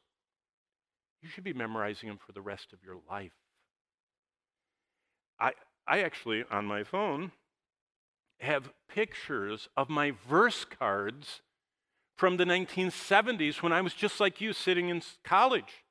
You 1.21 1.29
should 1.29 1.43
be 1.43 1.53
memorizing 1.53 2.09
them 2.09 2.19
for 2.25 2.31
the 2.31 2.41
rest 2.41 2.73
of 2.73 2.79
your 2.83 2.97
life. 3.09 3.33
I, 5.39 5.53
I 5.87 6.01
actually, 6.01 6.43
on 6.49 6.65
my 6.65 6.83
phone, 6.83 7.31
have 8.39 8.71
pictures 8.87 9.67
of 9.75 9.89
my 9.89 10.13
verse 10.27 10.65
cards 10.65 11.41
from 12.17 12.37
the 12.37 12.45
1970s 12.45 13.61
when 13.61 13.71
I 13.71 13.81
was 13.81 13.93
just 13.93 14.19
like 14.19 14.41
you 14.41 14.53
sitting 14.53 14.89
in 14.89 15.01
college. 15.23 15.85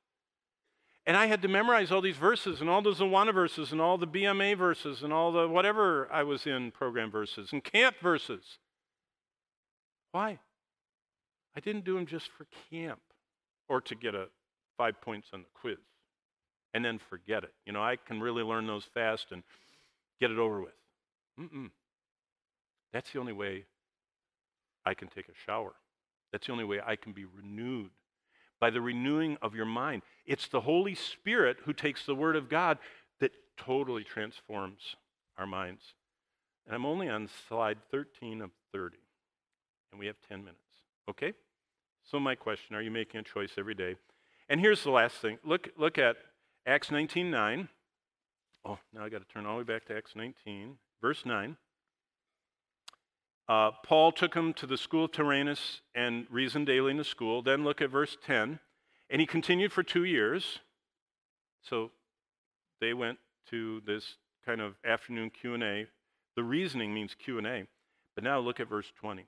And 1.05 1.17
I 1.17 1.25
had 1.25 1.41
to 1.41 1.47
memorize 1.47 1.91
all 1.91 2.01
these 2.01 2.17
verses 2.17 2.61
and 2.61 2.69
all 2.69 2.81
those 2.81 2.99
Awana 2.99 3.33
verses 3.33 3.71
and 3.71 3.81
all 3.81 3.97
the 3.97 4.07
BMA 4.07 4.57
verses 4.57 5.01
and 5.01 5.11
all 5.11 5.31
the 5.31 5.47
whatever 5.47 6.07
I 6.11 6.23
was 6.23 6.45
in 6.45 6.71
program 6.71 7.09
verses 7.09 7.49
and 7.51 7.63
camp 7.63 7.95
verses. 8.01 8.59
Why? 10.11 10.39
I 11.55 11.59
didn't 11.59 11.85
do 11.85 11.95
them 11.95 12.05
just 12.05 12.29
for 12.29 12.45
camp 12.69 12.99
or 13.67 13.81
to 13.81 13.95
get 13.95 14.13
a 14.13 14.27
five 14.79 15.01
points 15.01 15.27
on 15.33 15.41
the 15.41 15.47
quiz 15.53 15.77
and 16.73 16.83
then 16.85 16.99
forget 17.09 17.43
it. 17.43 17.53
You 17.65 17.73
know, 17.73 17.83
I 17.83 17.97
can 17.97 18.21
really 18.21 18.43
learn 18.43 18.65
those 18.65 18.85
fast 18.85 19.27
and 19.31 19.43
get 20.21 20.31
it 20.31 20.39
over 20.39 20.61
with. 20.61 20.73
Mm-mm. 21.39 21.69
That's 22.93 23.11
the 23.11 23.19
only 23.19 23.33
way 23.33 23.65
I 24.85 24.93
can 24.93 25.09
take 25.09 25.27
a 25.27 25.33
shower. 25.45 25.73
That's 26.31 26.47
the 26.47 26.53
only 26.53 26.63
way 26.63 26.79
I 26.83 26.95
can 26.95 27.11
be 27.11 27.25
renewed 27.25 27.91
by 28.61 28.69
the 28.69 28.79
renewing 28.79 29.37
of 29.41 29.53
your 29.53 29.65
mind. 29.65 30.01
It's 30.25 30.47
the 30.47 30.61
Holy 30.61 30.95
Spirit 30.95 31.57
who 31.65 31.73
takes 31.73 32.05
the 32.05 32.15
Word 32.15 32.37
of 32.37 32.49
God 32.49 32.77
that 33.19 33.31
totally 33.57 34.05
transforms 34.05 34.95
our 35.37 35.45
minds. 35.45 35.81
And 36.65 36.73
I'm 36.73 36.85
only 36.85 37.09
on 37.09 37.29
slide 37.47 37.79
13 37.91 38.41
of 38.41 38.51
30, 38.71 38.97
and 39.91 39.99
we 39.99 40.07
have 40.07 40.17
10 40.29 40.39
minutes. 40.39 40.59
Okay? 41.09 41.33
So, 42.09 42.19
my 42.19 42.35
question 42.35 42.75
are 42.75 42.81
you 42.81 42.91
making 42.91 43.19
a 43.19 43.23
choice 43.23 43.51
every 43.57 43.75
day? 43.75 43.95
And 44.49 44.59
here's 44.59 44.83
the 44.83 44.91
last 44.91 45.17
thing 45.17 45.37
look, 45.43 45.69
look 45.77 45.97
at 45.97 46.17
Acts 46.65 46.89
19.9. 46.89 47.29
9. 47.29 47.69
Oh, 48.65 48.79
now 48.93 49.05
I 49.05 49.09
got 49.09 49.19
to 49.19 49.33
turn 49.33 49.45
all 49.45 49.53
the 49.53 49.59
way 49.59 49.63
back 49.63 49.85
to 49.85 49.95
Acts 49.95 50.15
19, 50.15 50.77
verse 51.01 51.25
9. 51.25 51.55
Uh, 53.47 53.71
Paul 53.83 54.11
took 54.11 54.35
him 54.35 54.53
to 54.53 54.67
the 54.67 54.77
school 54.77 55.05
of 55.05 55.11
Tyrannus 55.11 55.81
and 55.95 56.27
reasoned 56.29 56.67
daily 56.67 56.91
in 56.91 56.97
the 56.97 57.03
school. 57.03 57.41
Then 57.41 57.63
look 57.63 57.81
at 57.81 57.89
verse 57.89 58.17
10. 58.25 58.59
And 59.09 59.19
he 59.19 59.25
continued 59.25 59.71
for 59.73 59.81
two 59.81 60.03
years. 60.03 60.59
So 61.63 61.91
they 62.79 62.93
went 62.93 63.17
to 63.49 63.81
this 63.85 64.17
kind 64.45 64.61
of 64.61 64.75
afternoon 64.85 65.31
Q&A. 65.31 65.87
The 66.35 66.43
reasoning 66.43 66.93
means 66.93 67.15
Q&A. 67.15 67.65
But 68.13 68.23
now 68.23 68.39
look 68.39 68.59
at 68.59 68.69
verse 68.69 68.91
20. 68.99 69.25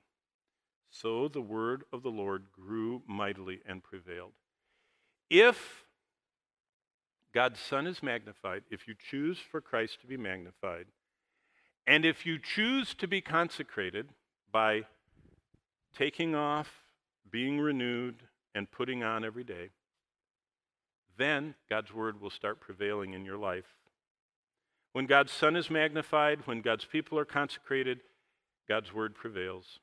So 0.90 1.26
the 1.26 1.40
word 1.40 1.82
of 1.92 2.02
the 2.02 2.10
Lord 2.10 2.44
grew 2.52 3.02
mightily 3.08 3.60
and 3.66 3.82
prevailed. 3.82 4.34
If 5.34 5.86
God's 7.32 7.58
Son 7.58 7.86
is 7.86 8.02
magnified, 8.02 8.64
if 8.70 8.86
you 8.86 8.94
choose 8.94 9.38
for 9.38 9.62
Christ 9.62 10.02
to 10.02 10.06
be 10.06 10.18
magnified, 10.18 10.84
and 11.86 12.04
if 12.04 12.26
you 12.26 12.38
choose 12.38 12.92
to 12.96 13.08
be 13.08 13.22
consecrated 13.22 14.10
by 14.52 14.82
taking 15.96 16.34
off, 16.34 16.84
being 17.30 17.58
renewed, 17.58 18.16
and 18.54 18.70
putting 18.70 19.02
on 19.02 19.24
every 19.24 19.42
day, 19.42 19.70
then 21.16 21.54
God's 21.70 21.94
word 21.94 22.20
will 22.20 22.28
start 22.28 22.60
prevailing 22.60 23.14
in 23.14 23.24
your 23.24 23.38
life. 23.38 23.78
When 24.92 25.06
God's 25.06 25.32
Son 25.32 25.56
is 25.56 25.70
magnified, 25.70 26.40
when 26.46 26.60
God's 26.60 26.84
people 26.84 27.18
are 27.18 27.24
consecrated, 27.24 28.00
God's 28.68 28.92
word 28.92 29.14
prevails. 29.14 29.78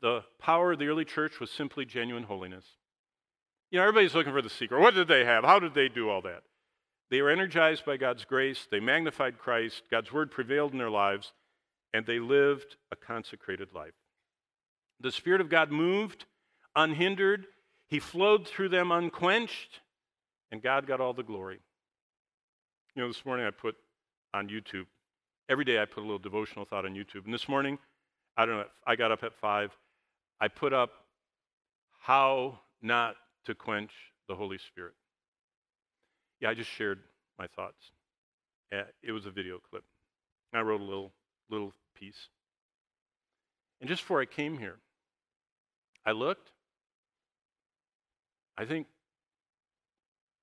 The 0.00 0.24
power 0.40 0.72
of 0.72 0.80
the 0.80 0.88
early 0.88 1.04
church 1.04 1.38
was 1.38 1.52
simply 1.52 1.84
genuine 1.84 2.24
holiness. 2.24 2.64
You 3.72 3.78
know, 3.78 3.84
everybody's 3.84 4.14
looking 4.14 4.34
for 4.34 4.42
the 4.42 4.50
secret. 4.50 4.78
What 4.80 4.94
did 4.94 5.08
they 5.08 5.24
have? 5.24 5.44
How 5.44 5.58
did 5.58 5.72
they 5.72 5.88
do 5.88 6.10
all 6.10 6.20
that? 6.22 6.42
They 7.10 7.22
were 7.22 7.30
energized 7.30 7.86
by 7.86 7.96
God's 7.96 8.26
grace, 8.26 8.68
they 8.70 8.80
magnified 8.80 9.38
Christ, 9.38 9.82
God's 9.90 10.12
word 10.12 10.30
prevailed 10.30 10.72
in 10.72 10.78
their 10.78 10.90
lives, 10.90 11.32
and 11.94 12.04
they 12.04 12.18
lived 12.18 12.76
a 12.90 12.96
consecrated 12.96 13.68
life. 13.74 13.94
The 15.00 15.10
Spirit 15.10 15.40
of 15.40 15.48
God 15.48 15.70
moved 15.70 16.26
unhindered, 16.76 17.46
He 17.88 17.98
flowed 17.98 18.46
through 18.46 18.68
them 18.68 18.92
unquenched, 18.92 19.80
and 20.50 20.62
God 20.62 20.86
got 20.86 21.00
all 21.00 21.14
the 21.14 21.22
glory. 21.22 21.60
You 22.94 23.02
know, 23.02 23.08
this 23.08 23.24
morning 23.24 23.46
I 23.46 23.50
put 23.50 23.76
on 24.34 24.48
YouTube, 24.48 24.86
every 25.48 25.64
day 25.64 25.80
I 25.80 25.86
put 25.86 26.00
a 26.00 26.06
little 26.06 26.18
devotional 26.18 26.66
thought 26.66 26.84
on 26.84 26.94
YouTube. 26.94 27.24
And 27.24 27.32
this 27.32 27.48
morning, 27.48 27.78
I 28.36 28.44
don't 28.44 28.58
know, 28.58 28.66
I 28.86 28.96
got 28.96 29.12
up 29.12 29.24
at 29.24 29.34
five. 29.34 29.70
I 30.40 30.48
put 30.48 30.74
up 30.74 30.90
how 32.00 32.58
not 32.82 33.16
to 33.44 33.54
quench 33.54 33.92
the 34.28 34.34
Holy 34.34 34.58
Spirit. 34.58 34.94
Yeah, 36.40 36.50
I 36.50 36.54
just 36.54 36.70
shared 36.70 37.00
my 37.38 37.46
thoughts. 37.46 37.90
Eh, 38.72 38.82
it 39.02 39.12
was 39.12 39.26
a 39.26 39.30
video 39.30 39.58
clip. 39.70 39.84
I 40.52 40.60
wrote 40.60 40.80
a 40.80 40.84
little 40.84 41.12
little 41.50 41.72
piece. 41.94 42.28
And 43.80 43.88
just 43.88 44.02
before 44.02 44.20
I 44.20 44.26
came 44.26 44.58
here, 44.58 44.78
I 46.04 46.12
looked. 46.12 46.50
I 48.56 48.64
think 48.64 48.86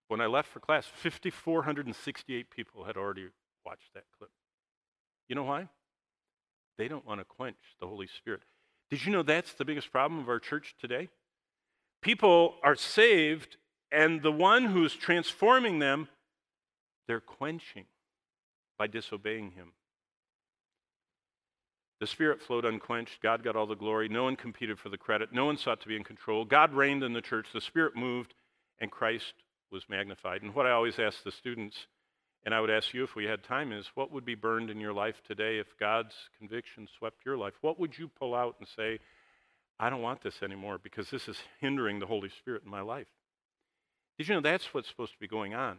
when 0.08 0.20
I 0.20 0.26
left 0.26 0.50
for 0.50 0.60
class, 0.60 0.88
5,468 0.88 2.50
people 2.50 2.84
had 2.84 2.97
already 2.97 3.28
watched 3.66 3.93
that 3.93 4.04
clip. 4.18 4.32
You 5.28 5.36
know 5.36 5.43
why? 5.43 5.70
They 6.78 6.88
don't 6.88 7.06
want 7.06 7.22
to 7.22 7.26
quench 7.26 7.58
the 7.80 7.88
Holy 7.88 8.08
Spirit. 8.08 8.41
Did 8.89 9.06
you 9.06 9.12
know 9.12 9.22
that's 9.22 9.54
the 9.54 9.66
biggest 9.66 9.91
problem 9.91 10.20
of 10.20 10.30
our 10.30 10.39
church 10.39 10.76
today? 10.82 11.10
People 12.02 12.56
are 12.64 12.76
saved 12.76 13.58
and 13.91 14.22
the 14.22 14.32
one 14.32 14.66
who's 14.66 14.95
transforming 14.95 15.80
them, 15.80 16.08
they're 17.08 17.20
quenching 17.20 17.86
by 18.78 18.88
disobeying 18.88 19.52
him. 19.52 19.74
The 22.00 22.08
Spirit 22.08 22.41
flowed 22.41 22.66
unquenched. 22.66 23.22
God 23.22 23.43
got 23.43 23.56
all 23.56 23.66
the 23.66 23.76
glory. 23.76 24.08
No 24.08 24.24
one 24.24 24.38
competed 24.38 24.80
for 24.80 24.89
the 24.89 24.97
credit. 24.97 25.34
No 25.34 25.45
one 25.45 25.58
sought 25.58 25.82
to 25.82 25.88
be 25.88 25.97
in 25.97 26.04
control. 26.04 26.45
God 26.45 26.74
reigned 26.74 27.04
in 27.04 27.14
the 27.14 27.22
church. 27.22 27.47
The 27.54 27.60
Spirit 27.60 27.95
moved, 27.95 28.36
and 28.80 28.89
Christ 28.89 29.34
was 29.70 29.89
magnified. 29.89 30.41
And 30.41 30.56
what 30.56 30.66
I 30.66 30.72
always 30.72 30.97
ask 30.97 31.24
the 31.24 31.32
students, 31.32 31.88
and 32.45 32.56
I 32.56 32.62
would 32.62 32.70
ask 32.70 32.93
you 32.93 33.04
if 33.04 33.16
we 33.16 33.26
had 33.26 33.43
time, 33.43 33.74
is 33.74 33.91
what 33.95 34.14
would 34.14 34.24
be 34.24 34.36
burned 34.36 34.70
in 34.70 34.80
your 34.80 34.93
life 34.93 35.22
today 35.28 35.60
if 35.60 35.78
God's 35.78 36.16
conviction 36.38 36.88
swept 36.97 37.26
your 37.26 37.38
life? 37.38 37.56
What 37.60 37.80
would 37.80 37.97
you 37.97 38.08
pull 38.08 38.34
out 38.34 38.56
and 38.60 38.68
say, 38.68 39.00
I 39.80 39.89
don't 39.89 40.01
want 40.01 40.21
this 40.21 40.43
anymore 40.43 40.77
because 40.82 41.09
this 41.09 41.27
is 41.27 41.38
hindering 41.59 41.99
the 41.99 42.05
Holy 42.05 42.30
Spirit 42.30 42.63
in 42.65 42.71
my 42.71 42.82
life? 42.82 43.07
Did 44.17 44.27
you 44.27 44.36
know 44.36 44.41
that's 44.41 44.73
what's 44.73 44.89
supposed 44.89 45.13
to 45.13 45.19
be 45.19 45.27
going 45.27 45.53
on? 45.53 45.77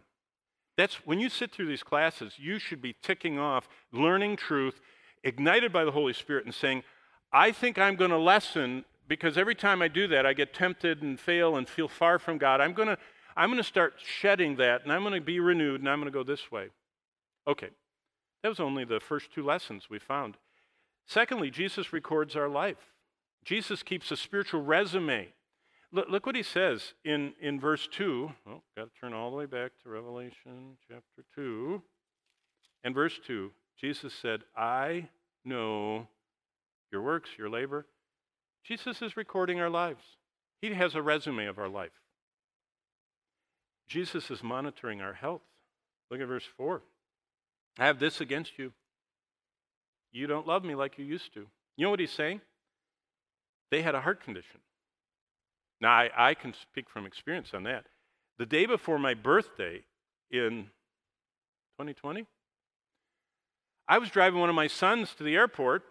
That's 0.76 1.07
when 1.07 1.20
you 1.20 1.28
sit 1.28 1.53
through 1.53 1.66
these 1.66 1.82
classes, 1.82 2.34
you 2.38 2.59
should 2.59 2.80
be 2.80 2.94
ticking 3.03 3.38
off, 3.38 3.68
learning 3.92 4.36
truth, 4.36 4.80
ignited 5.22 5.72
by 5.72 5.84
the 5.84 5.90
Holy 5.90 6.14
Spirit, 6.14 6.46
and 6.46 6.55
saying, 6.55 6.82
I 7.32 7.53
think 7.53 7.78
I'm 7.78 7.96
going 7.96 8.11
to 8.11 8.18
lessen 8.18 8.84
because 9.07 9.36
every 9.36 9.55
time 9.55 9.82
I 9.82 9.88
do 9.88 10.07
that, 10.09 10.24
I 10.24 10.32
get 10.32 10.55
tempted 10.55 11.03
and 11.03 11.20
fail 11.20 11.57
and 11.57 11.68
feel 11.68 11.88
far 11.88 12.18
from 12.18 12.38
God. 12.38 12.61
I'm 12.61 12.72
going 12.72 12.88
to 12.88 12.98
I'm 13.36 13.48
going 13.48 13.62
to 13.62 13.64
start 13.64 13.94
shedding 14.05 14.57
that 14.57 14.82
and 14.82 14.92
I'm 14.92 15.03
going 15.03 15.14
to 15.14 15.20
be 15.20 15.40
renewed 15.40 15.80
and 15.80 15.88
I'm 15.88 16.01
going 16.01 16.12
to 16.12 16.16
go 16.16 16.24
this 16.24 16.51
way. 16.51 16.68
Okay. 17.46 17.68
That 18.42 18.48
was 18.48 18.61
only 18.61 18.84
the 18.84 19.01
first 19.01 19.32
two 19.32 19.44
lessons 19.44 19.88
we 19.90 19.98
found. 19.98 20.36
Secondly, 21.07 21.51
Jesus 21.51 21.92
records 21.92 22.36
our 22.36 22.48
life. 22.48 22.90
Jesus 23.45 23.82
keeps 23.82 24.11
a 24.11 24.16
spiritual 24.16 24.62
resume 24.62 25.32
Look, 25.93 26.09
look 26.09 26.26
what 26.26 26.36
he 26.36 26.43
says 26.43 26.95
in, 27.05 27.32
in 27.41 27.59
verse 27.59 27.88
2. 27.91 28.30
Oh, 28.47 28.62
got 28.76 28.84
to 28.84 29.01
turn 29.01 29.12
all 29.12 29.30
the 29.30 29.36
way 29.36 29.47
back 29.47 29.72
to 29.82 29.88
Revelation 29.88 30.76
chapter 30.88 31.24
2. 31.34 31.82
And 32.84 32.95
verse 32.95 33.18
2, 33.26 33.51
Jesus 33.78 34.14
said, 34.14 34.43
I 34.57 35.09
know 35.45 36.07
your 36.93 37.03
works, 37.03 37.30
your 37.36 37.51
labor. 37.51 37.86
Jesus 38.62 39.03
is 39.03 39.16
recording 39.16 39.61
our 39.61 39.70
lives. 39.70 40.03
He 40.62 40.72
has 40.74 40.95
a 40.95 41.03
resume 41.03 41.47
of 41.47 41.59
our 41.59 41.68
life. 41.68 41.91
Jesus 43.88 44.30
is 44.30 44.45
monitoring 44.45 45.01
our 45.01 45.14
health. 45.14 45.43
Look 46.11 46.20
at 46.20 46.28
verse 46.28 46.47
4. 46.57 46.82
I 47.78 47.86
have 47.86 47.99
this 47.99 48.20
against 48.20 48.59
you. 48.59 48.72
You 50.12 50.28
don't 50.28 50.47
love 50.47 50.64
me 50.64 50.76
like 50.76 50.99
you 50.99 51.05
used 51.05 51.34
to. 51.34 51.47
You 51.76 51.86
know 51.86 51.91
what 51.91 52.01
he's 52.01 52.12
saying? 52.12 52.43
They 53.71 53.83
had 53.83 53.95
a 53.95 54.01
heart 54.01 54.23
condition. 54.23 54.61
Now, 55.81 55.91
I, 55.91 56.11
I 56.16 56.35
can 56.35 56.55
speak 56.55 56.91
from 56.91 57.07
experience 57.07 57.51
on 57.55 57.62
that. 57.64 57.87
The 58.39 58.47
day 58.47 58.66
before 58.66 58.99
my 58.99 59.14
birthday 59.14 59.83
in 60.31 60.71
2020, 61.79 62.27
I 63.89 63.99
was 63.99 64.11
driving 64.11 64.41
one 64.41 64.49
of 64.49 64.55
my 64.55 64.66
sons 64.66 65.14
to 65.16 65.25
the 65.25 65.35
airport, 65.35 65.83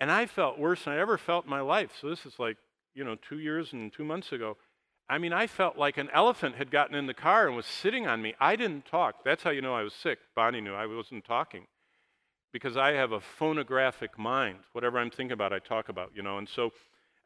and 0.00 0.10
I 0.10 0.26
felt 0.26 0.58
worse 0.58 0.84
than 0.84 0.94
I 0.94 0.98
ever 0.98 1.16
felt 1.16 1.44
in 1.44 1.50
my 1.50 1.60
life. 1.60 1.92
So 2.00 2.08
this 2.08 2.26
is 2.26 2.38
like, 2.38 2.56
you 2.94 3.04
know, 3.04 3.16
two 3.16 3.38
years 3.38 3.72
and 3.72 3.92
two 3.92 4.04
months 4.04 4.32
ago. 4.32 4.56
I 5.08 5.18
mean, 5.18 5.32
I 5.32 5.46
felt 5.46 5.76
like 5.76 5.96
an 5.98 6.10
elephant 6.12 6.56
had 6.56 6.70
gotten 6.70 6.94
in 6.94 7.06
the 7.06 7.14
car 7.14 7.46
and 7.46 7.56
was 7.56 7.66
sitting 7.66 8.06
on 8.06 8.22
me. 8.22 8.34
I 8.40 8.56
didn't 8.56 8.86
talk. 8.86 9.24
That's 9.24 9.42
how 9.42 9.50
you 9.50 9.60
know 9.60 9.74
I 9.74 9.82
was 9.82 9.94
sick. 9.94 10.18
Bonnie 10.34 10.60
knew 10.60 10.74
I 10.74 10.86
wasn't 10.86 11.24
talking 11.24 11.66
because 12.52 12.76
I 12.76 12.92
have 12.92 13.12
a 13.12 13.20
phonographic 13.20 14.18
mind. 14.18 14.58
Whatever 14.72 14.98
I'm 14.98 15.10
thinking 15.10 15.32
about, 15.32 15.52
I 15.52 15.58
talk 15.58 15.88
about, 15.88 16.12
you 16.14 16.22
know. 16.22 16.38
And 16.38 16.48
so 16.48 16.72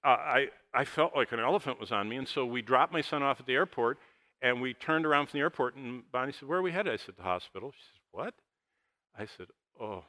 uh, 0.05 0.09
I, 0.09 0.49
I 0.73 0.85
felt 0.85 1.17
like 1.17 1.33
an 1.33 1.41
elephant 1.41 1.81
was 1.81 1.91
on 1.91 2.09
me. 2.09 2.17
And 2.17 2.29
so 2.29 2.47
we 2.47 2.63
dropped 2.63 2.93
my 2.93 3.01
son 3.01 3.23
off 3.23 3.41
at 3.41 3.47
the 3.47 3.55
airport 3.55 3.99
and 4.41 4.61
we 4.61 4.75
turned 4.75 5.05
around 5.05 5.27
from 5.27 5.39
the 5.39 5.43
airport 5.43 5.75
and 5.77 6.03
Bonnie 6.13 6.33
said, 6.33 6.49
Where 6.49 6.59
are 6.59 6.63
we 6.63 6.73
headed? 6.73 6.93
I 6.93 6.97
said, 6.97 7.17
The 7.17 7.25
hospital. 7.25 7.73
She 7.73 7.85
said, 7.93 8.01
What? 8.13 8.35
I 9.19 9.27
said, 9.37 9.47
Oh. 9.81 10.05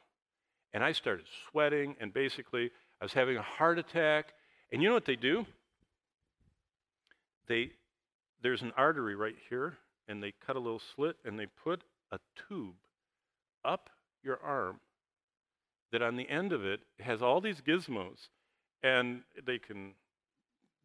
And 0.74 0.84
I 0.84 0.92
started 0.92 1.24
sweating, 1.50 1.96
and 1.98 2.12
basically, 2.12 2.70
I 3.00 3.04
was 3.06 3.14
having 3.14 3.38
a 3.38 3.42
heart 3.42 3.78
attack. 3.78 4.34
And 4.70 4.82
you 4.82 4.88
know 4.88 4.94
what 4.94 5.06
they 5.06 5.16
do? 5.16 5.46
They, 7.46 7.70
there's 8.42 8.60
an 8.60 8.74
artery 8.76 9.16
right 9.16 9.36
here, 9.48 9.78
and 10.08 10.22
they 10.22 10.34
cut 10.46 10.56
a 10.56 10.58
little 10.58 10.82
slit, 10.94 11.16
and 11.24 11.38
they 11.38 11.46
put 11.46 11.84
a 12.12 12.18
tube 12.48 12.74
up 13.64 13.88
your 14.22 14.38
arm 14.44 14.78
that 15.92 16.02
on 16.02 16.16
the 16.16 16.28
end 16.28 16.52
of 16.52 16.64
it 16.64 16.80
has 17.00 17.22
all 17.22 17.40
these 17.40 17.60
gizmos, 17.60 18.28
and 18.82 19.22
they 19.44 19.58
can 19.58 19.94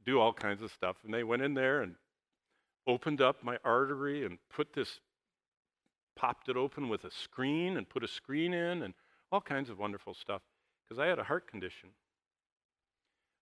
do 0.05 0.19
all 0.19 0.33
kinds 0.33 0.61
of 0.61 0.71
stuff. 0.71 0.97
And 1.03 1.13
they 1.13 1.23
went 1.23 1.41
in 1.41 1.53
there 1.53 1.81
and 1.81 1.95
opened 2.87 3.21
up 3.21 3.43
my 3.43 3.57
artery 3.63 4.25
and 4.25 4.37
put 4.53 4.73
this, 4.73 4.99
popped 6.15 6.49
it 6.49 6.57
open 6.57 6.89
with 6.89 7.03
a 7.05 7.11
screen 7.11 7.77
and 7.77 7.87
put 7.87 8.03
a 8.03 8.07
screen 8.07 8.53
in 8.53 8.83
and 8.83 8.93
all 9.31 9.41
kinds 9.41 9.69
of 9.69 9.79
wonderful 9.79 10.13
stuff 10.13 10.41
because 10.83 10.99
I 10.99 11.07
had 11.07 11.19
a 11.19 11.23
heart 11.23 11.47
condition. 11.47 11.89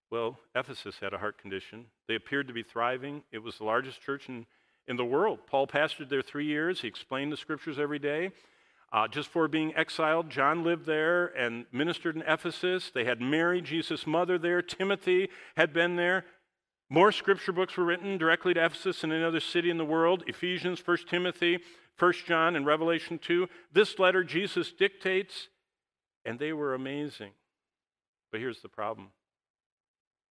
Well, 0.09 0.37
Ephesus 0.55 0.95
had 0.99 1.13
a 1.13 1.17
heart 1.17 1.37
condition. 1.37 1.85
They 2.07 2.15
appeared 2.15 2.47
to 2.47 2.53
be 2.53 2.63
thriving. 2.63 3.23
It 3.31 3.39
was 3.39 3.57
the 3.57 3.63
largest 3.63 4.01
church 4.01 4.27
in, 4.27 4.45
in 4.87 4.97
the 4.97 5.05
world. 5.05 5.39
Paul 5.47 5.67
pastored 5.67 6.09
there 6.09 6.21
three 6.21 6.45
years. 6.45 6.81
He 6.81 6.87
explained 6.87 7.31
the 7.31 7.37
scriptures 7.37 7.79
every 7.79 7.99
day. 7.99 8.31
Uh, 8.93 9.07
just 9.07 9.29
before 9.29 9.47
being 9.47 9.73
exiled, 9.75 10.29
John 10.29 10.63
lived 10.63 10.85
there 10.85 11.27
and 11.27 11.65
ministered 11.71 12.17
in 12.17 12.23
Ephesus. 12.23 12.91
They 12.93 13.05
had 13.05 13.21
Mary, 13.21 13.61
Jesus' 13.61 14.05
mother, 14.05 14.37
there. 14.37 14.61
Timothy 14.61 15.29
had 15.55 15.71
been 15.71 15.95
there. 15.95 16.25
More 16.89 17.13
scripture 17.13 17.53
books 17.53 17.77
were 17.77 17.85
written 17.85 18.17
directly 18.17 18.53
to 18.53 18.65
Ephesus 18.65 19.05
and 19.05 19.13
another 19.13 19.39
city 19.39 19.69
in 19.69 19.77
the 19.77 19.85
world 19.85 20.25
Ephesians, 20.27 20.85
1 20.85 20.97
Timothy, 21.09 21.59
1 21.97 22.13
John, 22.27 22.57
and 22.57 22.65
Revelation 22.65 23.17
2. 23.17 23.47
This 23.71 23.97
letter 23.97 24.25
Jesus 24.25 24.73
dictates, 24.73 25.47
and 26.25 26.37
they 26.37 26.51
were 26.51 26.73
amazing. 26.73 27.31
But 28.29 28.41
here's 28.41 28.61
the 28.61 28.67
problem 28.67 29.11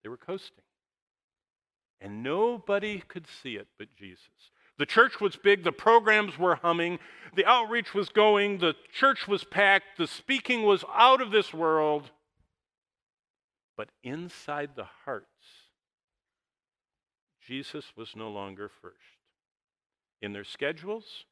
they 0.01 0.09
were 0.09 0.17
coasting. 0.17 0.63
And 2.01 2.23
nobody 2.23 3.03
could 3.07 3.25
see 3.27 3.55
it 3.55 3.67
but 3.77 3.95
Jesus. 3.95 4.51
The 4.77 4.85
church 4.85 5.19
was 5.19 5.35
big, 5.35 5.63
the 5.63 5.71
programs 5.71 6.37
were 6.37 6.55
humming, 6.55 6.99
the 7.35 7.45
outreach 7.45 7.93
was 7.93 8.09
going, 8.09 8.59
the 8.59 8.75
church 8.93 9.27
was 9.27 9.43
packed, 9.43 9.97
the 9.97 10.07
speaking 10.07 10.63
was 10.63 10.83
out 10.93 11.21
of 11.21 11.31
this 11.31 11.53
world. 11.53 12.11
But 13.75 13.89
inside 14.03 14.71
the 14.75 14.87
hearts, 15.05 15.25
Jesus 17.41 17.85
was 17.95 18.15
no 18.15 18.29
longer 18.29 18.69
first. 18.81 18.95
In 20.21 20.33
their 20.33 20.43
schedules, 20.43 21.25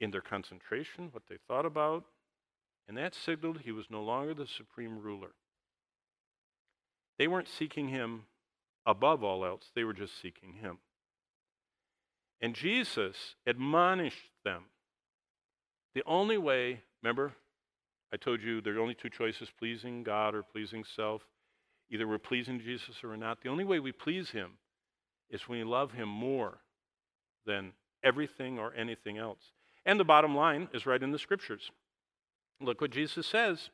in 0.00 0.10
their 0.10 0.20
concentration, 0.20 1.08
what 1.12 1.24
they 1.28 1.38
thought 1.46 1.66
about, 1.66 2.04
and 2.86 2.96
that 2.96 3.14
signaled 3.14 3.60
he 3.64 3.72
was 3.72 3.86
no 3.90 4.02
longer 4.02 4.32
the 4.32 4.46
supreme 4.46 4.98
ruler. 4.98 5.32
They 7.18 7.26
weren't 7.26 7.48
seeking 7.48 7.88
him 7.88 8.24
above 8.86 9.22
all 9.22 9.44
else, 9.44 9.70
they 9.74 9.84
were 9.84 9.92
just 9.92 10.20
seeking 10.20 10.54
him. 10.54 10.78
And 12.40 12.54
Jesus 12.54 13.34
admonished 13.46 14.30
them. 14.44 14.64
The 15.94 16.02
only 16.06 16.38
way, 16.38 16.82
remember, 17.02 17.32
I 18.12 18.16
told 18.16 18.42
you 18.42 18.60
there 18.60 18.76
are 18.76 18.80
only 18.80 18.94
two 18.94 19.10
choices 19.10 19.48
pleasing 19.58 20.02
God 20.02 20.34
or 20.34 20.42
pleasing 20.42 20.84
self. 20.84 21.22
Either 21.90 22.06
we're 22.06 22.18
pleasing 22.18 22.60
Jesus 22.60 23.02
or 23.02 23.08
we're 23.08 23.16
not. 23.16 23.42
The 23.42 23.48
only 23.48 23.64
way 23.64 23.80
we 23.80 23.92
please 23.92 24.30
him 24.30 24.52
is 25.30 25.48
when 25.48 25.58
we 25.58 25.64
love 25.64 25.92
him 25.92 26.08
more 26.08 26.58
than 27.46 27.72
everything 28.04 28.58
or 28.58 28.74
anything 28.74 29.18
else. 29.18 29.52
And 29.84 29.98
the 29.98 30.04
bottom 30.04 30.36
line 30.36 30.68
is 30.72 30.86
right 30.86 31.02
in 31.02 31.12
the 31.12 31.18
scriptures. 31.18 31.70
Look 32.60 32.80
what 32.80 32.90
Jesus 32.90 33.26
says. 33.26 33.70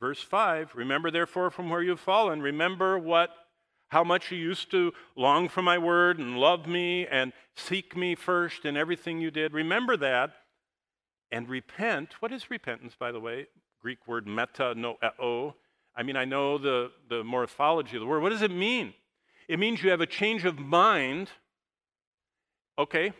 Verse 0.00 0.22
5 0.22 0.74
Remember, 0.74 1.10
therefore, 1.10 1.50
from 1.50 1.70
where 1.70 1.82
you've 1.82 2.00
fallen. 2.00 2.40
Remember 2.40 2.98
what 2.98 3.30
how 3.92 4.02
much 4.02 4.32
you 4.32 4.38
used 4.38 4.70
to 4.70 4.90
long 5.16 5.50
for 5.50 5.60
my 5.60 5.76
word 5.76 6.18
and 6.18 6.38
love 6.38 6.66
me 6.66 7.06
and 7.06 7.30
seek 7.54 7.94
me 7.94 8.14
first 8.14 8.64
in 8.64 8.74
everything 8.74 9.20
you 9.20 9.30
did. 9.30 9.52
Remember 9.52 9.98
that 9.98 10.32
and 11.30 11.46
repent. 11.46 12.14
What 12.20 12.32
is 12.32 12.50
repentance, 12.50 12.94
by 12.98 13.12
the 13.12 13.20
way? 13.20 13.48
Greek 13.82 13.98
word 14.08 14.26
meta 14.26 14.74
noeo. 14.74 15.52
I 15.94 16.02
mean, 16.04 16.16
I 16.16 16.24
know 16.24 16.56
the, 16.56 16.90
the 17.10 17.22
morphology 17.22 17.96
of 17.96 18.00
the 18.00 18.06
word. 18.06 18.22
What 18.22 18.30
does 18.30 18.40
it 18.40 18.50
mean? 18.50 18.94
It 19.46 19.58
means 19.58 19.82
you 19.82 19.90
have 19.90 20.00
a 20.00 20.06
change 20.06 20.46
of 20.46 20.58
mind. 20.58 21.28
Okay, 22.78 23.12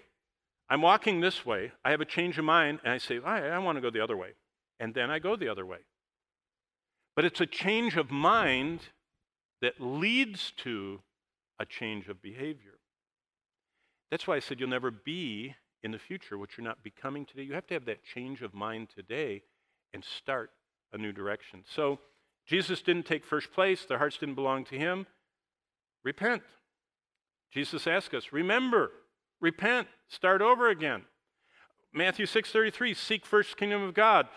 I'm 0.70 0.80
walking 0.80 1.20
this 1.20 1.44
way. 1.44 1.72
I 1.84 1.90
have 1.90 2.00
a 2.00 2.06
change 2.06 2.38
of 2.38 2.46
mind, 2.46 2.80
and 2.82 2.94
I 2.94 2.96
say, 2.96 3.20
I, 3.22 3.48
I 3.48 3.58
want 3.58 3.76
to 3.76 3.82
go 3.82 3.90
the 3.90 4.02
other 4.02 4.16
way. 4.16 4.30
And 4.80 4.94
then 4.94 5.10
I 5.10 5.18
go 5.18 5.36
the 5.36 5.50
other 5.50 5.66
way. 5.66 5.80
But 7.14 7.26
it's 7.26 7.42
a 7.42 7.46
change 7.46 7.98
of 7.98 8.10
mind 8.10 8.80
that 9.62 9.80
leads 9.80 10.52
to 10.58 11.00
a 11.58 11.64
change 11.64 12.08
of 12.08 12.20
behavior. 12.20 12.78
That's 14.10 14.26
why 14.26 14.36
I 14.36 14.40
said 14.40 14.60
you'll 14.60 14.68
never 14.68 14.90
be 14.90 15.54
in 15.82 15.92
the 15.92 15.98
future 15.98 16.36
what 16.36 16.50
you're 16.56 16.66
not 16.66 16.82
becoming 16.82 17.24
today. 17.24 17.42
You 17.42 17.54
have 17.54 17.66
to 17.68 17.74
have 17.74 17.86
that 17.86 18.04
change 18.04 18.42
of 18.42 18.52
mind 18.52 18.88
today 18.94 19.42
and 19.94 20.04
start 20.04 20.50
a 20.92 20.98
new 20.98 21.12
direction. 21.12 21.64
So 21.74 21.98
Jesus 22.46 22.82
didn't 22.82 23.06
take 23.06 23.24
first 23.24 23.52
place, 23.52 23.84
their 23.84 23.98
hearts 23.98 24.18
didn't 24.18 24.34
belong 24.34 24.64
to 24.66 24.78
him. 24.78 25.06
Repent. 26.04 26.42
Jesus 27.52 27.86
asked 27.86 28.14
us, 28.14 28.32
remember, 28.32 28.90
repent, 29.40 29.86
start 30.08 30.42
over 30.42 30.68
again. 30.68 31.02
Matthew 31.92 32.26
6:33, 32.26 32.94
seek 32.94 33.24
first 33.24 33.56
kingdom 33.56 33.82
of 33.82 33.94
God. 33.94 34.28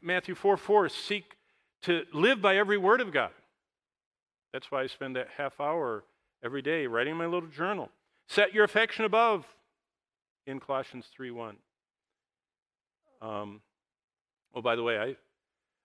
Matthew 0.00 0.34
4 0.34 0.56
4, 0.56 0.88
seek 0.88 1.36
to 1.82 2.04
live 2.12 2.40
by 2.40 2.56
every 2.56 2.78
word 2.78 3.00
of 3.00 3.12
God. 3.12 3.32
That's 4.52 4.70
why 4.70 4.82
I 4.82 4.86
spend 4.86 5.16
that 5.16 5.28
half 5.36 5.60
hour 5.60 6.04
every 6.44 6.62
day 6.62 6.86
writing 6.86 7.16
my 7.16 7.26
little 7.26 7.48
journal. 7.48 7.90
Set 8.28 8.54
your 8.54 8.64
affection 8.64 9.04
above 9.04 9.46
in 10.46 10.60
Colossians 10.60 11.06
3 11.14 11.30
1. 11.30 11.56
Um, 13.22 13.60
oh, 14.54 14.62
by 14.62 14.76
the 14.76 14.82
way, 14.82 14.98
I, 14.98 15.16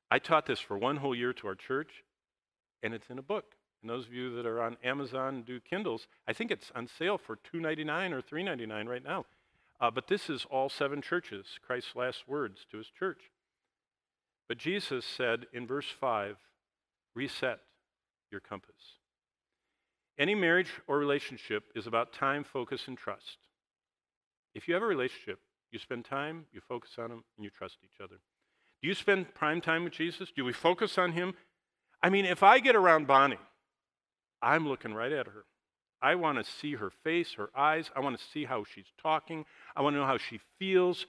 I 0.10 0.20
taught 0.20 0.46
this 0.46 0.60
for 0.60 0.78
one 0.78 0.98
whole 0.98 1.16
year 1.16 1.34
to 1.34 1.48
our 1.48 1.56
church, 1.56 2.04
and 2.82 2.94
it's 2.94 3.10
in 3.10 3.20
a 3.20 3.24
book. 3.24 3.56
And 3.82 3.90
those 3.90 4.08
of 4.08 4.14
you 4.14 4.36
that 4.36 4.46
are 4.46 4.62
on 4.62 4.78
Amazon 4.84 5.44
do 5.46 5.60
Kindles, 5.60 6.08
I 6.28 6.34
think 6.34 6.50
it's 6.50 6.72
on 6.74 6.88
sale 6.88 7.18
for 7.18 7.38
$2.99 7.54 8.14
or 8.14 8.22
$3.99 8.22 8.88
right 8.88 9.04
now. 9.04 9.26
Uh, 9.80 9.92
but 9.92 10.08
this 10.08 10.30
is 10.30 10.46
all 10.50 10.70
seven 10.70 11.02
churches, 11.02 11.46
Christ's 11.66 11.96
last 11.96 12.28
words 12.28 12.66
to 12.72 12.78
his 12.78 12.88
church. 12.88 13.30
But 14.48 14.58
Jesus 14.58 15.06
said 15.06 15.48
in 15.54 15.68
verse 15.68 15.88
5 16.00 16.38
reset 17.14 17.60
your 18.32 18.42
compass. 18.42 19.00
Any 20.18 20.36
marriage 20.36 20.70
or 20.88 20.98
relationship 20.98 21.64
is 21.76 21.88
about 21.88 22.14
time, 22.14 22.44
focus, 22.44 22.88
and 22.88 22.98
trust. 22.98 23.38
If 24.54 24.68
you 24.68 24.74
have 24.74 24.84
a 24.84 24.88
relationship, 24.88 25.40
you 25.72 25.80
spend 25.80 26.06
time, 26.06 26.46
you 26.54 26.62
focus 26.62 26.92
on 26.98 27.12
Him, 27.12 27.24
and 27.36 27.44
you 27.44 27.50
trust 27.50 27.78
each 27.84 28.02
other. 28.02 28.16
Do 28.82 28.88
you 28.88 28.94
spend 28.94 29.34
prime 29.34 29.62
time 29.62 29.84
with 29.84 29.94
Jesus? 29.94 30.32
Do 30.36 30.46
we 30.46 30.54
focus 30.54 30.98
on 30.98 31.12
Him? 31.12 31.34
I 32.02 32.10
mean, 32.10 32.26
if 32.26 32.44
I 32.44 32.60
get 32.60 32.76
around 32.76 33.08
Bonnie, 33.08 33.40
I'm 34.42 34.68
looking 34.68 34.94
right 34.94 35.12
at 35.12 35.28
her. 35.28 35.46
I 36.02 36.16
want 36.16 36.38
to 36.38 36.50
see 36.50 36.76
her 36.76 36.92
face, 37.04 37.34
her 37.34 37.50
eyes. 37.58 37.90
I 37.96 38.00
want 38.00 38.18
to 38.18 38.24
see 38.32 38.46
how 38.46 38.64
she's 38.64 38.92
talking. 39.02 39.46
I 39.76 39.82
want 39.82 39.96
to 39.96 40.00
know 40.00 40.06
how 40.06 40.18
she 40.18 40.40
feels. 40.60 41.08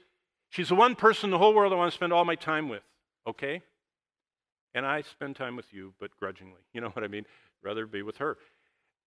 She's 0.48 0.70
the 0.70 0.74
one 0.74 0.94
person 0.94 1.26
in 1.26 1.30
the 1.32 1.38
whole 1.38 1.54
world 1.54 1.72
I 1.72 1.76
want 1.76 1.92
to 1.92 1.94
spend 1.94 2.12
all 2.12 2.24
my 2.24 2.34
time 2.34 2.68
with, 2.68 2.82
okay? 3.26 3.62
And 4.76 4.84
I 4.84 5.00
spend 5.00 5.36
time 5.36 5.56
with 5.56 5.72
you, 5.72 5.94
but 5.98 6.14
grudgingly. 6.20 6.60
You 6.74 6.82
know 6.82 6.88
what 6.92 7.02
I 7.02 7.08
mean? 7.08 7.24
Rather 7.64 7.86
be 7.86 8.02
with 8.02 8.18
her. 8.18 8.36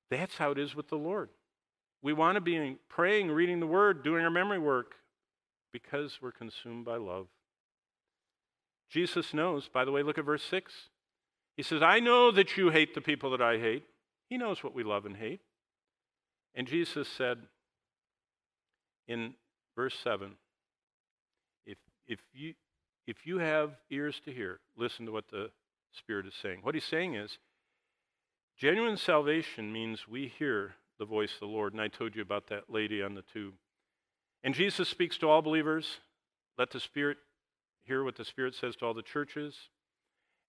That's 0.10 0.36
how 0.36 0.52
it 0.52 0.58
is 0.58 0.76
with 0.76 0.90
the 0.90 0.98
Lord. 0.98 1.30
We 2.02 2.12
want 2.12 2.36
to 2.36 2.42
be 2.42 2.78
praying, 2.90 3.30
reading 3.30 3.60
the 3.60 3.68
Word, 3.68 4.04
doing 4.04 4.24
our 4.24 4.32
memory 4.32 4.58
work 4.58 4.96
because 5.72 6.18
we're 6.22 6.32
consumed 6.32 6.86
by 6.86 6.98
love. 6.98 7.28
Jesus 8.90 9.34
knows, 9.34 9.70
by 9.72 9.86
the 9.86 9.92
way, 9.92 10.02
look 10.02 10.18
at 10.18 10.26
verse 10.26 10.44
6. 10.50 10.74
He 11.56 11.62
says, 11.62 11.84
I 11.84 12.00
know 12.00 12.32
that 12.32 12.58
you 12.58 12.70
hate 12.70 12.96
the 12.96 13.02
people 13.02 13.30
that 13.32 13.42
I 13.42 13.60
hate. 13.60 13.84
He 14.28 14.38
knows 14.38 14.64
what 14.64 14.74
we 14.74 14.84
love 14.84 15.06
and 15.06 15.16
hate. 15.16 15.42
And 16.56 16.66
Jesus 16.66 17.08
said 17.08 17.38
in 19.08 19.36
verse 19.76 19.96
7 20.04 20.32
if, 21.68 21.78
if, 22.08 22.20
you, 22.34 22.56
if 23.06 23.28
you 23.28 23.38
have 23.38 23.72
ears 23.92 24.20
to 24.26 24.32
hear, 24.32 24.60
listen 24.76 25.06
to 25.06 25.12
what 25.12 25.28
the 25.30 25.52
Spirit 25.92 26.26
is 26.26 26.34
saying. 26.42 26.60
What 26.62 26.76
he's 26.76 26.86
saying 26.86 27.16
is, 27.16 27.38
genuine 28.58 28.98
salvation 28.98 29.72
means 29.72 30.08
we 30.08 30.28
hear 30.28 30.76
the 31.00 31.06
voice 31.06 31.34
of 31.34 31.40
the 31.40 31.46
Lord. 31.48 31.74
And 31.74 31.82
I 31.82 31.88
told 31.88 32.16
you 32.16 32.22
about 32.22 32.48
that 32.48 32.70
lady 32.70 33.02
on 33.02 33.16
the 33.16 33.24
tube. 33.34 33.54
And 34.44 34.54
Jesus 34.54 34.88
speaks 34.88 35.18
to 35.20 35.30
all 35.30 35.42
believers. 35.42 36.00
Let 36.58 36.72
the 36.72 36.80
Spirit 36.80 37.18
hear 37.84 38.04
what 38.04 38.16
the 38.16 38.26
Spirit 38.26 38.56
says 38.56 38.76
to 38.78 38.86
all 38.86 38.94
the 38.94 39.02
churches. 39.02 39.56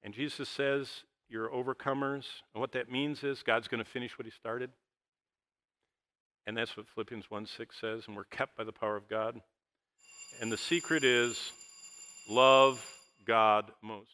And 0.02 0.14
Jesus 0.14 0.48
says, 0.48 1.04
You're 1.28 1.48
overcomers. 1.48 2.24
And 2.54 2.60
what 2.60 2.72
that 2.72 2.90
means 2.90 3.24
is 3.24 3.42
God's 3.42 3.68
going 3.68 3.82
to 3.82 3.90
finish 3.90 4.18
what 4.18 4.26
He 4.26 4.32
started. 4.32 4.70
And 6.46 6.56
that's 6.56 6.76
what 6.76 6.86
Philippians 6.94 7.30
1 7.30 7.46
6 7.46 7.76
says. 7.80 8.04
And 8.06 8.16
we're 8.16 8.24
kept 8.24 8.56
by 8.56 8.64
the 8.64 8.72
power 8.72 8.96
of 8.96 9.08
God. 9.08 9.40
And 10.40 10.50
the 10.50 10.56
secret 10.56 11.04
is 11.04 11.52
love 12.28 12.84
God 13.26 13.70
most. 13.82 14.08